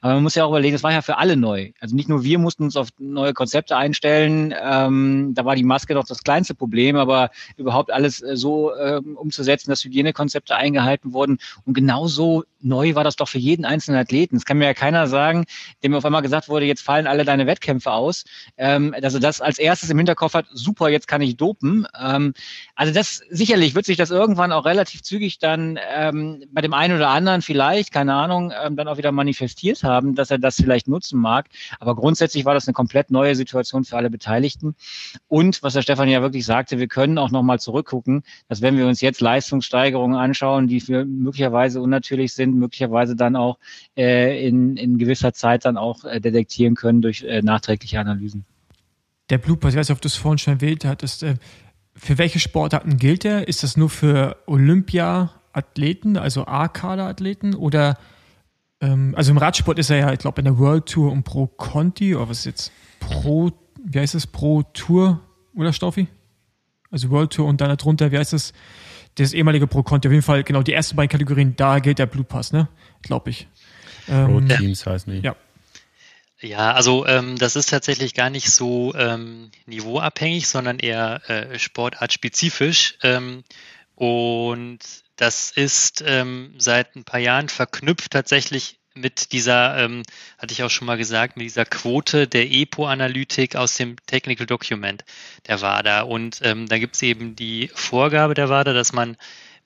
[0.00, 1.70] Aber man muss ja auch überlegen, das war ja für alle neu.
[1.80, 4.54] Also nicht nur wir mussten uns auf neue Konzepte einstellen.
[4.60, 9.16] Ähm, da war die Maske doch das kleinste Problem, aber überhaupt alles äh, so ähm,
[9.16, 11.38] umzusetzen, dass Hygienekonzepte eingehalten wurden.
[11.64, 14.36] Und genauso neu war das doch für jeden einzelnen Athleten.
[14.36, 15.44] Es kann mir ja keiner sagen,
[15.82, 18.24] dem auf einmal gesagt wurde, jetzt fallen alle deine Wettkämpfe aus,
[18.56, 21.86] ähm, dass er das als erstes im Hinterkopf hat, super, jetzt kann ich dopen.
[21.98, 22.34] Ähm,
[22.74, 26.96] also das sicherlich wird sich das irgendwann auch relativ zügig dann ähm, bei dem einen
[26.96, 29.12] oder anderen vielleicht, keine Ahnung, ähm, dann auch wieder
[29.66, 31.48] manifestiert haben, dass er das vielleicht nutzen mag.
[31.80, 34.74] Aber grundsätzlich war das eine komplett neue Situation für alle Beteiligten.
[35.28, 38.86] Und was der Stefan ja wirklich sagte, wir können auch nochmal zurückgucken, dass wenn wir
[38.86, 43.58] uns jetzt Leistungssteigerungen anschauen, die für möglicherweise unnatürlich sind, möglicherweise dann auch
[43.96, 48.44] äh, in, in gewisser Zeit dann auch äh, detektieren können durch äh, nachträgliche Analysen.
[49.30, 51.34] Der Blooper, ich weiß nicht, ob du es vorhin schon erwähnt hattest, äh,
[51.98, 53.48] für welche Sportarten gilt er?
[53.48, 57.96] Ist das nur für Olympia-Athleten, also A-Kader-Athleten oder
[58.80, 61.46] ähm, also im Radsport ist er ja, ich glaube, in der World Tour und Pro
[61.46, 62.72] Conti, oder was ist jetzt?
[63.00, 64.26] Pro, wie heißt es?
[64.26, 65.20] Pro Tour,
[65.54, 66.08] oder Stoffi?
[66.90, 68.52] Also World Tour und dann darunter, wie heißt es?
[69.16, 70.08] Das ehemalige Pro Conti.
[70.08, 72.68] Auf jeden Fall, genau, die ersten beiden Kategorien, da gilt der Blue Pass, ne?
[73.02, 73.48] Glaube ich.
[74.08, 75.20] Ähm, Pro Teams heißen die.
[75.20, 75.36] Ja.
[76.38, 82.98] Ja, also ähm, das ist tatsächlich gar nicht so ähm, niveauabhängig, sondern eher äh, sportartspezifisch.
[83.02, 83.42] Ähm,
[83.94, 84.80] und
[85.16, 90.02] das ist ähm, seit ein paar Jahren verknüpft tatsächlich mit dieser, ähm,
[90.38, 95.04] hatte ich auch schon mal gesagt, mit dieser Quote der EPO-Analytik aus dem Technical Document
[95.46, 96.02] der WADA.
[96.02, 99.16] Und ähm, da gibt es eben die Vorgabe der WADA, dass man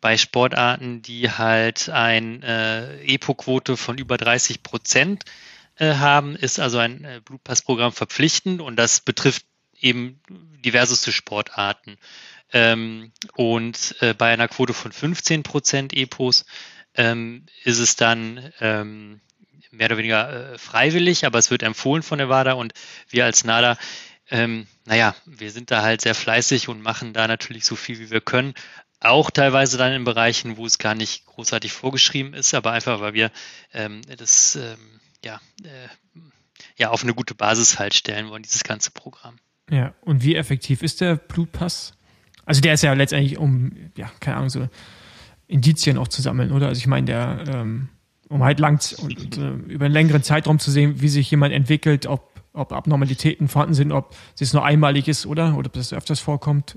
[0.01, 5.25] bei Sportarten, die halt eine äh, EPO-Quote von über 30 Prozent
[5.77, 9.45] äh, haben, ist also ein äh, Blutpassprogramm verpflichtend und das betrifft
[9.79, 10.21] eben
[10.65, 11.97] diverseste Sportarten.
[12.53, 16.45] Ähm, und äh, bei einer Quote von 15 Prozent EPOs
[16.95, 19.21] ähm, ist es dann ähm,
[19.71, 22.73] mehr oder weniger äh, freiwillig, aber es wird empfohlen von der WADA und
[23.09, 23.79] wir als NADA,
[24.31, 28.11] ähm, naja, wir sind da halt sehr fleißig und machen da natürlich so viel, wie
[28.11, 28.55] wir können.
[29.01, 33.15] Auch teilweise dann in Bereichen, wo es gar nicht großartig vorgeschrieben ist, aber einfach, weil
[33.15, 33.31] wir
[33.73, 36.21] ähm, das ähm, ja, äh,
[36.77, 39.39] ja auf eine gute Basis halt stellen wollen, dieses ganze Programm.
[39.71, 41.93] Ja, und wie effektiv ist der Blutpass?
[42.51, 44.69] Also der ist ja letztendlich, um, ja, keine Ahnung, so
[45.47, 46.67] Indizien auch zu sammeln, oder?
[46.67, 47.91] Also ich meine, der, ähm,
[48.29, 52.07] um halt lang und, äh, über einen längeren Zeitraum zu sehen, wie sich jemand entwickelt,
[52.07, 55.57] ob, ob Abnormalitäten vorhanden sind, ob es nur einmalig ist, oder?
[55.57, 56.77] Oder ob das öfters vorkommt.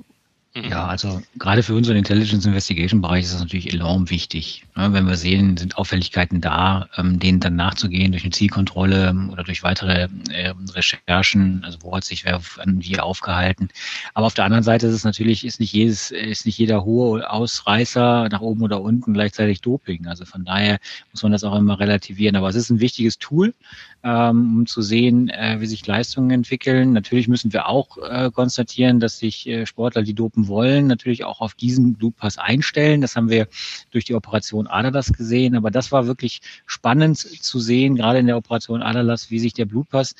[0.55, 4.63] Ja, also gerade für unseren Intelligence Investigation Bereich ist das natürlich enorm wichtig.
[4.75, 4.93] Ne?
[4.93, 9.43] Wenn wir sehen, sind Auffälligkeiten da, ähm, denen dann nachzugehen durch eine Zielkontrolle ähm, oder
[9.43, 13.69] durch weitere äh, Recherchen, also wo hat sich wer wie aufgehalten.
[14.13, 17.27] Aber auf der anderen Seite ist es natürlich, ist nicht jedes, ist nicht jeder hohe
[17.31, 20.05] Ausreißer nach oben oder unten gleichzeitig Doping.
[20.05, 20.77] Also von daher
[21.11, 22.35] muss man das auch immer relativieren.
[22.35, 23.55] Aber es ist ein wichtiges Tool,
[24.03, 26.91] ähm, um zu sehen, äh, wie sich Leistungen entwickeln.
[26.93, 31.39] Natürlich müssen wir auch äh, konstatieren, dass sich äh, Sportler, die dopen wollen, natürlich auch
[31.39, 33.01] auf diesen Blutpass einstellen.
[33.01, 33.47] Das haben wir
[33.91, 35.55] durch die Operation Adalas gesehen.
[35.55, 39.65] Aber das war wirklich spannend zu sehen, gerade in der Operation Adalas, wie sich der
[39.65, 40.15] Blutpass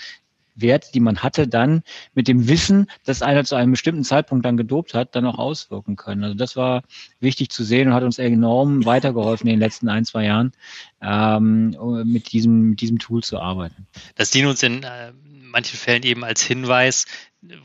[0.55, 4.57] Werte, die man hatte, dann mit dem Wissen, dass einer zu einem bestimmten Zeitpunkt dann
[4.57, 6.23] gedopt hat, dann auch auswirken können.
[6.23, 6.83] Also das war
[7.19, 10.51] wichtig zu sehen und hat uns enorm weitergeholfen in den letzten ein, zwei Jahren,
[11.01, 11.75] ähm,
[12.05, 13.87] mit, diesem, mit diesem Tool zu arbeiten.
[14.15, 15.11] Das dient uns in äh,
[15.53, 17.05] manchen Fällen eben als Hinweis,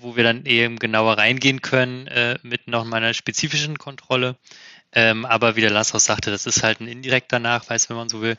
[0.01, 4.36] wo wir dann eben genauer reingehen können äh, mit noch meiner spezifischen Kontrolle.
[4.93, 8.23] Ähm, aber wie der auch sagte, das ist halt ein indirekter Nachweis, wenn man so
[8.23, 8.36] will.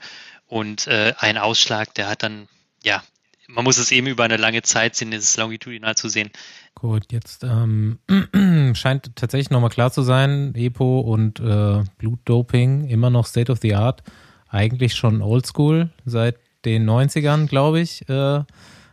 [0.47, 2.47] Und äh, ein Ausschlag, der hat dann
[2.83, 3.03] ja
[3.49, 6.29] man muss es eben über eine lange Zeit sehen, dieses longitudinal zu sehen.
[6.75, 7.97] Gut, jetzt ähm,
[8.75, 13.75] scheint tatsächlich nochmal klar zu sein, EPO und äh, Blutdoping immer noch State of the
[13.75, 14.03] Art,
[14.47, 18.43] eigentlich schon oldschool, seit den 90ern, glaube ich, äh,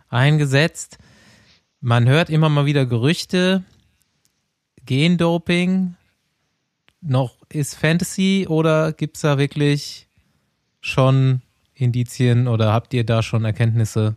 [0.08, 0.98] eingesetzt.
[1.80, 3.62] Man hört immer mal wieder Gerüchte,
[4.86, 5.96] Gendoping,
[7.02, 10.08] noch ist Fantasy oder gibt es da wirklich
[10.80, 11.42] schon
[11.74, 14.16] Indizien oder habt ihr da schon Erkenntnisse?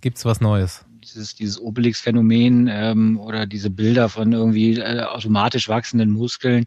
[0.00, 0.84] Gibt's was Neues?
[1.02, 6.66] Dieses, dieses Obelix-Phänomen ähm, oder diese Bilder von irgendwie äh, automatisch wachsenden Muskeln.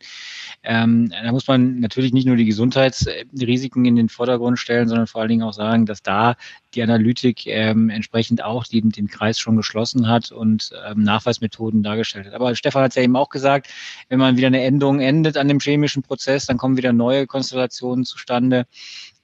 [0.63, 5.21] Ähm, da muss man natürlich nicht nur die Gesundheitsrisiken in den Vordergrund stellen, sondern vor
[5.21, 6.35] allen Dingen auch sagen, dass da
[6.75, 12.27] die Analytik ähm, entsprechend auch die, den Kreis schon geschlossen hat und ähm, Nachweismethoden dargestellt
[12.27, 12.33] hat.
[12.33, 13.67] Aber Stefan hat es ja eben auch gesagt,
[14.09, 18.05] wenn man wieder eine Änderung endet an dem chemischen Prozess, dann kommen wieder neue Konstellationen
[18.05, 18.65] zustande.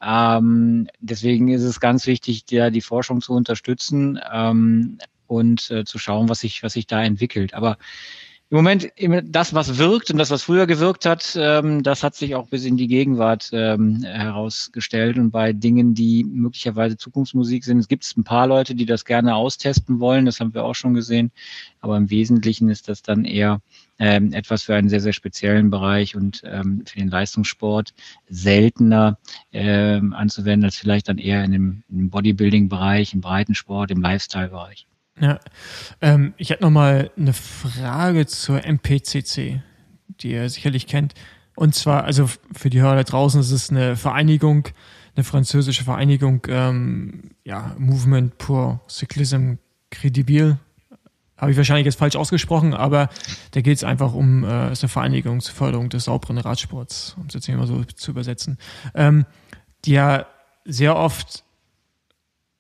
[0.02, 4.98] Ähm, deswegen ist es ganz wichtig, ja, die Forschung zu unterstützen ähm,
[5.28, 7.54] und äh, zu schauen, was sich, was sich da entwickelt.
[7.54, 7.78] Aber
[8.52, 8.92] im Moment
[9.26, 12.66] das, was wirkt und das, was früher gewirkt hat, ähm, das hat sich auch bis
[12.66, 15.20] in die Gegenwart ähm, herausgestellt.
[15.20, 19.36] Und bei Dingen, die möglicherweise Zukunftsmusik sind, es gibt ein paar Leute, die das gerne
[19.36, 20.26] austesten wollen.
[20.26, 21.32] Das haben wir auch schon gesehen.
[21.82, 23.62] Aber im Wesentlichen ist das dann eher
[24.00, 27.94] ähm, etwas für einen sehr, sehr speziellen Bereich und für den Leistungssport
[28.30, 29.18] seltener
[29.54, 34.89] anzuwenden als vielleicht dann eher in dem, Bodybuilding-Bereich, im Breitensport, im Lifestyle-Bereich.
[35.20, 35.40] Ja,
[36.02, 39.62] ähm, ich hätte noch mal eine Frage zur MPCC,
[40.08, 41.14] die ihr sicherlich kennt.
[41.56, 44.70] Und zwar, also für die Hörer da draußen, es ist eine Vereinigung,
[45.16, 49.58] eine französische Vereinigung, ähm, ja, Movement pour Cyclisme
[49.90, 50.58] Credibil.
[51.36, 53.10] Habe ich wahrscheinlich jetzt falsch ausgesprochen, aber
[53.52, 57.28] da geht es einfach um, äh, ist eine Vereinigung zur Förderung des sauberen Radsports, um
[57.28, 58.58] es jetzt nicht mal so zu übersetzen,
[58.94, 59.26] ähm,
[59.84, 60.28] die ja
[60.64, 61.44] sehr oft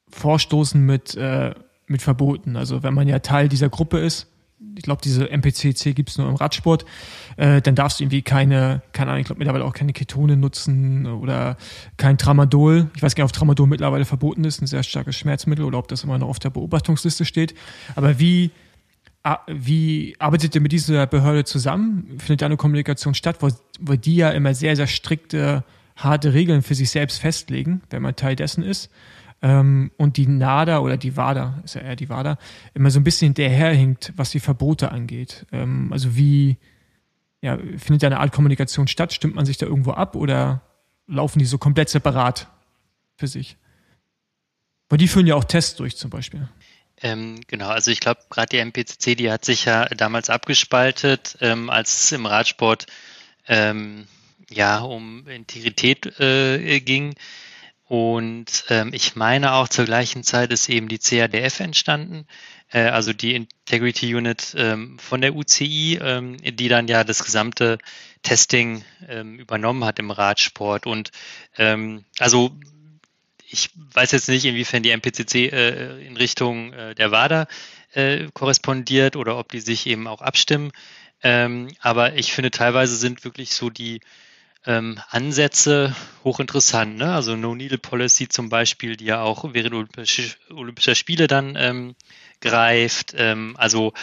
[0.09, 1.53] vorstoßen mit äh,
[1.89, 2.55] mit verboten.
[2.55, 4.27] Also wenn man ja Teil dieser Gruppe ist,
[4.75, 6.85] ich glaube, diese MPCC gibt es nur im Radsport,
[7.37, 11.05] äh, dann darfst du irgendwie keine, keine Ahnung, ich glaube mittlerweile auch keine Ketone nutzen
[11.05, 11.57] oder
[11.97, 12.89] kein Tramadol.
[12.95, 15.87] Ich weiß gar nicht, ob Tramadol mittlerweile verboten ist, ein sehr starkes Schmerzmittel oder ob
[15.87, 17.55] das immer noch auf der Beobachtungsliste steht.
[17.95, 18.51] Aber wie,
[19.47, 22.17] wie arbeitet ihr mit dieser Behörde zusammen?
[22.19, 23.49] Findet da eine Kommunikation statt, wo,
[23.79, 25.63] wo die ja immer sehr, sehr strikte,
[25.95, 28.89] harte Regeln für sich selbst festlegen, wenn man Teil dessen ist?
[29.41, 32.37] Ähm, und die NADA oder die WADA, ist ja eher die WADA,
[32.73, 35.45] immer so ein bisschen hinterherhinkt, was die Verbote angeht.
[35.51, 36.57] Ähm, also wie,
[37.41, 39.13] ja, findet da eine Art Kommunikation statt?
[39.13, 40.61] Stimmt man sich da irgendwo ab oder
[41.07, 42.47] laufen die so komplett separat
[43.15, 43.57] für sich?
[44.89, 46.49] Weil die führen ja auch Tests durch zum Beispiel.
[47.01, 51.69] Ähm, genau, also ich glaube, gerade die MPCC, die hat sich ja damals abgespaltet, ähm,
[51.69, 52.87] als es im Radsport
[53.47, 54.05] ähm,
[54.49, 57.15] ja um Integrität äh, ging.
[57.89, 62.27] Und ähm, ich meine auch zur gleichen Zeit ist eben die CADF entstanden,
[62.71, 67.79] äh, also die Integrity Unit ähm, von der UCI, ähm, die dann ja das gesamte
[68.21, 70.85] Testing ähm, übernommen hat im Radsport.
[70.85, 71.09] Und
[71.57, 72.51] ähm, also
[73.49, 77.47] ich weiß jetzt nicht, inwiefern die MPCC äh, in Richtung äh, der WADA
[77.93, 80.71] äh, korrespondiert oder ob die sich eben auch abstimmen.
[81.23, 83.99] Ähm, aber ich finde, teilweise sind wirklich so die
[84.65, 86.97] ähm, Ansätze hochinteressant.
[86.97, 87.13] Ne?
[87.13, 91.95] Also No-Needle-Policy zum Beispiel, die ja auch während Olympischer, Olympischer Spiele dann ähm,
[92.41, 93.13] greift.
[93.17, 93.93] Ähm, also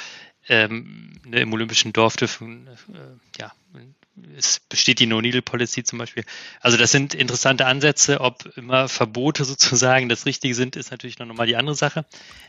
[0.48, 3.52] ähm, ne, im Olympischen Dorf dürfen, äh, ja,
[4.36, 6.24] es besteht die No-Needle-Policy zum Beispiel.
[6.60, 8.20] Also das sind interessante Ansätze.
[8.20, 12.06] Ob immer Verbote sozusagen das Richtige sind, ist natürlich noch mal die andere Sache.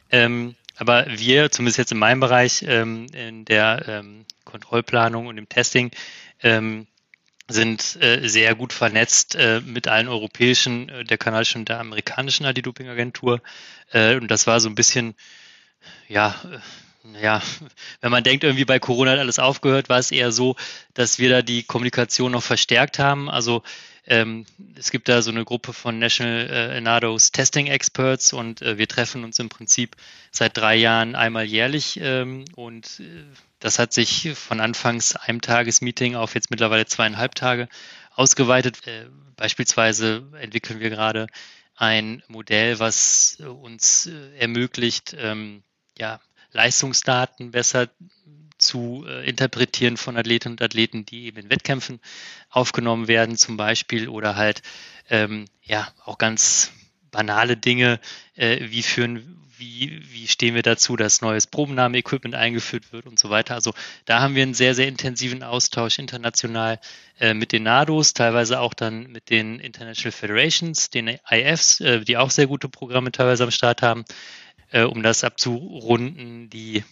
[0.09, 4.03] Ähm, aber wir, zumindest jetzt in meinem Bereich, ähm, in der
[4.45, 5.91] Kontrollplanung und im Testing,
[6.41, 6.88] ähm,
[7.49, 12.45] sind äh, sehr gut vernetzt äh, mit allen europäischen, äh, der kanadischen und der amerikanischen
[12.45, 13.41] Anti-Doping-Agentur.
[13.91, 15.15] Äh, und das war so ein bisschen,
[16.07, 16.36] ja,
[17.21, 17.41] ja,
[18.01, 20.55] wenn man denkt, irgendwie bei Corona hat alles aufgehört, war es eher so,
[20.93, 23.29] dass wir da die Kommunikation noch verstärkt haben.
[23.29, 23.63] Also
[24.05, 28.77] ähm, es gibt da so eine Gruppe von National äh, NADO's Testing Experts und äh,
[28.77, 29.95] wir treffen uns im Prinzip
[30.31, 33.25] seit drei Jahren einmal jährlich ähm, und äh,
[33.59, 37.67] das hat sich von anfangs einem Tagesmeeting auf jetzt mittlerweile zweieinhalb Tage
[38.15, 38.88] ausgeweitet.
[38.88, 41.27] Äh, beispielsweise entwickeln wir gerade
[41.75, 45.63] ein Modell, was uns äh, ermöglicht, ähm,
[45.97, 46.19] ja,
[46.57, 47.88] Leistungsdaten besser
[48.57, 51.99] zu äh, interpretieren von Athletinnen und Athleten, die eben in Wettkämpfen
[52.49, 54.63] aufgenommen werden, zum Beispiel, oder halt
[55.09, 56.71] ähm, ja auch ganz
[57.11, 57.99] banale Dinge,
[58.35, 63.29] äh, wie führen, wie, wie stehen wir dazu, dass neues Probennahme-Equipment eingeführt wird und so
[63.29, 63.53] weiter.
[63.53, 63.73] Also
[64.05, 66.79] da haben wir einen sehr, sehr intensiven Austausch international
[67.19, 72.17] äh, mit den NADOs, teilweise auch dann mit den International Federations, den IFs, äh, die
[72.17, 74.03] auch sehr gute Programme teilweise am Start haben,
[74.72, 76.49] äh, um das abzurunden.
[76.49, 76.84] Die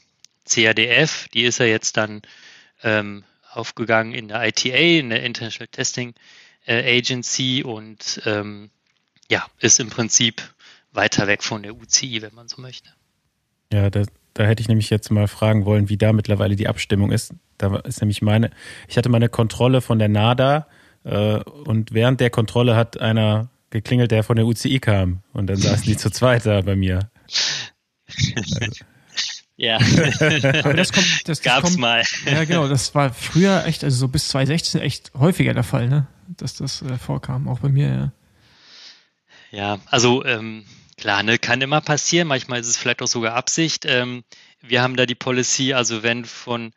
[0.47, 2.22] CADF, die ist ja jetzt dann
[2.84, 6.14] ähm, aufgegangen in der ITA, in der International Testing
[6.65, 8.69] äh, Agency und ähm,
[9.30, 10.41] ja, ist im Prinzip
[10.91, 12.89] weiter weg von der UCI, wenn man so möchte.
[13.73, 14.03] Ja, da,
[14.34, 17.34] da hätte ich nämlich jetzt mal fragen wollen, wie da mittlerweile die Abstimmung ist.
[17.57, 18.52] Da ist nämlich meine,
[18.88, 20.68] ich hatte mal eine Kontrolle von der NADA
[21.03, 25.57] äh, und während der Kontrolle hat einer geklingelt, der von der UCI kam und dann
[25.57, 27.10] saßen die zu zweit da bei mir.
[28.35, 28.85] Also.
[29.57, 32.03] Ja, Aber das kommt, das, das gab's kommt, mal.
[32.26, 32.68] Ja, genau.
[32.68, 36.07] Das war früher echt, also so bis 2016 echt häufiger der Fall, ne?
[36.27, 38.11] Dass das äh, vorkam, auch bei mir, ja.
[39.52, 40.65] Ja, also ähm,
[40.97, 42.27] klar, ne, kann immer passieren.
[42.27, 43.85] Manchmal ist es vielleicht auch sogar Absicht.
[43.85, 44.26] Ähm,
[44.61, 46.73] wir haben da die Policy, also wenn von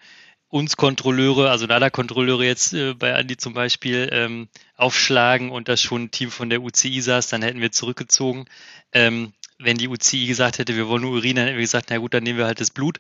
[0.49, 6.05] uns Kontrolleure, also NADA-Kontrolleure jetzt äh, bei Andi zum Beispiel ähm, aufschlagen und das schon
[6.05, 8.47] ein Team von der UCI saß, dann hätten wir zurückgezogen.
[8.93, 11.99] Ähm, wenn die UCI gesagt hätte, wir wollen nur Urin, dann hätten wir gesagt, na
[11.99, 12.99] gut, dann nehmen wir halt das Blut.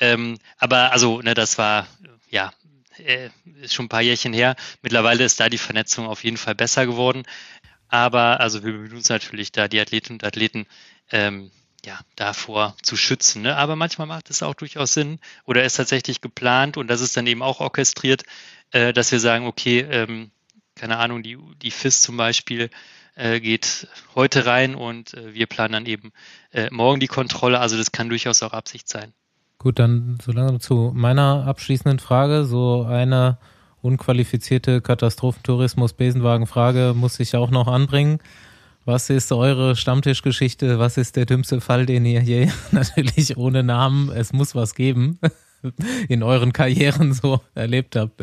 [0.00, 1.86] Ähm, aber also, ne, das war,
[2.28, 2.52] ja,
[2.98, 3.30] äh,
[3.60, 4.56] ist schon ein paar Jährchen her.
[4.82, 7.22] Mittlerweile ist da die Vernetzung auf jeden Fall besser geworden.
[7.88, 10.66] Aber also wir bemühen uns natürlich da, die Athletinnen und Athleten
[11.10, 11.50] ähm,
[11.84, 13.42] ja, davor zu schützen.
[13.42, 13.56] Ne?
[13.56, 17.26] Aber manchmal macht es auch durchaus Sinn oder ist tatsächlich geplant und das ist dann
[17.26, 18.22] eben auch orchestriert,
[18.70, 20.30] äh, dass wir sagen, okay, ähm,
[20.76, 22.70] keine Ahnung, die, die FIS zum Beispiel
[23.14, 26.12] äh, geht heute rein und äh, wir planen dann eben
[26.52, 27.60] äh, morgen die Kontrolle.
[27.60, 29.12] Also das kann durchaus auch Absicht sein.
[29.58, 33.38] Gut, dann solange zu meiner abschließenden Frage, so eine
[33.82, 38.20] unqualifizierte Katastrophentourismus-Besenwagen-Frage muss ich auch noch anbringen.
[38.86, 40.78] Was ist eure Stammtischgeschichte?
[40.78, 45.18] Was ist der dümmste Fall, den ihr je, natürlich ohne Namen, es muss was geben,
[46.08, 48.22] in euren Karrieren so erlebt habt?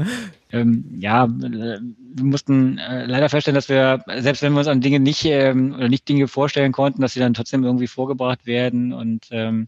[0.50, 1.80] Ähm, ja, äh,
[2.18, 5.76] wir mussten äh, leider feststellen, dass wir, selbst wenn wir uns an Dinge nicht ähm,
[5.76, 8.94] oder nicht Dinge vorstellen konnten, dass sie dann trotzdem irgendwie vorgebracht werden.
[8.94, 9.68] Und ähm,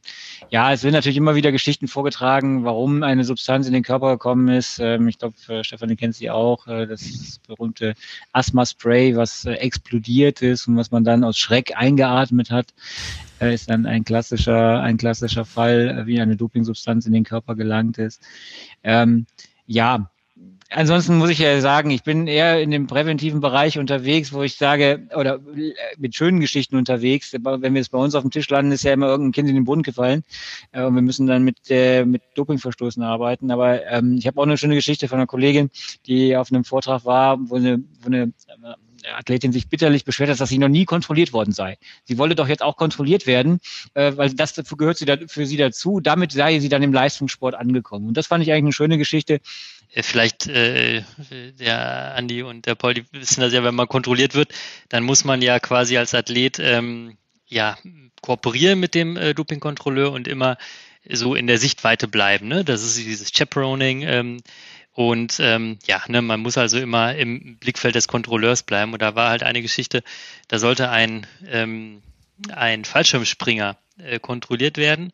[0.50, 4.48] ja, es werden natürlich immer wieder Geschichten vorgetragen, warum eine Substanz in den Körper gekommen
[4.48, 4.80] ist.
[4.80, 7.94] Ähm, ich glaube, äh, Stefan, den kennt sie auch, äh, das berühmte
[8.32, 12.68] Asthma-Spray, was äh, explodiert ist und was man dann aus Schreck eingeatmet hat
[13.48, 17.98] ist dann ein klassischer, ein klassischer Fall, äh, wie eine Dopingsubstanz in den Körper gelangt
[17.98, 18.22] ist.
[18.84, 19.26] Ähm,
[19.68, 20.10] ja,
[20.70, 24.56] ansonsten muss ich ja sagen, ich bin eher in dem präventiven Bereich unterwegs, wo ich
[24.56, 25.40] sage, oder
[25.98, 27.34] mit schönen Geschichten unterwegs.
[27.34, 29.56] Wenn wir es bei uns auf dem Tisch landen, ist ja immer irgendein Kind in
[29.56, 30.24] den Boden gefallen.
[30.72, 33.52] Äh, und wir müssen dann mit, äh, mit Dopingverstoßen arbeiten.
[33.52, 35.70] Aber ähm, ich habe auch eine schöne Geschichte von einer Kollegin,
[36.06, 38.34] die auf einem Vortrag war, wo eine, wo eine
[39.16, 41.78] Athletin sich bitterlich beschwert hat, dass sie noch nie kontrolliert worden sei.
[42.04, 43.60] Sie wolle doch jetzt auch kontrolliert werden,
[43.94, 46.00] äh, weil das gehört sie da, für sie dazu.
[46.00, 48.08] Damit sei sie dann im Leistungssport angekommen.
[48.08, 49.40] Und das fand ich eigentlich eine schöne Geschichte.
[49.92, 51.04] Äh, vielleicht äh,
[51.60, 54.52] der Andi und der Paul, die wissen das ja, wenn man kontrolliert wird,
[54.90, 57.18] dann muss man ja quasi als Athlet ähm,
[57.48, 57.78] ja
[58.22, 60.58] kooperieren mit dem äh, Dopingkontrolleur und immer
[61.10, 62.48] so in der Sichtweite bleiben.
[62.48, 62.64] Ne?
[62.64, 64.02] Das ist dieses Chaperoning.
[64.04, 64.42] Ähm,
[65.00, 68.92] und ähm, ja, ne, man muss also immer im Blickfeld des Kontrolleurs bleiben.
[68.92, 70.04] Und da war halt eine Geschichte,
[70.50, 72.02] da sollte ein, ähm,
[72.52, 75.14] ein Fallschirmspringer äh, kontrolliert werden.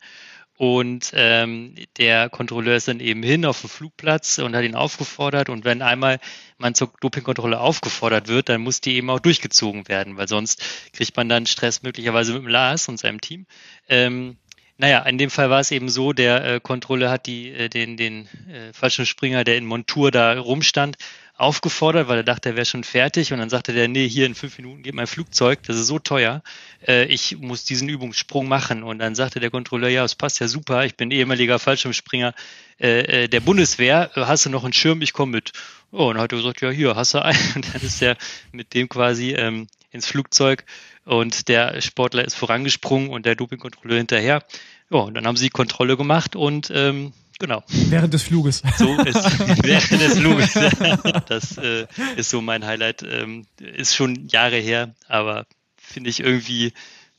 [0.57, 5.49] Und ähm, der Kontrolleur ist dann eben hin auf den Flugplatz und hat ihn aufgefordert.
[5.49, 6.19] Und wenn einmal
[6.57, 10.63] man zur Dopingkontrolle aufgefordert wird, dann muss die eben auch durchgezogen werden, weil sonst
[10.93, 13.45] kriegt man dann Stress möglicherweise mit dem Lars und seinem Team.
[13.87, 14.37] Ähm,
[14.77, 17.95] naja, in dem Fall war es eben so, der äh, Kontrolle hat die, äh, den,
[17.95, 20.97] den äh, Fallschirmspringer, der in Montur da rumstand,
[21.38, 23.31] aufgefordert, weil er dachte, er wäre schon fertig.
[23.31, 25.99] Und dann sagte der, nee, hier in fünf Minuten geht mein Flugzeug, das ist so
[25.99, 26.41] teuer,
[26.88, 28.84] äh, ich muss diesen Übungssprung machen.
[28.84, 32.34] Und dann sagte der Kontrolleur, ja, es passt ja super, ich bin ehemaliger Fallschirmspringer
[32.80, 35.52] äh, äh der Bundeswehr, hast du noch einen Schirm, ich komme mit.
[35.91, 37.39] Oh, und dann hat er gesagt, ja, hier, hast du einen.
[37.56, 38.18] Und dann ist er
[38.52, 40.65] mit dem quasi ähm, ins Flugzeug
[41.05, 44.43] und der Sportler ist vorangesprungen und der Dopingkontrolleur hinterher.
[44.91, 47.63] ja, und dann haben sie Kontrolle gemacht und ähm, genau.
[47.67, 48.61] Während des Fluges.
[48.77, 50.53] So ist während des Fluges.
[51.27, 53.03] Das äh, ist so mein Highlight.
[53.03, 55.47] Ähm, ist schon Jahre her, aber
[55.77, 56.73] finde ich irgendwie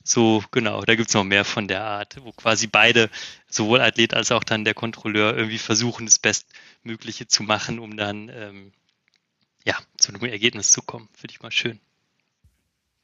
[0.04, 3.10] so, genau, da gibt's noch mehr von der Art, wo quasi beide,
[3.48, 8.28] sowohl Athlet als auch dann der Kontrolleur, irgendwie versuchen, das Bestmögliche zu machen, um dann
[8.28, 8.72] ähm,
[9.64, 11.08] ja, zu einem Ergebnis zu kommen.
[11.14, 11.80] Finde ich mal schön.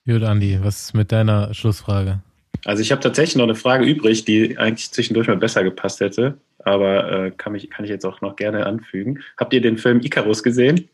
[0.04, 2.20] Gut, Andi, was ist mit deiner Schlussfrage?
[2.64, 6.38] Also ich habe tatsächlich noch eine Frage übrig, die eigentlich zwischendurch mal besser gepasst hätte,
[6.58, 9.20] aber äh, kann, mich, kann ich jetzt auch noch gerne anfügen.
[9.36, 10.88] Habt ihr den Film Icarus gesehen?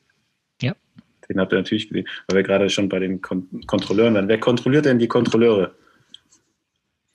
[0.60, 0.74] Ja.
[1.28, 4.28] Den habt ihr natürlich gesehen, weil wir gerade schon bei den Kon Kontrolleuren waren.
[4.28, 5.74] Wer kontrolliert denn die Kontrolleure?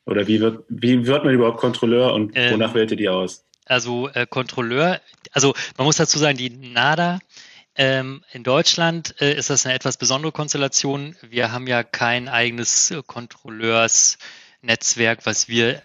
[0.06, 3.46] Oder wie wird, wie wird man überhaupt Kontrolleur und Ähm, wonach wählt ihr die aus?
[3.66, 5.00] Also äh, Kontrolleur,
[5.32, 7.20] also man muss dazu sagen, die NADA
[7.76, 11.16] ähm, in Deutschland äh, ist das eine etwas besondere Konstellation.
[11.22, 15.82] Wir haben ja kein eigenes äh, Kontrolleursnetzwerk, was wir, äh,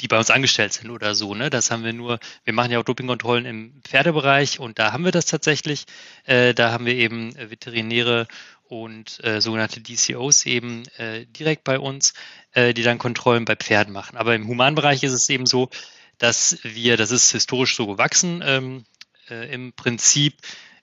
[0.00, 1.32] die bei uns angestellt sind oder so.
[1.34, 1.48] Ne?
[1.48, 5.12] Das haben wir nur, wir machen ja auch Dopingkontrollen im Pferdebereich und da haben wir
[5.12, 5.84] das tatsächlich.
[6.24, 8.26] Äh, da haben wir eben Veterinäre
[8.64, 12.14] und äh, sogenannte DCOs eben äh, direkt bei uns,
[12.56, 14.16] die dann Kontrollen bei Pferden machen.
[14.16, 15.70] Aber im Humanbereich ist es eben so,
[16.18, 18.84] dass wir, das ist historisch so gewachsen, ähm,
[19.30, 20.34] äh, im Prinzip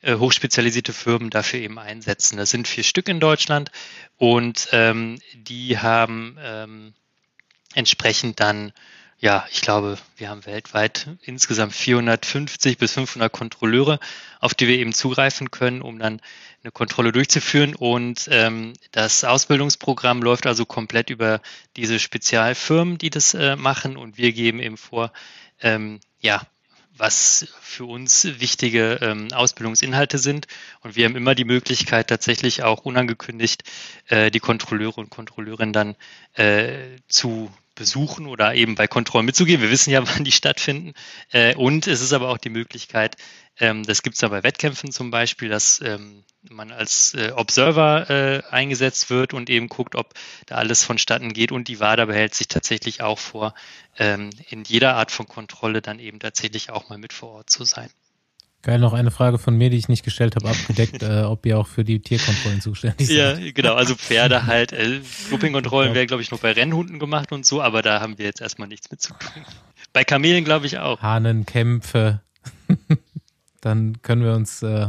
[0.01, 2.37] äh, hochspezialisierte Firmen dafür eben einsetzen.
[2.37, 3.71] Das sind vier Stück in Deutschland
[4.17, 6.93] und ähm, die haben ähm,
[7.75, 8.73] entsprechend dann,
[9.19, 13.99] ja, ich glaube, wir haben weltweit insgesamt 450 bis 500 Kontrolleure,
[14.39, 16.19] auf die wir eben zugreifen können, um dann
[16.63, 17.75] eine Kontrolle durchzuführen.
[17.75, 21.41] Und ähm, das Ausbildungsprogramm läuft also komplett über
[21.77, 23.97] diese Spezialfirmen, die das äh, machen.
[23.97, 25.13] Und wir geben eben vor,
[25.61, 26.41] ähm, ja,
[27.01, 30.45] was für uns wichtige ähm, Ausbildungsinhalte sind.
[30.81, 33.63] Und wir haben immer die Möglichkeit, tatsächlich auch unangekündigt
[34.07, 35.95] äh, die Kontrolleure und Kontrolleurinnen dann
[36.35, 39.61] äh, zu besuchen oder eben bei Kontrollen mitzugehen.
[39.61, 40.93] Wir wissen ja, wann die stattfinden.
[41.31, 43.15] Äh, und es ist aber auch die Möglichkeit,
[43.59, 48.09] ähm, das gibt es ja bei Wettkämpfen zum Beispiel, dass ähm, man als äh, Observer
[48.09, 50.13] äh, eingesetzt wird und eben guckt, ob
[50.47, 51.51] da alles vonstatten geht.
[51.51, 53.53] Und die WADA behält sich tatsächlich auch vor,
[53.97, 57.63] ähm, in jeder Art von Kontrolle dann eben tatsächlich auch mal mit vor Ort zu
[57.65, 57.89] sein.
[58.63, 61.57] Geil, noch eine Frage von mir, die ich nicht gestellt habe, abgedeckt, äh, ob ihr
[61.57, 63.55] auch für die Tierkontrollen zuständig Ja, seid.
[63.55, 63.73] genau.
[63.73, 64.71] Also Pferde halt.
[64.71, 64.99] Äh,
[65.31, 68.39] Dopingkontrollen werden, glaube ich, noch bei Rennhunden gemacht und so, aber da haben wir jetzt
[68.41, 69.43] erstmal nichts mit zu tun.
[69.93, 71.01] Bei Kamelen, glaube ich, auch.
[71.01, 72.21] Hahnenkämpfe.
[73.61, 74.87] Dann können wir uns äh,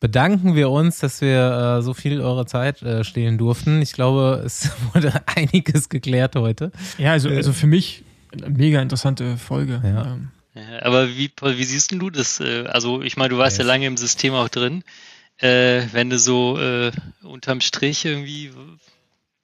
[0.00, 3.82] bedanken wir uns, dass wir äh, so viel eurer Zeit äh, stehlen durften.
[3.82, 6.72] Ich glaube, es wurde einiges geklärt heute.
[6.96, 9.80] Ja, also, also für mich eine mega interessante Folge.
[9.84, 9.88] Ja.
[10.14, 10.37] Ähm, Ja,
[10.82, 12.40] aber wie, wie siehst denn du das?
[12.40, 13.68] Äh, Also ich meine, du warst ja, Yes.
[13.68, 14.82] lange im System auch drin.
[15.38, 16.90] Äh, wenn du so äh,
[17.22, 18.50] unterm Strich irgendwie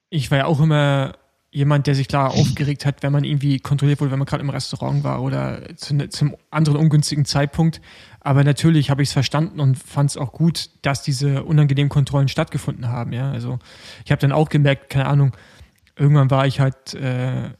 [0.09, 1.15] ich war ja auch immer
[1.51, 4.49] jemand, der sich klar aufgeregt hat, wenn man irgendwie kontrolliert wurde, wenn man gerade im
[4.49, 7.81] Restaurant war oder zu, ne- zum anderen ungünstigen Zeitpunkt.
[8.19, 12.27] Aber natürlich habe ich es verstanden und fand es auch gut, dass diese unangenehmen Kontrollen
[12.27, 13.13] stattgefunden haben.
[13.13, 13.59] Ja, also
[14.03, 15.31] ich habe dann auch gemerkt, keine Ahnung,
[15.97, 17.51] irgendwann war ich halt äh,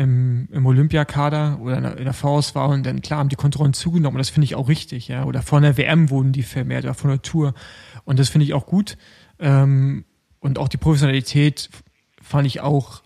[0.00, 4.16] im, im Olympiakader oder in der, der Vorauswahl und dann klar haben die Kontrollen zugenommen
[4.16, 5.24] und das finde ich auch richtig, ja.
[5.24, 7.52] Oder vor einer WM wurden die vermehrt oder von der Tour
[8.04, 8.96] und das finde ich auch gut.
[9.38, 10.06] Ähm,
[10.38, 11.68] und auch die Professionalität
[12.22, 13.02] fand ich auch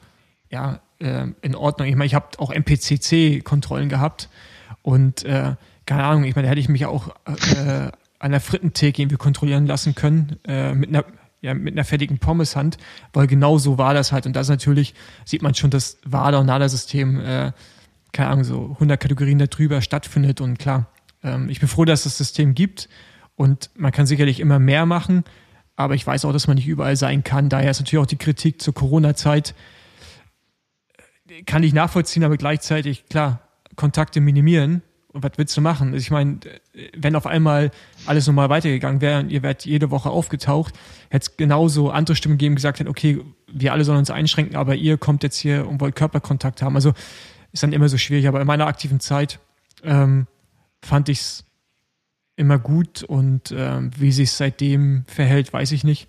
[0.50, 1.88] ja, äh, in Ordnung.
[1.88, 4.28] Ich meine, ich habe auch MPCC-Kontrollen gehabt
[4.82, 5.56] und äh,
[5.86, 7.90] keine Ahnung, ich meine, da hätte ich mich auch äh,
[8.20, 11.04] an der Frittentheke irgendwie kontrollieren lassen können äh, mit einer
[11.44, 12.78] ja, mit einer fertigen Pommeshand,
[13.12, 14.24] weil genau so war das halt.
[14.24, 14.94] Und das natürlich
[15.26, 17.52] sieht man schon, das WADA und NADA-System, äh,
[18.12, 20.40] keine Ahnung, so 100 Kategorien darüber stattfindet.
[20.40, 20.86] Und klar,
[21.22, 22.88] ähm, ich bin froh, dass es das System gibt
[23.36, 25.22] und man kann sicherlich immer mehr machen,
[25.76, 27.50] aber ich weiß auch, dass man nicht überall sein kann.
[27.50, 29.54] Daher ist natürlich auch die Kritik zur Corona-Zeit,
[31.28, 33.40] äh, kann ich nachvollziehen, aber gleichzeitig, klar,
[33.76, 34.80] Kontakte minimieren.
[35.14, 35.94] Und was willst du machen?
[35.94, 36.40] Ich meine,
[36.96, 37.70] wenn auf einmal
[38.04, 40.74] alles normal weitergegangen wäre und ihr wärt jede Woche aufgetaucht,
[41.08, 44.74] hätte es genauso andere Stimmen gegeben, gesagt hätten, okay, wir alle sollen uns einschränken, aber
[44.74, 46.74] ihr kommt jetzt hier und wollt Körperkontakt haben.
[46.74, 46.94] Also
[47.52, 48.26] ist dann immer so schwierig.
[48.26, 49.38] Aber in meiner aktiven Zeit
[49.84, 50.26] ähm,
[50.82, 51.44] fand ich es
[52.34, 56.08] immer gut und ähm, wie sich seitdem verhält, weiß ich nicht.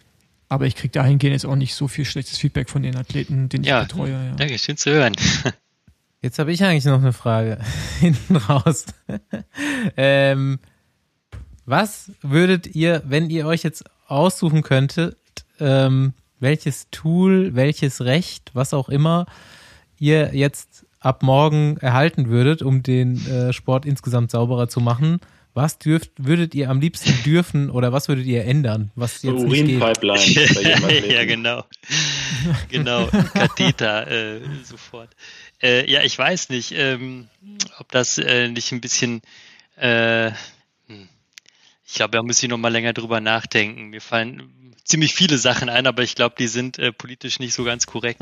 [0.49, 3.61] Aber ich kriege dahingehend jetzt auch nicht so viel schlechtes Feedback von den Athleten, den
[3.61, 4.11] ich Ja, betreue.
[4.11, 4.35] Ja.
[4.35, 5.15] Danke, schön zu hören.
[6.25, 7.59] Jetzt habe ich eigentlich noch eine Frage
[7.99, 8.87] hinten raus.
[9.95, 10.57] ähm,
[11.67, 15.17] was würdet ihr, wenn ihr euch jetzt aussuchen könntet,
[15.59, 19.27] ähm, welches Tool, welches Recht, was auch immer,
[19.99, 25.19] ihr jetzt ab morgen erhalten würdet, um den äh, Sport insgesamt sauberer zu machen?
[25.53, 29.43] Was dürft, würdet ihr am liebsten dürfen oder was würdet ihr ändern, was So jetzt
[29.43, 29.79] geht?
[29.79, 31.63] Urinpipeline ja, genau.
[32.67, 35.15] genau, Katheter äh, sofort.
[35.65, 37.27] Äh, ja, ich weiß nicht, ähm,
[37.79, 39.23] ob das äh, nicht ein bisschen.
[39.77, 40.29] Äh,
[40.87, 41.09] hm.
[41.87, 43.87] ich glaube, da muss ich noch mal länger drüber nachdenken.
[43.87, 47.63] Mir fallen ziemlich viele Sachen ein, aber ich glaube, die sind äh, politisch nicht so
[47.63, 48.21] ganz korrekt.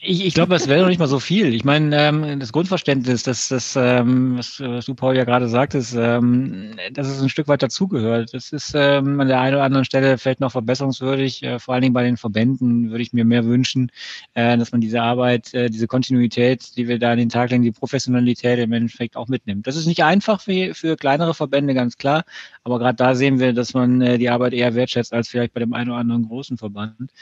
[0.00, 1.52] Ich, ich glaube, es wäre noch nicht mal so viel.
[1.54, 5.96] Ich meine, ähm, das Grundverständnis, dass das, ähm, was, was du Paul ja gerade sagtest,
[5.98, 8.32] ähm, dass es ein Stück weit dazugehört.
[8.32, 11.42] Das ist ähm, an der einen oder anderen Stelle vielleicht noch verbesserungswürdig.
[11.42, 13.90] Äh, vor allen Dingen bei den Verbänden würde ich mir mehr wünschen,
[14.34, 17.64] äh, dass man diese Arbeit, äh, diese Kontinuität, die wir da an den Tag legen,
[17.64, 19.66] die Professionalität im Endeffekt auch mitnimmt.
[19.66, 22.24] Das ist nicht einfach für, für kleinere Verbände, ganz klar.
[22.62, 25.60] Aber gerade da sehen wir, dass man äh, die Arbeit eher wertschätzt als vielleicht bei
[25.60, 27.12] dem einen oder anderen großen Verband.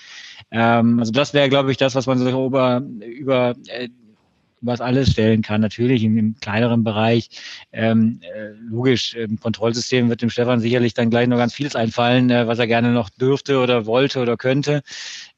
[0.50, 3.88] Ähm, also das wäre, glaube ich, das, was man sich über, über äh,
[4.62, 5.60] was alles stellen kann.
[5.60, 7.28] Natürlich in im kleineren Bereich.
[7.72, 12.30] Ähm, äh, logisch, im Kontrollsystem wird dem Stefan sicherlich dann gleich noch ganz vieles einfallen,
[12.30, 14.82] äh, was er gerne noch dürfte oder wollte oder könnte.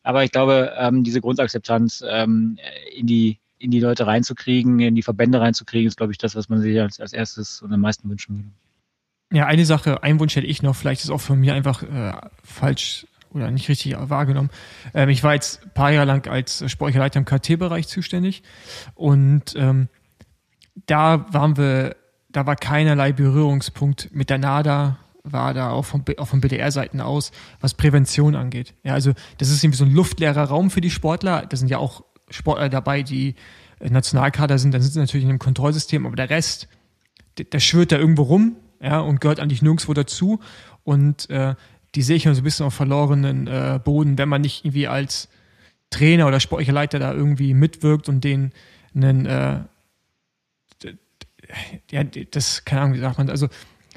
[0.02, 2.58] Aber ich glaube, ähm, diese Grundakzeptanz ähm,
[2.96, 6.48] in die in die Leute reinzukriegen, in die Verbände reinzukriegen, ist, glaube ich, das, was
[6.48, 8.67] man sich als, als erstes und am meisten wünschen würde.
[9.30, 12.12] Ja, eine Sache, ein Wunsch hätte ich noch, vielleicht ist auch von mir einfach äh,
[12.42, 14.50] falsch oder nicht richtig wahrgenommen.
[14.94, 18.42] Ähm, ich war jetzt ein paar Jahre lang als sportlicher Leiter im KT-Bereich zuständig
[18.94, 19.88] und ähm,
[20.86, 21.96] da waren wir,
[22.30, 27.32] da war keinerlei Berührungspunkt mit der NADA, war da auch von, auch von BDR-Seiten aus,
[27.60, 28.74] was Prävention angeht.
[28.82, 31.44] Ja, also das ist irgendwie so ein luftleerer Raum für die Sportler.
[31.46, 33.34] Da sind ja auch Sportler dabei, die
[33.80, 36.68] Nationalkader sind, dann sind sie natürlich in einem Kontrollsystem, aber der Rest,
[37.36, 40.40] der, der schwirrt da irgendwo rum, ja, und gehört eigentlich nirgendwo dazu.
[40.84, 41.54] Und äh,
[41.94, 44.88] die sehe ich immer so ein bisschen auf verlorenen äh, Boden, wenn man nicht irgendwie
[44.88, 45.28] als
[45.90, 48.52] Trainer oder sportlicher Leiter da irgendwie mitwirkt und den
[48.94, 49.60] einen, äh,
[51.90, 53.48] ja, das, keine Ahnung, wie sagt man, also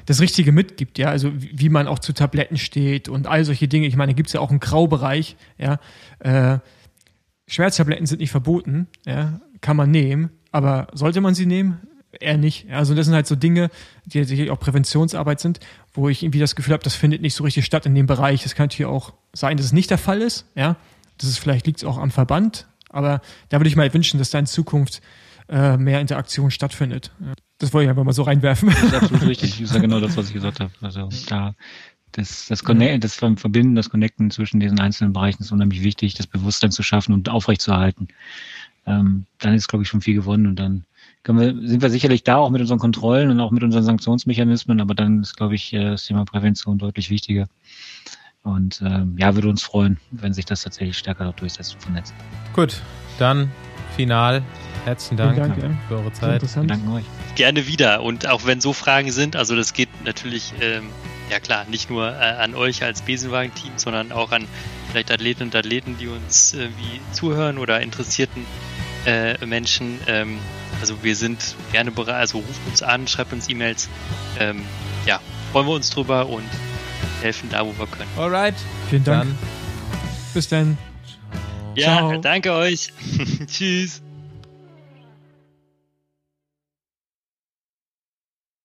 [0.06, 3.86] das Richtige mitgibt, ja, also wie, man auch zu Tabletten steht und all solche Dinge.
[3.86, 5.78] Ich meine, gibt es ja auch einen Graubereich, ja.
[6.18, 6.58] Äh,
[7.46, 11.80] Schmerztabletten sind nicht verboten, ja, kann man nehmen, aber sollte man sie nehmen?
[12.20, 12.70] Eher nicht.
[12.70, 13.70] Also das sind halt so Dinge,
[14.04, 15.60] die sicherlich auch Präventionsarbeit sind,
[15.94, 18.44] wo ich irgendwie das Gefühl habe, das findet nicht so richtig statt in dem Bereich.
[18.44, 20.76] Es kann natürlich auch sein, dass es nicht der Fall ist, ja.
[21.18, 24.30] Das ist vielleicht liegt es auch am Verband, aber da würde ich mal wünschen, dass
[24.30, 25.00] da in Zukunft
[25.48, 27.12] äh, mehr Interaktion stattfindet.
[27.58, 28.68] Das wollte ich einfach mal so reinwerfen.
[28.70, 29.52] Das ist absolut richtig.
[29.52, 30.72] Das ist ja genau das, was ich gesagt habe.
[30.80, 31.54] Also da
[32.12, 36.26] das, das, Connect, das Verbinden, das Connecten zwischen diesen einzelnen Bereichen ist unheimlich wichtig, das
[36.26, 38.08] Bewusstsein zu schaffen und aufrechtzuerhalten.
[38.86, 40.84] Ähm, dann ist, glaube ich, schon viel gewonnen und dann
[41.24, 44.94] wir, sind wir sicherlich da auch mit unseren Kontrollen und auch mit unseren Sanktionsmechanismen, aber
[44.94, 47.46] dann ist, glaube ich, äh, das Thema Prävention deutlich wichtiger.
[48.42, 52.12] Und ähm, ja, würde uns freuen, wenn sich das tatsächlich stärker durchsetzt und vernetzt.
[52.52, 52.82] Gut,
[53.18, 53.52] dann
[53.94, 54.42] final.
[54.84, 55.70] Herzlichen Dank, Dank ja.
[55.86, 56.42] für eure Zeit.
[56.42, 57.04] Wir danken euch.
[57.36, 58.02] Gerne wieder.
[58.02, 60.88] Und auch wenn so Fragen sind, also das geht natürlich, ähm,
[61.30, 64.46] ja klar, nicht nur äh, an euch als Besenwagen-Team, sondern auch an
[64.90, 68.44] vielleicht Athleten und Athleten, die uns irgendwie zuhören oder interessierten
[69.06, 70.00] äh, Menschen.
[70.08, 70.38] Ähm,
[70.82, 73.88] also wir sind gerne bereit, also ruft uns an, schreibt uns E-Mails.
[74.40, 74.62] Ähm,
[75.06, 75.20] ja,
[75.52, 76.44] freuen wir uns drüber und
[77.22, 78.10] helfen da, wo wir können.
[78.18, 78.56] Alright.
[78.90, 79.24] Vielen Dank.
[79.24, 79.38] Dann
[80.34, 80.76] Bis dann.
[81.76, 82.18] Ja, Ciao.
[82.18, 82.92] danke euch.
[83.46, 84.02] Tschüss.